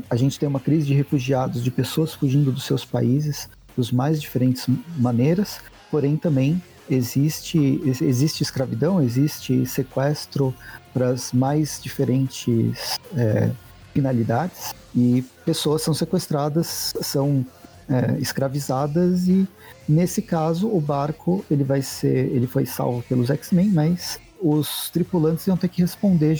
A 0.09 0.15
gente 0.15 0.39
tem 0.39 0.47
uma 0.47 0.59
crise 0.59 0.87
de 0.87 0.93
refugiados, 0.93 1.63
de 1.63 1.69
pessoas 1.69 2.13
fugindo 2.13 2.51
dos 2.51 2.63
seus 2.63 2.83
países, 2.83 3.49
dos 3.75 3.91
mais 3.91 4.19
diferentes 4.19 4.65
maneiras, 4.97 5.59
porém 5.89 6.17
também 6.17 6.61
existe, 6.89 7.81
existe 8.01 8.43
escravidão, 8.43 9.01
existe 9.01 9.65
sequestro 9.65 10.53
para 10.93 11.09
as 11.09 11.31
mais 11.33 11.79
diferentes 11.81 12.97
é, 13.15 13.51
finalidades 13.93 14.73
e 14.95 15.23
pessoas 15.45 15.81
são 15.81 15.93
sequestradas, 15.93 16.93
são 17.01 17.45
é, 17.89 18.17
escravizadas 18.19 19.27
e 19.27 19.47
nesse 19.87 20.21
caso 20.21 20.67
o 20.69 20.79
barco 20.79 21.43
ele 21.49 21.63
vai 21.63 21.81
ser, 21.81 22.31
ele 22.31 22.47
foi 22.47 22.65
salvo 22.65 23.03
pelos 23.03 23.29
X-Men, 23.29 23.69
mas 23.69 24.19
os 24.41 24.89
tripulantes 24.89 25.45
iam 25.47 25.57
ter 25.57 25.67
que 25.67 25.81
responder, 25.81 26.37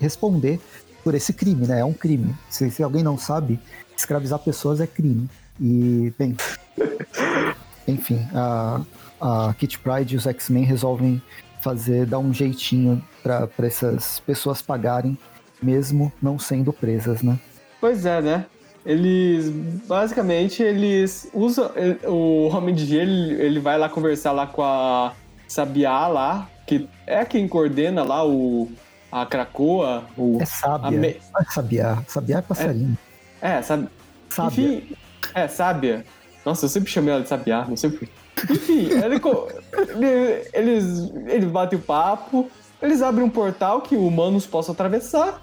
responder 0.00 0.60
por 1.02 1.14
esse 1.14 1.32
crime, 1.32 1.66
né? 1.66 1.80
É 1.80 1.84
um 1.84 1.92
crime. 1.92 2.34
Se, 2.48 2.70
se 2.70 2.82
alguém 2.82 3.02
não 3.02 3.18
sabe, 3.18 3.58
escravizar 3.96 4.38
pessoas 4.38 4.80
é 4.80 4.86
crime. 4.86 5.28
E, 5.60 6.12
bem, 6.18 6.36
enfim, 7.86 8.26
a, 8.34 8.80
a 9.20 9.54
Kit 9.54 9.78
Pride 9.78 10.14
e 10.14 10.18
os 10.18 10.26
X-Men 10.26 10.64
resolvem 10.64 11.22
fazer, 11.60 12.06
dar 12.06 12.18
um 12.18 12.32
jeitinho 12.32 13.02
para 13.22 13.48
essas 13.58 14.20
pessoas 14.20 14.60
pagarem 14.60 15.16
mesmo 15.62 16.12
não 16.20 16.38
sendo 16.38 16.72
presas, 16.72 17.22
né? 17.22 17.38
Pois 17.80 18.04
é, 18.04 18.20
né? 18.20 18.46
Eles, 18.84 19.48
basicamente, 19.86 20.60
eles 20.60 21.30
usam, 21.32 21.70
o 22.04 22.48
Homem 22.48 22.74
de 22.74 22.84
Gelo, 22.84 23.12
ele 23.12 23.60
vai 23.60 23.78
lá 23.78 23.88
conversar 23.88 24.32
lá 24.32 24.46
com 24.46 24.62
a 24.62 25.12
Sabiá 25.46 26.08
lá, 26.08 26.48
que 26.66 26.88
é 27.06 27.24
quem 27.24 27.46
coordena 27.46 28.02
lá 28.02 28.26
o, 28.26 28.68
a 29.10 29.24
Cracoa. 29.24 30.04
O, 30.16 30.38
é 30.40 30.44
Sábia, 30.44 30.98
me... 30.98 31.08
é 31.08 31.20
Sabiá, 31.48 32.02
Sabiá 32.08 32.38
é 32.38 32.42
passarinho. 32.42 32.98
É, 33.40 33.52
é 33.52 33.62
sabe... 33.62 33.88
Sábia. 34.28 34.64
Enfim, 34.64 34.96
é, 35.34 35.46
Sábia. 35.46 36.04
Nossa, 36.44 36.64
eu 36.64 36.68
sempre 36.68 36.90
chamei 36.90 37.12
ela 37.12 37.22
de 37.22 37.28
Sabiá, 37.28 37.64
não 37.68 37.76
sei 37.76 37.90
porquê. 37.90 38.08
Enfim, 38.50 38.88
ele, 38.90 40.48
eles, 40.52 41.12
eles 41.26 41.50
batem 41.50 41.78
o 41.78 41.82
papo, 41.82 42.50
eles 42.80 43.00
abrem 43.02 43.24
um 43.24 43.30
portal 43.30 43.80
que 43.80 43.94
humanos 43.94 44.46
possam 44.46 44.72
atravessar 44.72 45.40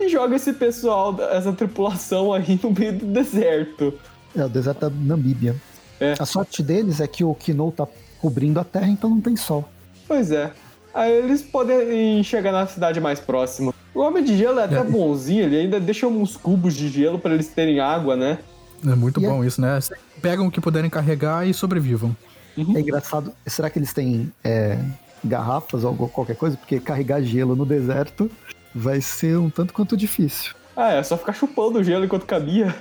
e 0.00 0.08
joga 0.08 0.36
esse 0.36 0.52
pessoal, 0.52 1.14
essa 1.30 1.52
tripulação 1.52 2.32
aí 2.32 2.58
no 2.62 2.70
meio 2.70 2.98
do 2.98 3.06
deserto. 3.06 3.92
É, 4.34 4.44
o 4.44 4.48
deserto 4.48 4.80
da 4.80 4.90
Namíbia. 4.90 5.56
É. 6.00 6.14
A 6.18 6.24
sorte 6.24 6.62
deles 6.62 7.00
é 7.00 7.06
que 7.06 7.24
o 7.24 7.34
Kino 7.34 7.72
tá 7.72 7.86
cobrindo 8.20 8.60
a 8.60 8.64
terra, 8.64 8.88
então 8.88 9.10
não 9.10 9.20
tem 9.20 9.36
sol. 9.36 9.68
Pois 10.06 10.30
é. 10.30 10.52
Aí 10.94 11.12
eles 11.12 11.42
podem 11.42 12.22
chegar 12.22 12.52
na 12.52 12.66
cidade 12.66 13.00
mais 13.00 13.20
próxima. 13.20 13.74
O 13.94 14.00
Homem 14.00 14.22
de 14.24 14.36
Gelo 14.36 14.60
é 14.60 14.64
até 14.64 14.78
é. 14.78 14.84
bonzinho, 14.84 15.44
ele 15.44 15.56
ainda 15.56 15.78
deixa 15.80 16.06
uns 16.06 16.36
cubos 16.36 16.74
de 16.74 16.88
gelo 16.88 17.18
para 17.18 17.34
eles 17.34 17.48
terem 17.48 17.80
água, 17.80 18.16
né? 18.16 18.38
É 18.86 18.94
muito 18.94 19.20
e 19.20 19.26
bom 19.26 19.42
é... 19.42 19.46
isso, 19.46 19.60
né? 19.60 19.78
Pegam 20.20 20.46
o 20.46 20.50
que 20.50 20.60
puderem 20.60 20.90
carregar 20.90 21.46
e 21.46 21.54
sobrevivam. 21.54 22.16
Uhum. 22.56 22.76
É 22.76 22.80
engraçado. 22.80 23.32
Será 23.46 23.70
que 23.70 23.78
eles 23.78 23.92
têm 23.92 24.32
é, 24.42 24.78
garrafas 25.24 25.84
ou 25.84 25.94
qualquer 26.08 26.36
coisa? 26.36 26.56
Porque 26.56 26.80
carregar 26.80 27.22
gelo 27.22 27.54
no 27.54 27.64
deserto 27.64 28.30
vai 28.74 29.00
ser 29.00 29.38
um 29.38 29.50
tanto 29.50 29.72
quanto 29.72 29.96
difícil. 29.96 30.54
Ah, 30.76 30.92
é 30.92 31.02
só 31.02 31.16
ficar 31.16 31.32
chupando 31.32 31.78
o 31.78 31.84
gelo 31.84 32.04
enquanto 32.04 32.24
cabia. 32.24 32.74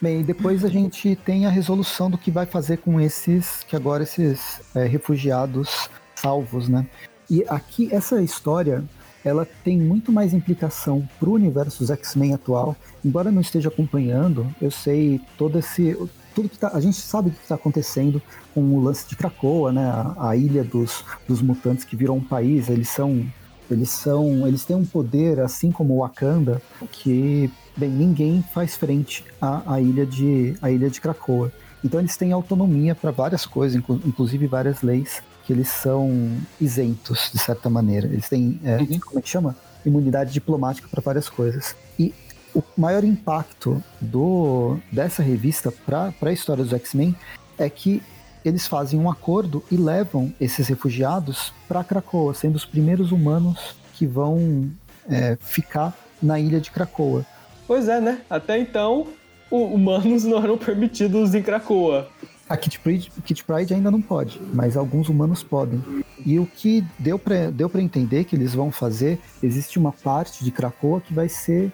Bem, 0.00 0.22
depois 0.22 0.64
a 0.64 0.68
gente 0.68 1.16
tem 1.16 1.44
a 1.44 1.50
resolução 1.50 2.08
do 2.08 2.16
que 2.16 2.30
vai 2.30 2.46
fazer 2.46 2.78
com 2.78 3.00
esses, 3.00 3.64
que 3.64 3.74
agora 3.74 4.04
esses 4.04 4.60
é, 4.74 4.84
refugiados 4.84 5.90
salvos, 6.14 6.68
né? 6.68 6.86
E 7.28 7.44
aqui, 7.48 7.88
essa 7.92 8.22
história, 8.22 8.84
ela 9.28 9.46
tem 9.64 9.78
muito 9.78 10.10
mais 10.10 10.32
implicação 10.32 11.08
pro 11.18 11.32
universo 11.32 11.80
dos 11.80 11.90
X-Men 11.90 12.34
atual. 12.34 12.76
Embora 13.04 13.28
eu 13.28 13.32
não 13.32 13.40
esteja 13.40 13.68
acompanhando, 13.68 14.46
eu 14.60 14.70
sei 14.70 15.20
todo 15.36 15.58
esse... 15.58 15.96
Tudo 16.34 16.48
que 16.48 16.58
tá, 16.58 16.70
a 16.72 16.80
gente 16.80 16.96
sabe 16.96 17.28
o 17.28 17.32
que 17.32 17.42
está 17.42 17.56
acontecendo 17.56 18.22
com 18.54 18.60
o 18.60 18.80
lance 18.80 19.08
de 19.08 19.16
Krakoa, 19.16 19.72
né? 19.72 19.84
A, 19.84 20.30
a 20.30 20.36
ilha 20.36 20.62
dos, 20.62 21.04
dos 21.26 21.42
mutantes 21.42 21.84
que 21.84 21.96
virou 21.96 22.16
um 22.16 22.22
país, 22.22 22.68
eles 22.68 22.88
são 22.88 23.26
eles 23.70 23.90
são, 23.90 24.46
eles 24.46 24.64
têm 24.64 24.76
um 24.76 24.84
poder, 24.84 25.40
assim 25.40 25.70
como 25.70 25.94
o 25.94 25.98
Wakanda, 25.98 26.62
que 26.90 27.50
bem 27.76 27.90
ninguém 27.90 28.42
faz 28.54 28.76
frente 28.76 29.24
à, 29.40 29.74
à 29.74 29.80
ilha 29.80 30.06
de 30.06 30.54
à 30.62 30.70
ilha 30.70 30.88
de 30.88 31.00
Krakoa. 31.00 31.52
Então 31.84 32.00
eles 32.00 32.16
têm 32.16 32.32
autonomia 32.32 32.94
para 32.94 33.10
várias 33.10 33.44
coisas, 33.44 33.82
inclusive 34.06 34.46
várias 34.46 34.80
leis 34.82 35.22
que 35.48 35.52
eles 35.54 35.68
são 35.68 36.36
isentos 36.60 37.30
de 37.32 37.38
certa 37.38 37.70
maneira. 37.70 38.06
Eles 38.06 38.28
têm, 38.28 38.60
é, 38.62 38.76
uhum. 38.76 39.00
como 39.00 39.18
é 39.18 39.22
que 39.22 39.30
chama? 39.30 39.56
Imunidade 39.82 40.30
diplomática 40.30 40.86
para 40.90 41.00
várias 41.00 41.26
coisas. 41.30 41.74
E 41.98 42.12
o 42.54 42.62
maior 42.76 43.02
impacto 43.02 43.82
do 43.98 44.76
dessa 44.92 45.22
revista 45.22 45.72
para 45.72 46.12
a 46.20 46.32
história 46.32 46.62
dos 46.62 46.74
X-Men 46.74 47.16
é 47.56 47.70
que 47.70 48.02
eles 48.44 48.66
fazem 48.66 49.00
um 49.00 49.10
acordo 49.10 49.64
e 49.70 49.76
levam 49.78 50.30
esses 50.38 50.68
refugiados 50.68 51.50
para 51.66 51.82
Krakoa, 51.82 52.34
sendo 52.34 52.56
os 52.56 52.66
primeiros 52.66 53.10
humanos 53.10 53.74
que 53.94 54.06
vão 54.06 54.70
é, 55.08 55.38
ficar 55.40 55.96
na 56.22 56.38
ilha 56.38 56.60
de 56.60 56.70
Krakoa. 56.70 57.24
Pois 57.66 57.88
é, 57.88 58.02
né? 58.02 58.20
Até 58.28 58.58
então, 58.58 59.06
humanos 59.50 60.24
não 60.24 60.42
eram 60.42 60.58
permitidos 60.58 61.34
em 61.34 61.42
Krakoa. 61.42 62.06
A 62.48 62.56
Kit 62.56 62.78
Pride, 62.80 63.10
Kit 63.24 63.44
Pride 63.44 63.74
ainda 63.74 63.90
não 63.90 64.00
pode, 64.00 64.40
mas 64.54 64.76
alguns 64.76 65.08
humanos 65.08 65.42
podem. 65.42 65.82
E 66.24 66.38
o 66.38 66.46
que 66.46 66.84
deu 66.98 67.18
para 67.18 67.50
deu 67.50 67.70
entender 67.74 68.24
que 68.24 68.34
eles 68.34 68.54
vão 68.54 68.70
fazer, 68.70 69.20
existe 69.42 69.78
uma 69.78 69.92
parte 69.92 70.44
de 70.44 70.50
Krakoa 70.50 71.00
que 71.00 71.12
vai 71.12 71.28
ser 71.28 71.72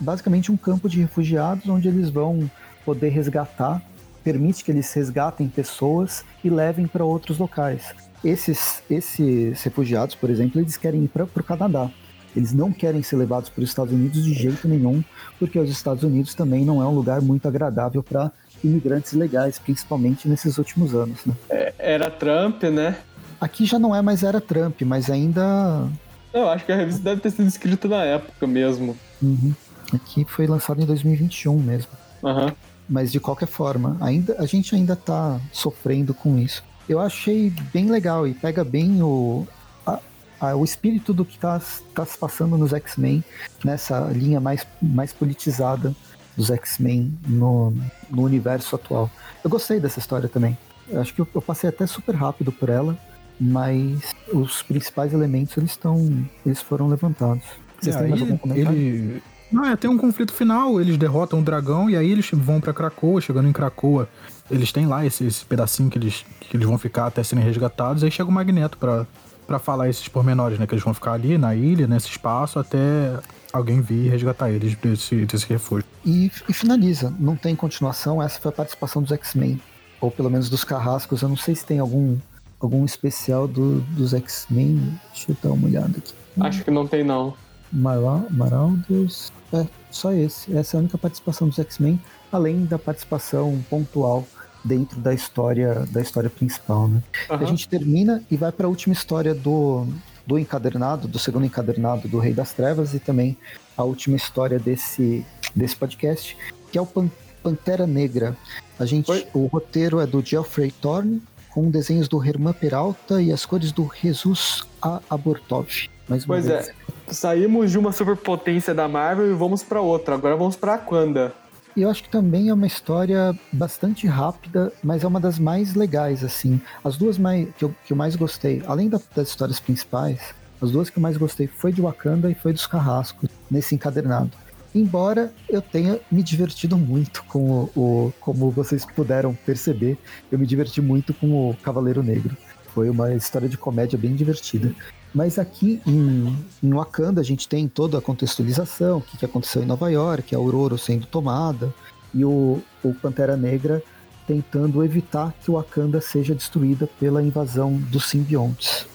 basicamente 0.00 0.50
um 0.50 0.56
campo 0.56 0.88
de 0.88 1.00
refugiados 1.00 1.68
onde 1.68 1.86
eles 1.86 2.10
vão 2.10 2.50
poder 2.84 3.10
resgatar 3.10 3.80
permite 4.28 4.62
que 4.62 4.70
eles 4.70 4.92
resgatem 4.92 5.48
pessoas 5.48 6.22
e 6.44 6.50
levem 6.50 6.86
para 6.86 7.02
outros 7.02 7.38
locais. 7.38 7.94
Esses, 8.22 8.82
esses 8.90 9.62
refugiados, 9.62 10.14
por 10.14 10.28
exemplo, 10.28 10.60
eles 10.60 10.76
querem 10.76 11.04
ir 11.04 11.08
para 11.08 11.24
o 11.24 11.42
Canadá. 11.42 11.90
Eles 12.36 12.52
não 12.52 12.70
querem 12.70 13.02
ser 13.02 13.16
levados 13.16 13.48
para 13.48 13.62
os 13.62 13.70
Estados 13.70 13.92
Unidos 13.92 14.22
de 14.22 14.34
jeito 14.34 14.68
nenhum, 14.68 15.02
porque 15.38 15.58
os 15.58 15.70
Estados 15.70 16.02
Unidos 16.02 16.34
também 16.34 16.62
não 16.62 16.82
é 16.82 16.86
um 16.86 16.94
lugar 16.94 17.22
muito 17.22 17.48
agradável 17.48 18.02
para 18.02 18.30
imigrantes 18.62 19.12
legais, 19.12 19.58
principalmente 19.58 20.28
nesses 20.28 20.58
últimos 20.58 20.94
anos. 20.94 21.24
Né? 21.24 21.34
É, 21.50 21.74
era 21.78 22.10
Trump, 22.10 22.62
né? 22.64 22.96
Aqui 23.40 23.64
já 23.64 23.78
não 23.78 23.94
é 23.94 24.02
mais 24.02 24.22
era 24.22 24.40
Trump, 24.40 24.82
mas 24.82 25.10
ainda. 25.10 25.88
Eu 26.32 26.48
acho 26.48 26.64
que 26.64 26.72
a 26.72 26.76
revista 26.76 27.02
deve 27.02 27.20
ter 27.20 27.30
sido 27.30 27.46
escrita 27.46 27.88
na 27.88 28.04
época 28.04 28.46
mesmo. 28.46 28.96
Uhum. 29.22 29.54
Aqui 29.94 30.24
foi 30.24 30.46
lançado 30.46 30.82
em 30.82 30.84
2021 30.84 31.56
mesmo. 31.58 31.90
Uhum. 32.22 32.52
Mas 32.88 33.12
de 33.12 33.20
qualquer 33.20 33.46
forma, 33.46 33.96
ainda 34.00 34.36
a 34.38 34.46
gente 34.46 34.74
ainda 34.74 34.96
tá 34.96 35.40
sofrendo 35.52 36.12
com 36.12 36.38
isso. 36.38 36.64
Eu 36.88 37.00
achei 37.00 37.52
bem 37.72 37.90
legal 37.90 38.26
e 38.26 38.34
pega 38.34 38.64
bem 38.64 39.02
o, 39.02 39.46
a, 39.86 40.00
a, 40.40 40.56
o 40.56 40.64
espírito 40.64 41.12
do 41.12 41.24
que 41.24 41.36
está 41.36 41.60
tá 41.94 42.04
se 42.04 42.16
passando 42.16 42.56
nos 42.56 42.72
X-Men, 42.72 43.22
nessa 43.62 44.00
linha 44.06 44.40
mais, 44.40 44.66
mais 44.80 45.12
politizada 45.12 45.94
dos 46.38 46.50
X-Men 46.50 47.12
no, 47.26 47.74
no 48.08 48.22
universo 48.22 48.76
atual. 48.76 49.10
Eu 49.42 49.50
gostei 49.50 49.80
dessa 49.80 49.98
história 49.98 50.28
também. 50.28 50.56
Eu 50.88 51.00
acho 51.00 51.12
que 51.12 51.20
eu, 51.20 51.26
eu 51.34 51.42
passei 51.42 51.68
até 51.68 51.84
super 51.84 52.14
rápido 52.14 52.52
por 52.52 52.68
ela, 52.68 52.96
mas 53.38 54.14
os 54.32 54.62
principais 54.62 55.12
elementos 55.12 55.56
eles 55.56 55.72
estão 55.72 56.24
eles 56.46 56.62
foram 56.62 56.86
levantados. 56.86 57.42
Vocês 57.80 57.96
têm 57.96 58.08
mais 58.08 58.22
algum 58.22 58.38
comentário? 58.38 58.78
Ele, 58.78 59.22
não, 59.50 59.64
é, 59.64 59.76
tem 59.76 59.90
um 59.90 59.98
conflito 59.98 60.32
final, 60.32 60.80
eles 60.80 60.96
derrotam 60.96 61.40
o 61.40 61.42
dragão 61.42 61.90
e 61.90 61.96
aí 61.96 62.10
eles 62.10 62.30
vão 62.32 62.60
para 62.60 62.72
Krakoa, 62.72 63.20
chegando 63.20 63.48
em 63.48 63.52
Krakoa, 63.52 64.08
eles 64.50 64.70
têm 64.70 64.86
lá 64.86 65.04
esse, 65.04 65.26
esse, 65.26 65.44
pedacinho 65.44 65.90
que 65.90 65.98
eles, 65.98 66.24
que 66.40 66.56
eles 66.56 66.66
vão 66.66 66.78
ficar 66.78 67.06
até 67.06 67.22
serem 67.22 67.44
resgatados, 67.44 68.04
aí 68.04 68.10
chega 68.10 68.28
o 68.28 68.32
Magneto 68.32 68.76
para 68.78 69.06
para 69.48 69.58
falar 69.58 69.88
esses 69.88 70.06
pormenores, 70.06 70.58
né, 70.58 70.66
que 70.66 70.74
eles 70.74 70.84
vão 70.84 70.92
ficar 70.94 71.14
ali 71.14 71.36
na 71.38 71.54
ilha, 71.54 71.86
nesse 71.88 72.08
espaço, 72.08 72.58
até 72.58 73.18
alguém 73.52 73.80
vir 73.80 74.10
resgatar 74.10 74.50
eles 74.50 74.76
desse, 74.76 75.24
desse 75.24 75.46
refúgio. 75.48 75.86
E, 76.04 76.30
e 76.48 76.52
finaliza, 76.52 77.12
não 77.18 77.34
tem 77.34 77.56
continuação, 77.56 78.22
essa 78.22 78.38
foi 78.38 78.50
a 78.50 78.52
participação 78.52 79.02
dos 79.02 79.10
X-Men, 79.10 79.60
ou 80.00 80.10
pelo 80.10 80.30
menos 80.30 80.50
dos 80.50 80.62
Carrascos, 80.64 81.22
eu 81.22 81.28
não 81.30 81.36
sei 81.36 81.56
se 81.56 81.64
tem 81.64 81.78
algum 81.80 82.16
algum 82.60 82.84
especial 82.84 83.46
do, 83.46 83.80
dos 83.96 84.12
X-Men. 84.12 84.98
Deixa 85.12 85.30
eu 85.30 85.36
dar 85.40 85.52
uma 85.52 85.68
olhada 85.68 85.96
aqui. 85.96 86.12
Acho 86.40 86.64
que 86.64 86.72
não 86.72 86.88
tem, 86.88 87.04
não. 87.04 87.32
Mara- 87.72 88.26
Marauders. 88.30 89.32
É, 89.52 89.64
só 89.92 90.12
esse. 90.12 90.56
Essa 90.56 90.76
é 90.76 90.78
a 90.78 90.80
única 90.80 90.98
participação 90.98 91.48
dos 91.48 91.56
X-Men, 91.60 92.00
além 92.32 92.64
da 92.64 92.76
participação 92.76 93.64
pontual 93.70 94.26
dentro 94.68 95.00
da 95.00 95.14
história 95.14 95.86
da 95.90 96.00
história 96.00 96.28
principal, 96.30 96.86
né? 96.88 97.02
A 97.28 97.34
Aham. 97.34 97.46
gente 97.46 97.66
termina 97.68 98.22
e 98.30 98.36
vai 98.36 98.52
para 98.52 98.66
a 98.66 98.68
última 98.68 98.92
história 98.92 99.34
do, 99.34 99.86
do 100.26 100.38
encadernado, 100.38 101.08
do 101.08 101.18
segundo 101.18 101.46
encadernado 101.46 102.06
do 102.06 102.18
Rei 102.18 102.34
das 102.34 102.52
Trevas 102.52 102.92
e 102.94 102.98
também 102.98 103.36
a 103.76 103.82
última 103.84 104.16
história 104.16 104.58
desse, 104.58 105.24
desse 105.56 105.74
podcast, 105.74 106.36
que 106.70 106.76
é 106.78 106.80
o 106.80 106.86
Pan- 106.86 107.10
Pantera 107.42 107.86
Negra. 107.86 108.36
A 108.78 108.84
gente, 108.84 109.10
Oi. 109.10 109.26
o 109.32 109.46
roteiro 109.46 109.98
é 110.00 110.06
do 110.06 110.20
Geoffrey 110.24 110.70
Thorne, 110.70 111.22
com 111.50 111.70
desenhos 111.70 112.06
do 112.08 112.22
Herman 112.22 112.52
Peralta 112.52 113.20
e 113.22 113.32
as 113.32 113.46
cores 113.46 113.72
do 113.72 113.90
Jesus 114.00 114.64
A. 114.82 115.00
Abortov. 115.08 115.88
Mais 116.08 116.24
uma 116.24 116.34
Pois 116.34 116.46
vez. 116.46 116.68
é. 116.68 116.72
Saímos 117.12 117.70
de 117.70 117.78
uma 117.78 117.90
superpotência 117.90 118.74
da 118.74 118.86
Marvel 118.86 119.30
e 119.30 119.34
vamos 119.34 119.62
pra 119.62 119.80
outra. 119.80 120.14
Agora 120.14 120.36
vamos 120.36 120.56
pra 120.56 120.76
Wakanda. 120.76 121.32
E 121.78 121.82
eu 121.82 121.88
acho 121.90 122.02
que 122.02 122.08
também 122.08 122.48
é 122.48 122.52
uma 122.52 122.66
história 122.66 123.32
bastante 123.52 124.04
rápida, 124.04 124.72
mas 124.82 125.04
é 125.04 125.06
uma 125.06 125.20
das 125.20 125.38
mais 125.38 125.76
legais, 125.76 126.24
assim. 126.24 126.60
As 126.82 126.96
duas 126.96 127.16
mais, 127.16 127.46
que, 127.56 127.64
eu, 127.64 127.72
que 127.86 127.92
eu 127.92 127.96
mais 127.96 128.16
gostei, 128.16 128.60
além 128.66 128.88
da- 128.88 129.00
das 129.14 129.28
histórias 129.28 129.60
principais, 129.60 130.34
as 130.60 130.72
duas 130.72 130.90
que 130.90 130.98
eu 130.98 131.00
mais 131.00 131.16
gostei 131.16 131.46
foi 131.46 131.72
de 131.72 131.80
Wakanda 131.80 132.28
e 132.28 132.34
foi 132.34 132.52
dos 132.52 132.66
Carrascos, 132.66 133.30
nesse 133.48 133.76
encadernado. 133.76 134.32
Embora 134.74 135.32
eu 135.48 135.62
tenha 135.62 136.00
me 136.10 136.20
divertido 136.20 136.76
muito 136.76 137.22
com 137.28 137.48
o, 137.48 137.70
o- 137.76 138.12
Como 138.18 138.50
vocês 138.50 138.84
puderam 138.84 139.32
perceber, 139.46 139.96
eu 140.32 140.38
me 140.38 140.46
diverti 140.48 140.82
muito 140.82 141.14
com 141.14 141.48
o 141.50 141.56
Cavaleiro 141.62 142.02
Negro. 142.02 142.36
Foi 142.74 142.90
uma 142.90 143.14
história 143.14 143.48
de 143.48 143.56
comédia 143.56 143.96
bem 143.96 144.16
divertida. 144.16 144.74
Mas 145.14 145.38
aqui 145.38 145.80
em, 145.86 146.36
em 146.62 146.70
Wakanda 146.72 147.20
a 147.20 147.24
gente 147.24 147.48
tem 147.48 147.66
toda 147.66 147.98
a 147.98 148.00
contextualização, 148.00 148.98
o 148.98 149.02
que, 149.02 149.16
que 149.16 149.24
aconteceu 149.24 149.62
em 149.62 149.66
Nova 149.66 149.90
York, 149.90 150.34
a 150.34 150.38
Aurora 150.38 150.76
sendo 150.76 151.06
tomada, 151.06 151.72
e 152.14 152.24
o, 152.24 152.60
o 152.82 152.94
Pantera 152.94 153.36
Negra 153.36 153.82
tentando 154.26 154.84
evitar 154.84 155.32
que 155.42 155.50
o 155.50 155.54
Wakanda 155.54 156.00
seja 156.00 156.34
destruída 156.34 156.88
pela 157.00 157.22
invasão 157.22 157.72
dos 157.72 158.04
simbiontes. 158.10 158.86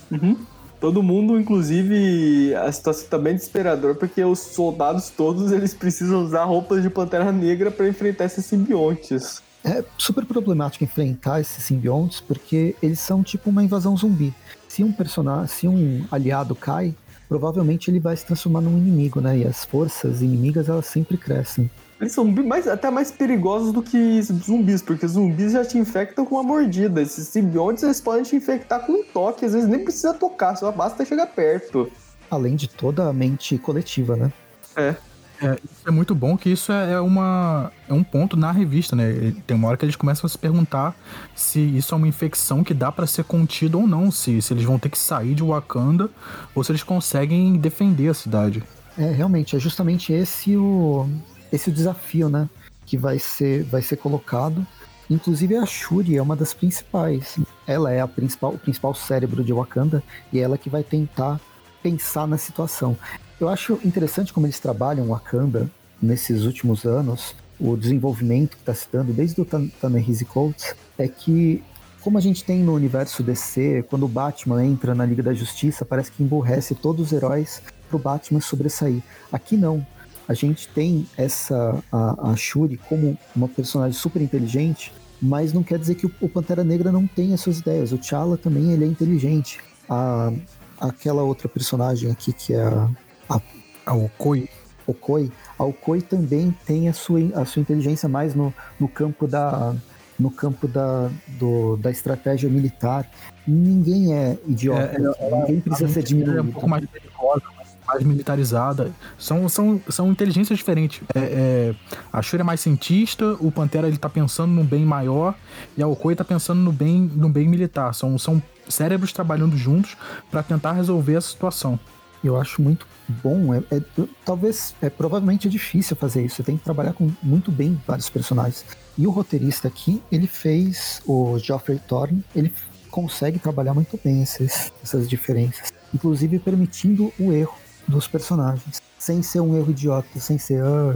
Todo 0.80 1.02
mundo, 1.02 1.40
inclusive, 1.40 2.54
a 2.56 2.72
situação 2.72 3.08
tá 3.10 3.18
bem 3.18 3.34
desesperadora, 3.34 3.96
porque 3.96 4.24
os 4.24 4.40
soldados 4.40 5.10
todos 5.10 5.52
eles 5.52 5.74
precisam 5.74 6.24
usar 6.24 6.44
roupas 6.44 6.84
de 6.84 6.90
Pantera 6.90 7.32
Negra 7.32 7.72
pra 7.72 7.88
enfrentar 7.88 8.26
esses 8.26 8.46
simbiontes. 8.46 9.42
É 9.64 9.84
super 9.98 10.26
problemático 10.26 10.84
enfrentar 10.84 11.40
esses 11.40 11.64
simbiontes 11.64 12.20
porque 12.20 12.76
eles 12.84 13.00
são 13.00 13.24
tipo 13.24 13.50
uma 13.50 13.64
invasão 13.64 13.96
zumbi. 13.96 14.34
Se 14.68 14.84
um 14.84 14.92
personagem, 14.92 15.48
se 15.48 15.68
um 15.68 16.06
aliado 16.12 16.54
cai, 16.54 16.94
provavelmente 17.30 17.90
ele 17.90 18.00
vai 18.00 18.16
se 18.18 18.26
transformar 18.26 18.62
num 18.62 18.78
inimigo, 18.78 19.22
né? 19.22 19.38
E 19.38 19.48
as 19.48 19.64
forças 19.64 20.22
inimigas 20.22 20.68
elas 20.68 20.86
sempre 20.86 21.18
crescem. 21.18 21.70
Eles 22.02 22.12
são 22.12 22.26
mais, 22.26 22.68
até 22.68 22.92
mais 22.92 23.12
perigosos 23.12 23.72
do 23.72 23.82
que 23.82 24.22
zumbis, 24.22 24.82
porque 24.82 25.08
zumbis 25.08 25.54
já 25.54 25.64
te 25.64 25.78
infectam 25.78 26.26
com 26.26 26.36
uma 26.36 26.44
mordida. 26.44 27.02
Esses 27.02 27.30
simbiontes 27.30 27.84
eles 27.84 28.02
podem 28.02 28.24
te 28.24 28.36
infectar 28.36 28.86
com 28.86 28.92
um 28.92 29.04
toque, 29.06 29.46
às 29.46 29.54
vezes 29.54 29.70
nem 29.70 29.84
precisa 29.84 30.14
tocar, 30.14 30.56
só 30.56 30.70
basta 30.72 31.06
chegar 31.06 31.28
perto. 31.28 31.90
Além 32.30 32.58
de 32.58 32.68
toda 32.68 33.08
a 33.08 33.14
mente 33.14 33.58
coletiva, 33.58 34.18
né? 34.18 34.34
É. 34.76 34.96
É, 35.44 35.60
é 35.88 35.92
muito 35.92 36.16
bom 36.16 36.38
que 36.38 36.50
isso 36.50 36.72
é, 36.72 36.94
é 36.94 37.00
uma, 37.02 37.70
é 37.90 37.94
um 37.94 38.04
ponto 38.04 38.38
na 38.38 38.50
revista, 38.50 38.96
né? 38.96 39.36
Tem 39.46 39.58
uma 39.58 39.68
hora 39.68 39.76
que 39.76 39.84
eles 39.84 39.98
começam 39.98 40.26
a 40.26 40.30
se 40.30 40.38
perguntar 40.38 40.96
se 41.36 41.60
isso 41.60 41.94
é 41.94 41.98
uma 41.98 42.08
infecção 42.08 42.64
que 42.64 42.74
dá 42.74 42.90
pra 42.90 43.06
ser 43.06 43.26
contida 43.26 43.78
ou 43.78 43.86
não, 43.86 44.10
se, 44.10 44.42
se 44.42 44.54
eles 44.54 44.64
vão 44.64 44.80
ter 44.80 44.88
que 44.88 44.98
sair 44.98 45.36
de 45.36 45.44
Wakanda 45.44 46.10
ou 46.56 46.64
se 46.64 46.72
eles 46.72 46.82
conseguem 46.82 47.58
defender 47.58 48.08
a 48.08 48.14
cidade. 48.14 48.64
É, 48.98 49.12
realmente, 49.12 49.56
é 49.56 49.60
justamente 49.60 50.14
esse 50.14 50.56
o, 50.56 51.10
esse 51.52 51.70
o 51.70 51.74
desafio, 51.74 52.30
né? 52.30 52.50
Que 52.86 52.98
vai 52.98 53.20
ser, 53.20 53.64
vai 53.64 53.82
ser 53.82 53.98
colocado. 53.98 54.66
Inclusive 55.10 55.58
a 55.58 55.66
Shuri 55.66 56.16
é 56.16 56.22
uma 56.22 56.38
das 56.38 56.54
principais. 56.54 57.38
Ela 57.68 57.92
é 57.92 58.00
a 58.00 58.08
principal, 58.08 58.54
o 58.54 58.58
principal 58.58 58.96
cérebro 58.96 59.44
de 59.44 59.52
Wakanda 59.52 60.02
e 60.32 60.40
é 60.40 60.44
ela 60.44 60.58
que 60.58 60.70
vai 60.70 60.84
tentar 60.84 61.38
pensar 61.82 62.26
na 62.26 62.38
situação. 62.38 62.98
Eu 63.44 63.50
acho 63.50 63.78
interessante 63.84 64.32
como 64.32 64.46
eles 64.46 64.58
trabalham 64.58 65.08
Wakanda 65.08 65.70
nesses 66.02 66.46
últimos 66.46 66.86
anos, 66.86 67.36
o 67.60 67.76
desenvolvimento 67.76 68.52
que 68.52 68.62
está 68.62 68.74
se 68.74 68.88
dando 68.90 69.12
desde 69.12 69.42
o 69.42 69.44
Tan- 69.44 69.68
Ta-Nehisi 69.82 70.24
Coates, 70.24 70.74
é 70.98 71.10
que 71.10 71.62
como 72.00 72.18
a 72.18 72.22
gente 72.22 72.42
tem 72.42 72.64
no 72.64 72.74
universo 72.74 73.22
DC, 73.22 73.84
quando 73.90 74.04
o 74.04 74.08
Batman 74.08 74.64
entra 74.66 74.96
na 74.96 75.06
Liga 75.06 75.22
da 75.22 75.34
Justiça, 75.34 75.84
parece 75.84 76.10
que 76.10 76.24
emburrece 76.24 76.74
todos 76.74 77.08
os 77.08 77.12
heróis 77.12 77.62
pro 77.90 78.00
Batman 78.00 78.40
sobressair. 78.40 79.04
Aqui 79.30 79.58
não. 79.58 79.86
A 80.26 80.34
gente 80.34 80.70
tem 80.70 81.06
essa 81.18 81.84
a, 81.92 82.32
a 82.32 82.36
Shuri 82.38 82.78
como 82.88 83.18
uma 83.36 83.50
personagem 83.50 84.00
super 84.00 84.22
inteligente, 84.22 84.94
mas 85.22 85.52
não 85.52 85.64
quer 85.64 85.78
dizer 85.78 85.96
que 85.96 86.06
o, 86.06 86.12
o 86.22 86.30
Pantera 86.30 86.64
Negra 86.64 86.94
não 86.94 87.10
as 87.34 87.42
suas 87.42 87.60
ideias. 87.60 87.92
O 87.92 87.98
T'Challa 87.98 88.38
também 88.38 88.72
ele 88.72 88.86
é 88.86 88.88
inteligente. 88.88 89.60
A, 89.90 90.32
aquela 90.80 91.24
outra 91.24 91.50
personagem 91.50 92.10
aqui 92.10 92.32
que 92.32 92.54
é 92.54 92.64
a, 92.64 92.90
a 93.38 93.42
Ah, 93.86 93.96
o 93.96 94.10
Koi. 94.18 94.50
Okoi, 94.86 95.32
a 95.58 95.64
Okoi 95.64 96.02
também 96.02 96.54
tem 96.66 96.90
a 96.90 96.94
sua, 96.94 97.20
a 97.36 97.46
sua 97.46 97.62
inteligência 97.62 98.10
mais 98.10 98.36
no, 98.36 98.54
no 98.80 98.88
campo 98.88 99.26
da 99.28 99.74
no 100.20 100.30
campo 100.30 100.68
da, 100.68 101.10
do, 101.40 101.76
da 101.78 101.90
estratégia 101.90 102.48
militar. 102.50 103.10
Ninguém 103.48 104.14
é 104.14 104.38
idiota, 104.48 104.98
ninguém 105.00 105.60
precisa 105.60 105.88
ser 105.92 106.00
É 106.00 106.04
um 106.04 106.06
diminuído. 106.06 106.52
pouco 106.52 106.70
mais 106.70 106.86
perigosa, 106.86 107.42
mais- 107.58 107.70
mais 107.88 108.04
militarizada. 108.04 108.92
São, 109.18 109.50
são, 109.50 109.82
são 109.90 110.12
inteligências 110.12 110.58
diferentes. 110.60 111.02
É, 111.16 111.20
é, 111.20 111.76
a 112.12 112.22
Shuri 112.22 112.42
é 112.42 112.44
mais 112.44 112.62
cientista, 112.62 113.36
o 113.40 113.52
Pantera 113.52 113.88
ele 113.88 113.98
tá 113.98 114.08
pensando 114.10 114.52
no 114.54 114.64
bem 114.64 114.86
maior 114.86 115.34
e 115.78 115.82
a 115.84 115.88
Okoi 115.88 116.16
tá 116.16 116.24
pensando 116.24 116.60
no 116.62 116.72
bem, 116.72 117.00
no 117.14 117.28
bem 117.28 117.48
militar. 117.50 117.94
São, 117.94 118.18
são 118.18 118.42
cérebros 118.70 119.12
trabalhando 119.12 119.58
juntos 119.58 119.98
para 120.30 120.44
tentar 120.44 120.74
resolver 120.74 121.16
a 121.16 121.22
situação. 121.22 121.78
Eu 122.24 122.40
acho 122.40 122.62
muito 122.62 122.88
bom. 123.22 123.54
É, 123.54 123.58
é- 123.72 123.82
talvez, 124.24 124.74
é 124.82 124.90
provavelmente 124.90 125.48
é 125.48 125.52
difícil 125.52 125.96
fazer 125.96 126.24
isso. 126.26 126.38
Você 126.38 126.44
tem 126.44 126.58
que 126.58 126.64
trabalhar 126.64 126.94
com 126.94 127.12
muito 127.22 127.52
bem 127.52 127.80
vários 127.86 128.10
personagens. 128.10 128.64
E 128.98 129.06
o 129.06 129.12
roteirista 129.12 129.68
aqui, 129.68 130.02
ele 130.12 130.28
fez 130.28 131.02
o 131.06 131.38
Geoffrey 131.40 131.80
Thorne, 131.80 132.24
ele 132.36 132.54
consegue 132.90 133.40
trabalhar 133.40 133.74
muito 133.74 134.00
bem 134.04 134.22
esses, 134.22 134.72
essas 134.84 135.10
diferenças, 135.10 135.74
inclusive 135.94 136.38
permitindo 136.40 137.12
o 137.20 137.32
erro 137.34 137.56
dos 137.88 138.08
personagens, 138.08 138.82
sem 139.00 139.22
ser 139.24 139.40
um 139.42 139.58
erro 139.58 139.72
idiota, 139.72 140.20
sem 140.20 140.38
ser, 140.38 140.64
ah, 140.64 140.96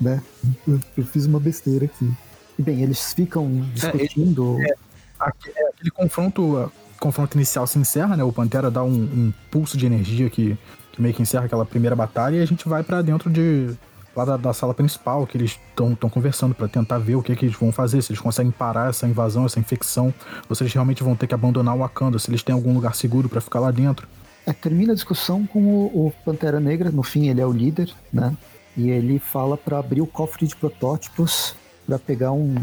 né? 0.00 0.22
Eu, 0.66 0.78
eu 0.96 1.04
fiz 1.04 1.24
uma 1.26 1.40
besteira 1.40 1.86
aqui. 1.86 2.08
E 2.58 2.62
bem, 2.62 2.82
eles 2.82 3.12
ficam 3.14 3.48
discutindo. 3.74 4.58
Aque- 5.18 5.50
é, 5.56 5.68
Aquele 5.70 5.90
confronto, 5.90 6.70
confronto 6.98 7.36
inicial 7.36 7.66
se 7.66 7.78
encerra, 7.78 8.16
né? 8.16 8.24
O 8.24 8.32
Pantera 8.32 8.70
dá 8.70 8.82
um, 8.82 8.92
um 8.92 9.32
pulso 9.50 9.76
de 9.76 9.86
energia 9.86 10.28
que, 10.28 10.56
que 10.92 11.02
meio 11.02 11.14
que 11.14 11.22
encerra 11.22 11.46
aquela 11.46 11.64
primeira 11.64 11.94
batalha 11.94 12.36
e 12.36 12.42
a 12.42 12.46
gente 12.46 12.68
vai 12.68 12.82
pra 12.82 13.02
dentro 13.02 13.30
de 13.30 13.76
lá 14.16 14.24
da, 14.24 14.36
da 14.36 14.52
sala 14.52 14.74
principal 14.74 15.26
que 15.26 15.38
eles 15.38 15.58
estão 15.70 16.10
conversando 16.10 16.54
pra 16.54 16.66
tentar 16.66 16.98
ver 16.98 17.14
o 17.14 17.22
que, 17.22 17.36
que 17.36 17.46
eles 17.46 17.56
vão 17.56 17.70
fazer, 17.70 18.02
se 18.02 18.10
eles 18.10 18.20
conseguem 18.20 18.50
parar 18.50 18.90
essa 18.90 19.06
invasão, 19.06 19.46
essa 19.46 19.60
infecção, 19.60 20.12
ou 20.48 20.56
se 20.56 20.62
eles 20.62 20.72
realmente 20.72 21.04
vão 21.04 21.14
ter 21.14 21.26
que 21.26 21.34
abandonar 21.34 21.76
o 21.76 21.78
Wakanda, 21.78 22.18
se 22.18 22.28
eles 22.28 22.42
têm 22.42 22.54
algum 22.54 22.74
lugar 22.74 22.94
seguro 22.94 23.28
pra 23.28 23.40
ficar 23.40 23.60
lá 23.60 23.70
dentro. 23.70 24.08
É, 24.44 24.52
termina 24.52 24.92
a 24.92 24.94
discussão 24.94 25.46
com 25.46 25.62
o, 25.62 26.06
o 26.06 26.12
Pantera 26.24 26.58
Negra, 26.58 26.90
no 26.90 27.02
fim 27.02 27.28
ele 27.28 27.40
é 27.40 27.46
o 27.46 27.52
líder, 27.52 27.92
né? 28.12 28.36
E 28.76 28.90
ele 28.90 29.18
fala 29.18 29.56
para 29.56 29.78
abrir 29.78 30.00
o 30.00 30.06
cofre 30.06 30.46
de 30.46 30.56
protótipos 30.56 31.54
para 31.86 31.98
pegar 31.98 32.32
um, 32.32 32.54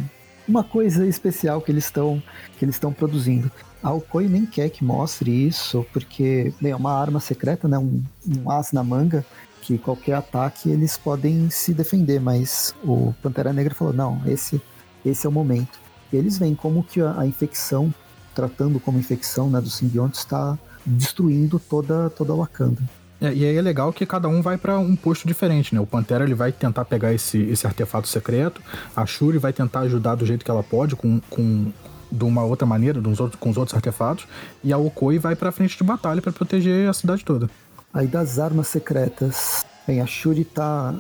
uma 0.47 0.63
coisa 0.63 1.05
especial 1.05 1.61
que 1.61 1.71
eles 1.71 1.85
estão 1.85 2.21
que 2.57 2.65
eles 2.65 2.75
estão 2.75 2.91
produzindo. 2.91 3.51
A 3.85 3.93
Okoi 3.93 4.27
nem 4.27 4.47
quer 4.47 4.71
que 4.71 4.83
mostre 4.83 5.29
isso, 5.29 5.85
porque 5.93 6.51
bem, 6.59 6.71
é 6.71 6.75
uma 6.75 6.91
arma 6.91 7.19
secreta, 7.19 7.67
né? 7.67 7.77
Um, 7.77 8.03
um 8.27 8.49
as 8.49 8.71
na 8.71 8.83
manga 8.83 9.23
que 9.61 9.77
qualquer 9.77 10.13
ataque 10.13 10.71
eles 10.71 10.97
podem 10.97 11.51
se 11.51 11.71
defender, 11.71 12.19
mas 12.19 12.73
o 12.83 13.13
Pantera 13.21 13.53
Negra 13.53 13.75
falou 13.75 13.93
não, 13.93 14.19
esse 14.25 14.59
esse 15.05 15.27
é 15.27 15.29
o 15.29 15.31
momento. 15.31 15.77
E 16.11 16.17
eles 16.17 16.39
veem 16.39 16.55
como 16.55 16.83
que 16.83 16.99
a, 16.99 17.19
a 17.19 17.27
infecção, 17.27 17.93
tratando 18.33 18.79
como 18.79 18.97
infecção, 18.97 19.51
né, 19.51 19.61
do 19.61 19.69
simbionte 19.69 20.17
está 20.17 20.57
destruindo 20.83 21.59
toda 21.59 22.09
toda 22.09 22.33
a 22.33 22.37
Wakanda. 22.37 22.81
É, 23.21 23.31
e 23.31 23.45
aí 23.45 23.55
é 23.55 23.61
legal 23.61 23.93
que 23.93 24.03
cada 24.03 24.27
um 24.27 24.41
vai 24.41 24.57
pra 24.57 24.79
um 24.79 24.95
posto 24.95 25.27
diferente, 25.27 25.75
né? 25.75 25.79
O 25.79 25.85
Pantera 25.85 26.23
ele 26.23 26.33
vai 26.33 26.51
tentar 26.51 26.85
pegar 26.85 27.13
esse, 27.13 27.37
esse 27.37 27.67
artefato 27.67 28.07
secreto, 28.07 28.63
a 28.95 29.05
Shuri 29.05 29.37
vai 29.37 29.53
tentar 29.53 29.81
ajudar 29.81 30.15
do 30.15 30.25
jeito 30.25 30.43
que 30.43 30.49
ela 30.49 30.63
pode, 30.63 30.95
com, 30.95 31.21
com 31.29 31.71
de 32.11 32.23
uma 32.23 32.43
outra 32.43 32.65
maneira, 32.65 32.99
outros, 32.99 33.35
com 33.35 33.49
os 33.49 33.57
outros 33.57 33.75
artefatos, 33.75 34.27
e 34.63 34.71
a 34.71 34.77
Okoi 34.77 35.19
vai 35.19 35.35
pra 35.35 35.51
frente 35.51 35.77
de 35.77 35.83
batalha 35.83 36.21
pra 36.21 36.31
proteger 36.31 36.89
a 36.89 36.93
cidade 36.93 37.23
toda. 37.23 37.49
Aí 37.93 38.07
das 38.07 38.39
armas 38.39 38.67
secretas, 38.67 39.65
bem, 39.87 40.01
a 40.01 40.05
Shuri 40.05 40.43
tá 40.43 40.95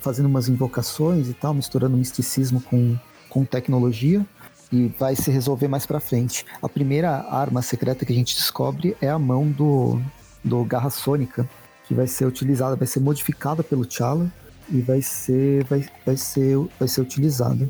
fazendo 0.00 0.26
umas 0.26 0.48
invocações 0.48 1.28
e 1.28 1.34
tal, 1.34 1.52
misturando 1.52 1.96
misticismo 1.96 2.60
com, 2.60 2.96
com 3.28 3.44
tecnologia. 3.44 4.24
e 4.72 4.86
vai 4.98 5.16
se 5.16 5.30
resolver 5.30 5.68
mais 5.68 5.84
pra 5.84 5.98
frente. 6.00 6.44
A 6.62 6.68
primeira 6.68 7.26
arma 7.28 7.60
secreta 7.62 8.04
que 8.04 8.12
a 8.12 8.14
gente 8.14 8.36
descobre 8.36 8.96
é 9.00 9.08
a 9.08 9.18
mão 9.18 9.50
do, 9.50 10.00
do 10.44 10.64
Garra 10.64 10.90
Sônica, 10.90 11.48
que 11.86 11.94
vai 11.94 12.06
ser 12.06 12.24
utilizada, 12.24 12.76
vai 12.76 12.86
ser 12.86 13.00
modificada 13.00 13.64
pelo 13.64 13.84
T'Challa 13.84 14.30
e 14.68 14.80
vai 14.80 15.02
ser, 15.02 15.64
vai, 15.64 15.84
vai 16.06 16.16
ser, 16.16 16.56
vai 16.78 16.88
ser 16.88 17.00
utilizada. 17.00 17.68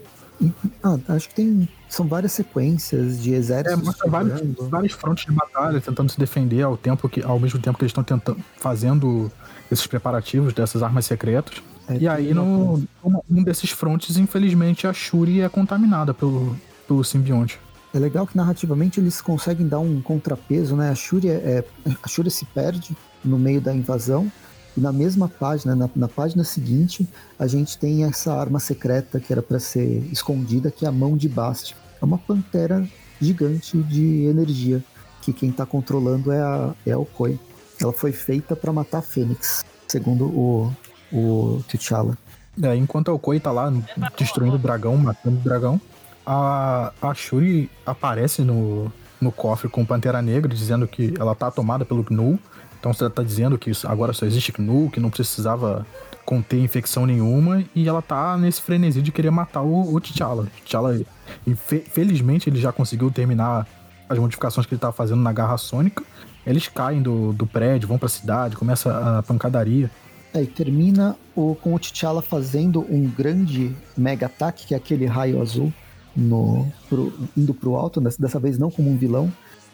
Ah, 0.82 0.98
acho 1.08 1.28
que 1.30 1.34
tem. 1.34 1.68
São 1.90 2.06
várias 2.06 2.32
sequências 2.32 3.20
de 3.20 3.34
É, 3.34 3.36
exércitos. 3.36 3.82
mostra 3.84 4.10
vários, 4.10 4.40
vários 4.70 4.92
frontes 4.92 5.24
de 5.26 5.32
batalha 5.32 5.80
tentando 5.80 6.10
se 6.10 6.18
defender 6.18 6.62
ao 6.62 6.76
tempo 6.76 7.08
que, 7.08 7.20
ao 7.22 7.38
mesmo 7.38 7.58
tempo 7.60 7.76
que 7.76 7.82
eles 7.84 7.90
estão 7.90 8.04
tentando 8.04 8.38
fazendo 8.58 9.30
esses 9.70 9.86
preparativos 9.86 10.54
dessas 10.54 10.82
armas 10.82 11.04
secretas. 11.04 11.60
É, 11.88 11.96
e 11.98 12.06
aí, 12.08 12.32
no, 12.32 12.80
um 13.28 13.42
desses 13.42 13.70
frontes, 13.70 14.16
infelizmente, 14.16 14.86
a 14.86 14.92
Shuri 14.92 15.40
é 15.40 15.48
contaminada 15.48 16.14
pelo, 16.14 16.56
pelo 16.86 17.02
simbionte. 17.02 17.58
É 17.92 17.98
legal 17.98 18.24
que 18.24 18.36
narrativamente 18.36 19.00
eles 19.00 19.20
conseguem 19.20 19.66
dar 19.66 19.80
um 19.80 20.00
contrapeso, 20.00 20.76
né? 20.76 20.90
A 20.90 20.94
Shuri, 20.94 21.28
é, 21.28 21.32
é- 21.32 21.64
a 22.00 22.06
Shuri 22.08 22.30
se 22.30 22.44
perde 22.44 22.96
no 23.24 23.36
meio 23.36 23.60
da 23.60 23.74
invasão 23.74 24.30
e 24.76 24.80
na 24.80 24.92
mesma 24.92 25.28
página, 25.28 25.74
na, 25.74 25.90
na 25.96 26.06
página 26.06 26.44
seguinte, 26.44 27.08
a 27.36 27.48
gente 27.48 27.76
tem 27.76 28.04
essa 28.04 28.32
arma 28.32 28.60
secreta 28.60 29.18
que 29.18 29.32
era 29.32 29.42
para 29.42 29.58
ser 29.58 30.04
escondida, 30.12 30.70
que 30.70 30.84
é 30.84 30.88
a 30.88 30.92
mão 30.92 31.16
de 31.16 31.28
Bast. 31.28 31.74
É 32.00 32.04
uma 32.04 32.18
pantera 32.18 32.86
gigante 33.20 33.76
de 33.82 34.24
energia 34.24 34.82
que 35.20 35.32
quem 35.32 35.52
tá 35.52 35.66
controlando 35.66 36.32
é 36.32 36.40
a, 36.40 36.74
é 36.86 36.96
Okoi. 36.96 37.38
Ela 37.80 37.92
foi 37.92 38.12
feita 38.12 38.56
para 38.56 38.72
matar 38.72 38.98
a 38.98 39.02
Fênix, 39.02 39.64
segundo 39.86 40.26
o, 40.26 40.72
o 41.12 41.62
T'Challa. 41.68 42.16
É, 42.62 42.74
enquanto 42.76 43.10
a 43.10 43.14
Okoi 43.14 43.38
tá 43.38 43.50
lá 43.50 43.72
destruindo 44.18 44.56
o 44.56 44.58
dragão, 44.58 44.96
matando 44.96 45.36
o 45.36 45.40
dragão, 45.40 45.80
a, 46.26 46.92
a 47.00 47.14
Shuri 47.14 47.70
aparece 47.84 48.42
no, 48.42 48.92
no 49.20 49.32
cofre 49.32 49.68
com 49.68 49.84
Pantera 49.84 50.22
Negra, 50.22 50.52
dizendo 50.52 50.86
que 50.86 51.14
ela 51.18 51.34
tá 51.34 51.50
tomada 51.50 51.84
pelo 51.84 52.02
Gnu. 52.02 52.38
Então 52.80 52.92
você 52.94 53.08
tá 53.10 53.22
dizendo 53.22 53.58
que 53.58 53.70
agora 53.84 54.14
só 54.14 54.24
existe 54.24 54.50
Gnu, 54.52 54.90
que 54.90 54.98
não 54.98 55.10
precisava 55.10 55.86
conter 56.24 56.58
infecção 56.58 57.04
nenhuma, 57.04 57.62
e 57.74 57.86
ela 57.86 58.00
tá 58.00 58.36
nesse 58.38 58.62
frenesi 58.62 59.02
de 59.02 59.12
querer 59.12 59.30
matar 59.30 59.62
o, 59.62 59.94
o 59.94 60.00
T'Challa. 60.00 60.46
T'Challa, 60.64 60.98
felizmente, 61.90 62.48
ele 62.48 62.58
já 62.58 62.72
conseguiu 62.72 63.10
terminar 63.10 63.66
as 64.08 64.18
modificações 64.18 64.66
que 64.66 64.74
ele 64.74 64.80
tava 64.80 64.94
fazendo 64.94 65.20
na 65.20 65.32
Garra 65.32 65.58
Sônica. 65.58 66.02
Eles 66.46 66.68
caem 66.68 67.02
do, 67.02 67.34
do 67.34 67.46
prédio, 67.46 67.86
vão 67.86 67.98
pra 67.98 68.08
cidade, 68.08 68.56
começa 68.56 69.18
a 69.18 69.22
pancadaria. 69.22 69.90
É, 70.32 70.42
e 70.42 70.46
termina 70.46 71.16
o, 71.36 71.54
com 71.54 71.74
o 71.74 71.78
T'Challa 71.78 72.22
fazendo 72.22 72.80
um 72.88 73.06
grande 73.08 73.76
mega 73.96 74.26
ataque, 74.26 74.68
que 74.68 74.74
é 74.74 74.76
aquele 74.76 75.04
raio 75.04 75.42
azul, 75.42 75.72
no, 76.16 76.66
pro, 76.88 77.12
indo 77.36 77.52
pro 77.52 77.74
alto, 77.74 78.00
dessa 78.00 78.38
vez 78.38 78.58
não 78.58 78.70
como 78.70 78.90
um 78.90 78.96
vilão, 78.96 79.30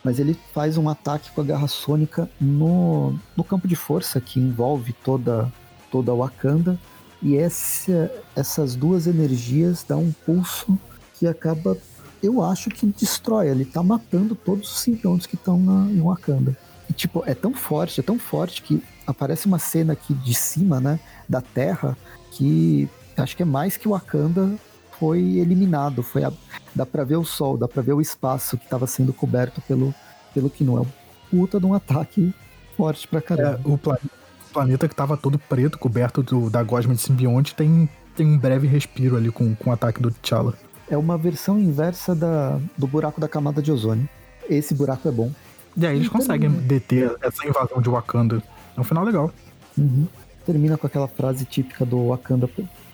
mas 0.06 0.20
ele 0.20 0.38
faz 0.54 0.78
um 0.78 0.88
ataque 0.88 1.32
com 1.32 1.40
a 1.40 1.44
garra 1.44 1.66
sônica 1.66 2.30
no, 2.40 3.18
no 3.36 3.42
campo 3.42 3.66
de 3.66 3.74
força 3.74 4.20
que 4.20 4.38
envolve 4.38 4.92
toda, 4.92 5.52
toda 5.90 6.12
a 6.12 6.14
Wakanda. 6.14 6.78
E 7.20 7.36
essa, 7.36 8.08
essas 8.36 8.76
duas 8.76 9.08
energias 9.08 9.82
dão 9.82 10.04
um 10.04 10.12
pulso 10.24 10.78
que 11.18 11.26
acaba, 11.26 11.76
eu 12.22 12.40
acho 12.40 12.70
que 12.70 12.86
destrói. 12.86 13.48
Ele 13.48 13.64
tá 13.64 13.82
matando 13.82 14.36
todos 14.36 14.70
os 14.70 14.78
simbiontes 14.78 15.26
que 15.26 15.34
estão 15.34 15.58
em 15.90 16.00
Wakanda. 16.00 16.56
E, 16.88 16.92
tipo, 16.92 17.24
é 17.26 17.34
tão 17.34 17.52
forte, 17.52 17.98
é 17.98 18.02
tão 18.04 18.16
forte 18.16 18.62
que 18.62 18.80
aparece 19.04 19.46
uma 19.46 19.58
cena 19.58 19.94
aqui 19.94 20.14
de 20.14 20.34
cima, 20.34 20.78
né, 20.78 21.00
da 21.28 21.40
Terra, 21.40 21.98
que 22.30 22.88
acho 23.16 23.36
que 23.36 23.42
é 23.42 23.46
mais 23.46 23.76
que 23.76 23.88
Wakanda 23.88 24.54
foi 24.98 25.20
eliminado. 25.38 26.02
Foi 26.02 26.24
a- 26.24 26.32
dá 26.74 26.84
pra 26.86 27.04
ver 27.04 27.16
o 27.16 27.24
sol, 27.24 27.56
dá 27.56 27.66
pra 27.68 27.82
ver 27.82 27.92
o 27.92 28.00
espaço 28.00 28.56
que 28.56 28.64
estava 28.64 28.86
sendo 28.86 29.12
coberto 29.12 29.60
pelo, 29.62 29.94
pelo 30.34 30.50
Kino. 30.50 30.76
É 30.78 30.80
um 30.80 30.86
puta 31.30 31.58
de 31.60 31.66
um 31.66 31.74
ataque 31.74 32.34
forte 32.76 33.06
pra 33.08 33.18
É, 33.18 33.22
caramba. 33.22 33.60
o, 33.64 33.76
pla- 33.78 33.98
o 34.48 34.52
planeta 34.52 34.88
que 34.88 34.94
tava 34.94 35.16
todo 35.16 35.38
preto, 35.38 35.78
coberto 35.78 36.22
do- 36.22 36.50
da 36.50 36.62
gosma 36.62 36.94
de 36.94 37.00
simbionte, 37.00 37.54
tem, 37.54 37.88
tem 38.14 38.26
um 38.26 38.38
breve 38.38 38.66
respiro 38.66 39.16
ali 39.16 39.30
com, 39.30 39.54
com 39.54 39.70
o 39.70 39.72
ataque 39.72 40.00
do 40.00 40.10
T'Challa. 40.10 40.54
É 40.88 40.96
uma 40.96 41.18
versão 41.18 41.58
inversa 41.58 42.14
da, 42.14 42.58
do 42.78 42.86
buraco 42.86 43.20
da 43.20 43.28
camada 43.28 43.60
de 43.60 43.72
ozônio. 43.72 44.08
Esse 44.48 44.72
buraco 44.74 45.08
é 45.08 45.10
bom. 45.10 45.32
E 45.76 45.84
aí 45.86 45.96
eles 45.96 46.08
conseguem 46.08 46.48
deter 46.48 47.14
essa 47.20 47.46
invasão 47.46 47.82
de 47.82 47.88
Wakanda. 47.90 48.40
É 48.76 48.80
um 48.80 48.84
final 48.84 49.04
legal. 49.04 49.32
Uhum. 49.76 50.06
Termina 50.46 50.78
com 50.78 50.86
aquela 50.86 51.08
frase 51.08 51.44
típica 51.44 51.84
do 51.84 52.06
Wakanda 52.08 52.48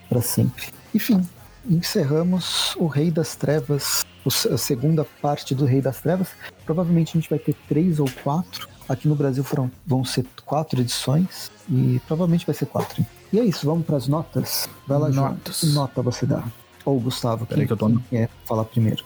pra 0.09 0.23
sempre. 0.23 0.69
Enfim, 0.95 1.21
encerramos 1.69 2.75
o 2.77 2.87
Rei 2.87 3.11
das 3.11 3.37
Trevas, 3.37 4.05
a 4.51 4.57
segunda 4.57 5.05
parte 5.21 5.55
do 5.55 5.65
Rei 5.65 5.81
das 5.81 6.01
Trevas. 6.01 6.29
Provavelmente 6.65 7.11
a 7.11 7.21
gente 7.21 7.31
vai 7.31 7.39
ter 7.39 7.55
três 7.69 7.99
ou 7.99 8.09
quatro. 8.23 8.69
Aqui 8.89 9.09
no 9.09 9.15
Brasil 9.15 9.45
foram, 9.45 9.71
vão 9.87 10.05
ser 10.05 10.27
quatro 10.45 10.81
edições 10.81 11.51
e 11.69 12.01
provavelmente 12.07 12.45
vai 12.45 12.55
ser 12.55 12.67
quatro. 12.67 13.05
E 13.33 13.39
é 13.39 13.45
isso, 13.45 13.65
vamos 13.65 13.87
para 13.87 13.97
as 13.97 14.09
notas. 14.09 14.69
Vai 14.87 14.99
lá. 14.99 15.09
Notas. 15.09 15.61
Que 15.61 15.67
nota 15.67 16.03
você 16.03 16.27
dá? 16.27 16.43
Ou 16.85 17.01
Gustavo, 17.01 17.47
Peraí 17.47 17.61
quem, 17.61 17.67
que 17.67 17.73
eu 17.73 17.77
tô 17.77 17.87
quem 17.87 18.05
quer 18.11 18.29
falar 18.45 18.65
primeiro? 18.65 19.05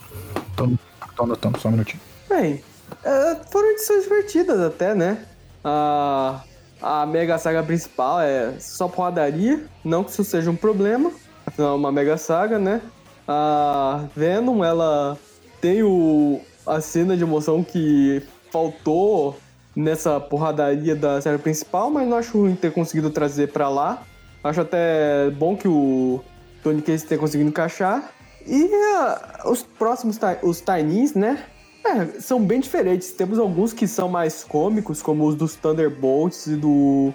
Tô, 0.57 0.69
tô 1.15 1.23
anotando, 1.25 1.61
só 1.61 1.69
um 1.69 1.73
minutinho. 1.73 2.01
Bem, 2.29 2.63
é, 3.05 3.37
foram 3.51 3.71
edições 3.73 4.05
divertidas 4.05 4.61
até, 4.61 4.95
né? 4.95 5.25
A, 5.63 6.43
a 6.81 7.07
Mega 7.07 7.39
Saga 7.39 7.63
principal 7.63 8.21
é 8.21 8.59
só 8.59 8.89
porradaria, 8.89 9.67
não 9.85 10.03
que 10.03 10.11
isso 10.11 10.25
seja 10.25 10.51
um 10.51 10.57
problema, 10.57 11.13
é 11.59 11.63
uma 11.65 11.91
Mega 11.91 12.17
Saga, 12.17 12.59
né? 12.59 12.81
A 13.27 14.05
Venom, 14.15 14.65
ela 14.65 15.19
tem 15.61 15.83
o, 15.83 16.41
a 16.67 16.81
cena 16.81 17.17
de 17.17 17.23
emoção 17.23 17.63
que 17.65 18.23
faltou 18.51 19.37
nessa 19.75 20.19
porradaria 20.19 20.95
da 20.97 21.21
série 21.21 21.39
principal, 21.39 21.91
mas 21.91 22.09
não 22.09 22.17
acho 22.17 22.39
ruim 22.39 22.55
ter 22.55 22.73
conseguido 22.73 23.11
trazer 23.11 23.53
pra 23.53 23.69
lá. 23.69 24.03
Acho 24.43 24.61
até 24.61 25.31
bom 25.31 25.57
que 25.57 25.69
o 25.69 26.21
Tony 26.63 26.81
Case 26.81 27.05
tenha 27.05 27.19
conseguido 27.19 27.51
encaixar. 27.51 28.11
E 28.47 28.71
ah, 28.95 29.43
os 29.47 29.63
próximos, 29.63 30.19
os 30.43 30.61
Tinins, 30.61 31.15
né? 31.15 31.45
É, 31.85 32.21
são 32.21 32.41
bem 32.41 32.61
diferentes. 32.61 33.11
Temos 33.13 33.39
alguns 33.39 33.73
que 33.73 33.87
são 33.87 34.09
mais 34.09 34.45
cômicos, 34.45 35.03
como 35.03 35.27
os 35.27 35.35
dos 35.35 35.55
Thunderbolts 35.57 36.47
e 36.47 36.57
do, 36.57 37.13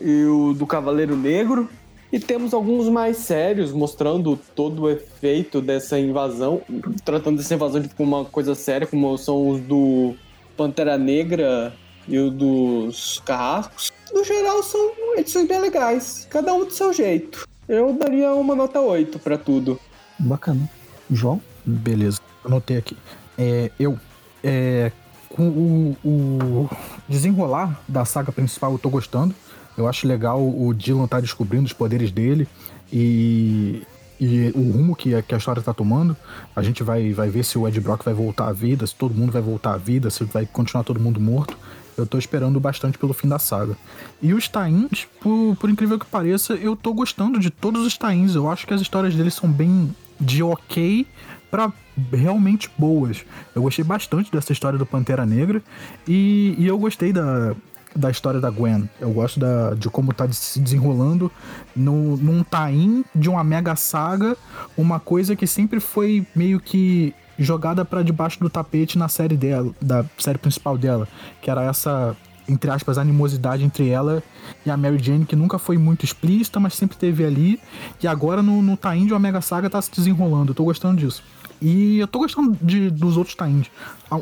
e 0.00 0.24
o 0.24 0.52
do 0.52 0.66
Cavaleiro 0.66 1.16
Negro. 1.16 1.68
E 2.12 2.18
temos 2.18 2.52
alguns 2.52 2.88
mais 2.88 3.18
sérios, 3.18 3.72
mostrando 3.72 4.38
todo 4.54 4.82
o 4.82 4.90
efeito 4.90 5.60
dessa 5.60 5.98
invasão, 5.98 6.60
tratando 7.04 7.36
dessa 7.36 7.54
invasão 7.54 7.80
de 7.80 7.90
uma 7.98 8.24
coisa 8.24 8.54
séria, 8.54 8.86
como 8.86 9.16
são 9.16 9.48
os 9.48 9.60
do 9.60 10.16
Pantera 10.56 10.98
Negra 10.98 11.72
e 12.08 12.18
o 12.18 12.30
dos 12.30 13.22
Carrascos. 13.24 13.92
No 14.12 14.24
geral, 14.24 14.60
são 14.62 14.92
edições 15.16 15.46
bem 15.46 15.60
legais, 15.60 16.26
cada 16.28 16.52
um 16.52 16.64
do 16.64 16.72
seu 16.72 16.92
jeito. 16.92 17.46
Eu 17.68 17.92
daria 17.92 18.32
uma 18.34 18.56
nota 18.56 18.80
8 18.80 19.20
pra 19.20 19.38
tudo. 19.38 19.78
Bacana. 20.18 20.68
João? 21.08 21.40
Beleza, 21.64 22.20
anotei 22.44 22.76
aqui. 22.76 22.96
É, 23.38 23.70
eu, 23.78 23.96
é, 24.42 24.90
com 25.28 25.48
o, 25.48 25.96
o 26.04 26.70
desenrolar 27.08 27.80
da 27.86 28.04
saga 28.04 28.32
principal, 28.32 28.72
eu 28.72 28.78
tô 28.78 28.90
gostando. 28.90 29.34
Eu 29.80 29.88
acho 29.88 30.06
legal 30.06 30.38
o 30.40 30.74
Dylan 30.74 31.06
tá 31.06 31.18
descobrindo 31.20 31.64
os 31.64 31.72
poderes 31.72 32.12
dele 32.12 32.46
e, 32.92 33.82
e 34.20 34.52
o 34.54 34.70
rumo 34.70 34.94
que 34.94 35.14
a, 35.14 35.22
que 35.22 35.34
a 35.34 35.38
história 35.38 35.62
tá 35.62 35.72
tomando. 35.72 36.14
A 36.54 36.62
gente 36.62 36.82
vai, 36.82 37.14
vai 37.14 37.30
ver 37.30 37.42
se 37.44 37.58
o 37.58 37.66
Ed 37.66 37.80
Brock 37.80 38.04
vai 38.04 38.12
voltar 38.12 38.48
à 38.48 38.52
vida, 38.52 38.86
se 38.86 38.94
todo 38.94 39.14
mundo 39.14 39.32
vai 39.32 39.40
voltar 39.40 39.72
à 39.72 39.76
vida, 39.78 40.10
se 40.10 40.22
vai 40.24 40.44
continuar 40.44 40.84
todo 40.84 41.00
mundo 41.00 41.18
morto. 41.18 41.56
Eu 41.96 42.06
tô 42.06 42.18
esperando 42.18 42.60
bastante 42.60 42.98
pelo 42.98 43.14
fim 43.14 43.26
da 43.26 43.38
saga. 43.38 43.74
E 44.20 44.34
os 44.34 44.48
tains, 44.48 45.06
por, 45.18 45.56
por 45.56 45.70
incrível 45.70 45.98
que 45.98 46.04
pareça, 46.04 46.52
eu 46.54 46.76
tô 46.76 46.92
gostando 46.92 47.40
de 47.40 47.48
todos 47.48 47.86
os 47.86 47.96
tains. 47.96 48.34
Eu 48.34 48.50
acho 48.50 48.66
que 48.66 48.74
as 48.74 48.82
histórias 48.82 49.14
deles 49.14 49.32
são 49.32 49.50
bem 49.50 49.94
de 50.20 50.42
ok 50.42 51.06
pra 51.50 51.72
realmente 52.12 52.70
boas. 52.76 53.24
Eu 53.54 53.62
gostei 53.62 53.84
bastante 53.84 54.30
dessa 54.30 54.52
história 54.52 54.78
do 54.78 54.84
Pantera 54.84 55.24
Negra 55.24 55.62
e, 56.06 56.54
e 56.58 56.66
eu 56.66 56.78
gostei 56.78 57.14
da, 57.14 57.54
da 57.94 58.10
história 58.10 58.40
da 58.40 58.50
Gwen. 58.50 58.88
Eu 59.00 59.10
gosto 59.12 59.40
da, 59.40 59.74
de 59.74 59.88
como 59.88 60.12
tá 60.12 60.30
se 60.32 60.60
desenrolando 60.60 61.30
no, 61.74 62.16
num 62.16 62.42
tain 62.42 63.04
de 63.14 63.28
uma 63.28 63.42
mega 63.42 63.74
saga, 63.76 64.36
uma 64.76 65.00
coisa 65.00 65.34
que 65.34 65.46
sempre 65.46 65.80
foi 65.80 66.26
meio 66.34 66.60
que 66.60 67.14
jogada 67.38 67.84
pra 67.84 68.02
debaixo 68.02 68.38
do 68.40 68.50
tapete 68.50 68.98
na 68.98 69.08
série 69.08 69.36
dela, 69.36 69.72
da 69.80 70.04
série 70.18 70.38
principal 70.38 70.76
dela, 70.76 71.08
que 71.40 71.50
era 71.50 71.64
essa 71.64 72.16
entre 72.48 72.68
aspas, 72.68 72.98
animosidade 72.98 73.62
entre 73.62 73.88
ela 73.88 74.22
e 74.66 74.70
a 74.70 74.76
Mary 74.76 74.98
Jane, 74.98 75.24
que 75.24 75.36
nunca 75.36 75.56
foi 75.56 75.78
muito 75.78 76.04
explícita, 76.04 76.58
mas 76.58 76.74
sempre 76.74 76.96
teve 76.96 77.24
ali. 77.24 77.60
E 78.02 78.08
agora 78.08 78.42
no, 78.42 78.60
no 78.60 78.76
Tain 78.76 79.06
de 79.06 79.12
uma 79.12 79.20
Mega 79.20 79.40
Saga 79.40 79.70
tá 79.70 79.80
se 79.80 79.90
desenrolando. 79.92 80.50
Eu 80.50 80.54
tô 80.54 80.64
gostando 80.64 80.96
disso. 80.96 81.22
E 81.62 81.98
eu 81.98 82.08
tô 82.08 82.18
gostando 82.18 82.56
de, 82.60 82.90
dos 82.90 83.16
outros 83.16 83.36
Tains. 83.36 83.70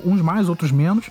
Uns 0.05 0.21
mais, 0.21 0.49
outros 0.49 0.71
menos. 0.71 1.09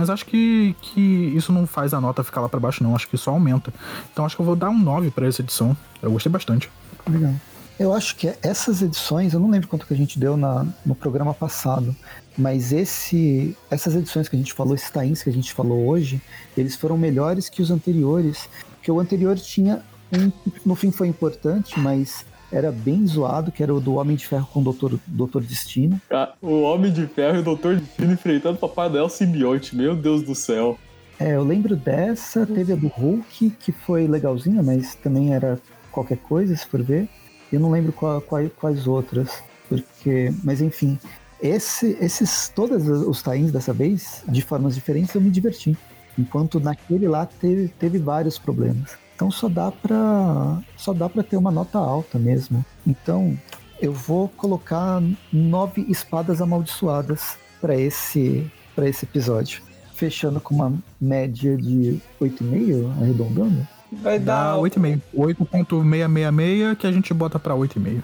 Mas 0.00 0.08
acho 0.08 0.24
que, 0.24 0.74
que 0.80 1.00
isso 1.36 1.52
não 1.52 1.66
faz 1.66 1.92
a 1.92 2.00
nota 2.00 2.24
ficar 2.24 2.40
lá 2.40 2.48
pra 2.48 2.58
baixo, 2.58 2.82
não. 2.82 2.96
Acho 2.96 3.06
que 3.06 3.18
só 3.18 3.32
aumenta. 3.32 3.70
Então 4.10 4.24
acho 4.24 4.34
que 4.34 4.40
eu 4.40 4.46
vou 4.46 4.56
dar 4.56 4.70
um 4.70 4.78
9 4.78 5.10
pra 5.10 5.26
essa 5.26 5.42
edição. 5.42 5.76
Eu 6.00 6.10
gostei 6.10 6.32
bastante. 6.32 6.70
Legal. 7.06 7.34
Eu 7.78 7.92
acho 7.92 8.16
que 8.16 8.32
essas 8.42 8.80
edições, 8.80 9.34
eu 9.34 9.40
não 9.40 9.50
lembro 9.50 9.68
quanto 9.68 9.86
que 9.86 9.92
a 9.92 9.96
gente 9.96 10.18
deu 10.18 10.38
na, 10.38 10.66
no 10.86 10.94
programa 10.94 11.34
passado, 11.34 11.94
mas 12.36 12.72
esse, 12.72 13.54
essas 13.70 13.94
edições 13.94 14.26
que 14.26 14.36
a 14.36 14.38
gente 14.38 14.54
falou, 14.54 14.74
esses 14.74 14.90
tains 14.90 15.22
que 15.22 15.28
a 15.28 15.32
gente 15.32 15.52
falou 15.52 15.86
hoje, 15.86 16.20
eles 16.56 16.76
foram 16.76 16.96
melhores 16.96 17.50
que 17.50 17.60
os 17.60 17.70
anteriores, 17.70 18.48
porque 18.76 18.90
o 18.90 19.00
anterior 19.00 19.36
tinha 19.36 19.82
um, 20.12 20.32
no 20.64 20.74
fim 20.74 20.90
foi 20.90 21.08
importante, 21.08 21.78
mas 21.78 22.24
era 22.52 22.72
bem 22.72 23.06
zoado, 23.06 23.52
que 23.52 23.62
era 23.62 23.74
o 23.74 23.80
do 23.80 23.94
Homem 23.94 24.16
de 24.16 24.26
Ferro 24.26 24.48
com 24.52 24.60
o 24.60 24.62
Doutor, 24.64 24.98
Doutor 25.06 25.42
Destino. 25.42 26.00
Ah, 26.10 26.32
o 26.42 26.62
Homem 26.62 26.92
de 26.92 27.06
Ferro 27.06 27.36
e 27.36 27.40
o 27.40 27.44
Doutor 27.44 27.76
Destino 27.76 28.12
enfrentando 28.12 28.56
o 28.56 28.58
Papai 28.58 28.88
Noel 28.88 29.08
simbionte, 29.08 29.76
meu 29.76 29.94
Deus 29.94 30.22
do 30.22 30.34
céu. 30.34 30.78
É, 31.18 31.36
eu 31.36 31.44
lembro 31.44 31.76
dessa, 31.76 32.46
teve 32.46 32.72
a 32.72 32.76
do 32.76 32.88
Hulk, 32.88 33.50
que 33.50 33.72
foi 33.72 34.06
legalzinha, 34.08 34.62
mas 34.62 34.94
também 34.94 35.34
era 35.34 35.60
qualquer 35.92 36.16
coisa, 36.16 36.56
se 36.56 36.66
for 36.66 36.82
ver. 36.82 37.08
Eu 37.52 37.60
não 37.60 37.70
lembro 37.70 37.92
qual, 37.92 38.20
qual, 38.20 38.42
quais 38.58 38.86
outras, 38.86 39.42
porque... 39.68 40.32
Mas 40.42 40.62
enfim, 40.62 40.98
esse, 41.42 41.96
esses, 42.00 42.48
todos 42.48 42.86
os 42.88 43.22
tains 43.22 43.52
dessa 43.52 43.72
vez, 43.72 44.22
de 44.28 44.42
formas 44.42 44.74
diferentes, 44.74 45.14
eu 45.14 45.20
me 45.20 45.30
diverti. 45.30 45.76
Enquanto 46.18 46.58
naquele 46.58 47.06
lá 47.06 47.26
teve, 47.26 47.68
teve 47.68 47.98
vários 47.98 48.38
problemas. 48.38 48.96
Então 49.20 49.30
só 49.30 49.50
dá 49.50 49.70
para 49.70 50.62
só 50.78 50.94
dá 50.94 51.06
para 51.06 51.22
ter 51.22 51.36
uma 51.36 51.50
nota 51.50 51.76
alta 51.76 52.18
mesmo. 52.18 52.64
Então 52.86 53.38
eu 53.78 53.92
vou 53.92 54.28
colocar 54.30 55.02
nove 55.30 55.84
espadas 55.90 56.40
amaldiçoadas 56.40 57.36
para 57.60 57.76
esse 57.76 58.50
para 58.74 58.88
esse 58.88 59.04
episódio, 59.04 59.60
fechando 59.92 60.40
com 60.40 60.54
uma 60.54 60.72
média 60.98 61.54
de 61.54 62.00
8,5, 62.18 62.90
arredondando. 62.98 63.68
Vai 63.92 64.18
dar 64.18 64.56
8,5. 64.56 65.02
8.666 65.14 66.76
que 66.76 66.86
a 66.86 66.92
gente 66.92 67.12
bota 67.12 67.38
para 67.38 67.54
8,5. 67.54 68.02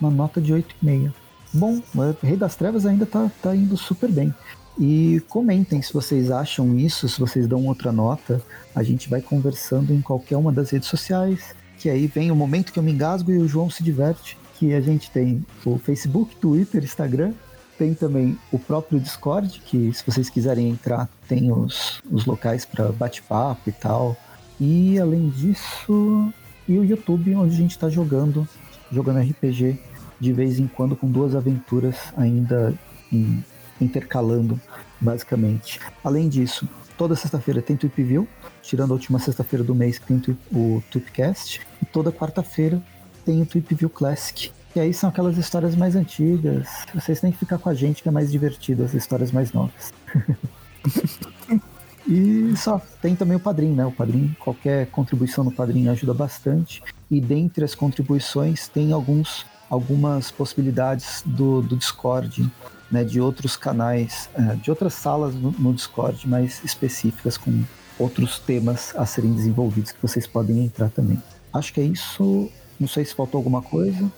Uma 0.00 0.12
nota 0.12 0.40
de 0.40 0.54
8,5. 0.54 1.12
Bom, 1.52 1.82
o 1.92 2.16
Rei 2.24 2.36
das 2.36 2.54
Trevas 2.54 2.86
ainda 2.86 3.04
tá, 3.04 3.28
tá 3.42 3.56
indo 3.56 3.76
super 3.76 4.08
bem. 4.08 4.32
E 4.78 5.20
comentem 5.28 5.82
se 5.82 5.92
vocês 5.92 6.30
acham 6.30 6.78
isso, 6.78 7.08
se 7.08 7.18
vocês 7.18 7.48
dão 7.48 7.66
outra 7.66 7.90
nota. 7.90 8.40
A 8.74 8.82
gente 8.82 9.08
vai 9.08 9.20
conversando 9.20 9.92
em 9.92 10.00
qualquer 10.00 10.36
uma 10.36 10.52
das 10.52 10.70
redes 10.70 10.88
sociais. 10.88 11.54
Que 11.78 11.90
aí 11.90 12.06
vem 12.06 12.30
o 12.30 12.36
momento 12.36 12.72
que 12.72 12.78
eu 12.78 12.82
me 12.82 12.92
engasgo 12.92 13.32
e 13.32 13.38
o 13.38 13.48
João 13.48 13.68
se 13.68 13.82
diverte. 13.82 14.38
Que 14.56 14.74
a 14.74 14.80
gente 14.80 15.10
tem 15.10 15.44
o 15.64 15.78
Facebook, 15.78 16.36
Twitter, 16.36 16.84
Instagram. 16.84 17.32
Tem 17.76 17.92
também 17.94 18.36
o 18.52 18.58
próprio 18.58 18.98
Discord, 18.98 19.62
que 19.64 19.92
se 19.94 20.04
vocês 20.04 20.28
quiserem 20.28 20.68
entrar, 20.68 21.08
tem 21.28 21.52
os, 21.52 22.00
os 22.10 22.24
locais 22.24 22.64
para 22.64 22.90
bate-papo 22.90 23.68
e 23.68 23.72
tal. 23.72 24.16
E 24.60 24.98
além 24.98 25.28
disso, 25.28 26.32
e 26.68 26.76
o 26.76 26.84
YouTube, 26.84 27.34
onde 27.36 27.54
a 27.54 27.56
gente 27.56 27.70
está 27.70 27.88
jogando, 27.88 28.48
jogando 28.90 29.20
RPG 29.20 29.78
de 30.20 30.32
vez 30.32 30.58
em 30.58 30.66
quando 30.66 30.96
com 30.96 31.08
duas 31.08 31.36
aventuras 31.36 31.96
ainda 32.16 32.74
em 33.12 33.44
intercalando, 33.80 34.60
basicamente. 35.00 35.80
Além 36.02 36.28
disso, 36.28 36.68
toda 36.96 37.14
sexta-feira 37.14 37.62
tem 37.62 37.76
Tweep 37.76 38.02
View, 38.02 38.28
tirando 38.62 38.90
a 38.90 38.94
última 38.94 39.18
sexta-feira 39.18 39.64
do 39.64 39.74
mês 39.74 39.98
que 39.98 40.06
tem 40.06 40.36
o 40.52 40.82
Tweepcast, 40.90 41.60
e 41.80 41.86
toda 41.86 42.12
quarta-feira 42.12 42.82
tem 43.24 43.40
o 43.42 43.46
Tweep 43.46 43.74
View 43.74 43.90
Classic. 43.90 44.50
E 44.76 44.80
aí 44.80 44.92
são 44.92 45.08
aquelas 45.08 45.36
histórias 45.38 45.74
mais 45.74 45.96
antigas. 45.96 46.68
Vocês 46.94 47.20
têm 47.20 47.32
que 47.32 47.38
ficar 47.38 47.58
com 47.58 47.68
a 47.68 47.74
gente 47.74 48.02
que 48.02 48.08
é 48.08 48.12
mais 48.12 48.30
divertido, 48.30 48.84
as 48.84 48.94
histórias 48.94 49.32
mais 49.32 49.52
novas. 49.52 49.92
e 52.06 52.54
só 52.56 52.80
tem 53.00 53.16
também 53.16 53.36
o 53.36 53.40
padrinho, 53.40 53.74
né? 53.74 53.86
O 53.86 53.92
padrinho, 53.92 54.36
qualquer 54.38 54.86
contribuição 54.88 55.42
no 55.42 55.50
padrinho 55.50 55.90
ajuda 55.90 56.12
bastante. 56.12 56.82
E 57.10 57.20
dentre 57.20 57.64
as 57.64 57.74
contribuições 57.74 58.68
tem 58.68 58.92
alguns 58.92 59.46
algumas 59.70 60.30
possibilidades 60.30 61.22
do, 61.24 61.60
do 61.60 61.76
Discord 61.76 62.50
né, 62.90 63.04
de 63.04 63.20
outros 63.20 63.56
canais, 63.56 64.28
é, 64.34 64.54
de 64.56 64.70
outras 64.70 64.94
salas 64.94 65.34
no, 65.34 65.72
Discord 65.72 66.28
mais 66.28 66.62
específicas 66.64 67.36
com 67.36 67.62
outros 67.98 68.38
temas 68.38 68.94
a 68.96 69.04
serem 69.04 69.32
desenvolvidos 69.32 69.92
que 69.92 70.00
vocês 70.00 70.26
podem 70.26 70.64
entrar 70.64 70.88
também. 70.90 71.22
Acho 71.52 71.72
que 71.72 71.80
é 71.80 71.84
isso. 71.84 72.50
Não 72.78 72.88
sei 72.88 73.04
se 73.04 73.14
faltou 73.14 73.38
alguma 73.38 73.60
coisa. 73.60 74.10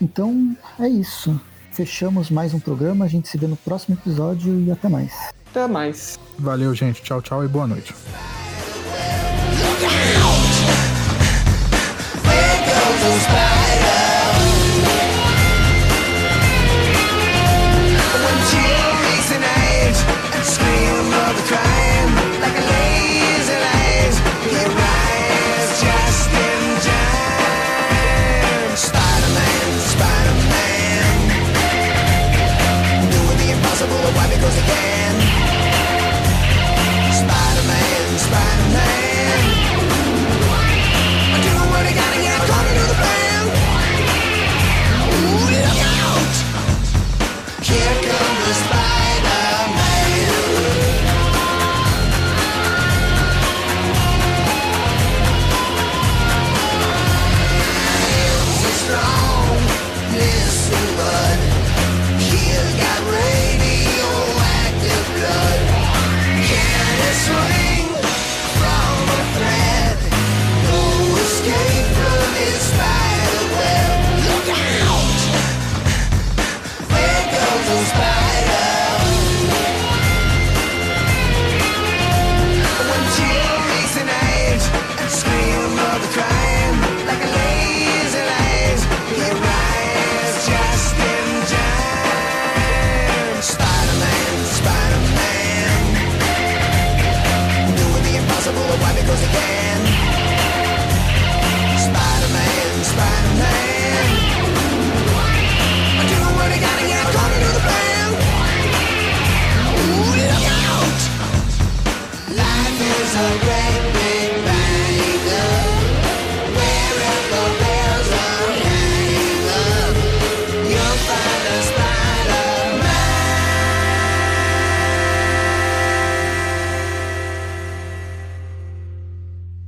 Então 0.00 0.56
é 0.78 0.88
isso. 0.88 1.40
Fechamos 1.72 2.30
mais 2.30 2.52
um 2.52 2.60
programa. 2.60 3.04
A 3.04 3.08
gente 3.08 3.28
se 3.28 3.38
vê 3.38 3.46
no 3.46 3.56
próximo 3.56 3.96
episódio 3.96 4.60
e 4.60 4.70
até 4.70 4.88
mais. 4.88 5.12
Até 5.50 5.66
mais. 5.66 6.18
Valeu, 6.38 6.74
gente. 6.74 7.02
Tchau, 7.02 7.22
tchau 7.22 7.44
e 7.44 7.48
boa 7.48 7.66
noite. 7.66 7.94
Look 9.58 9.84
out! 13.44 13.59
goes 34.40 34.56
again. 34.56 34.79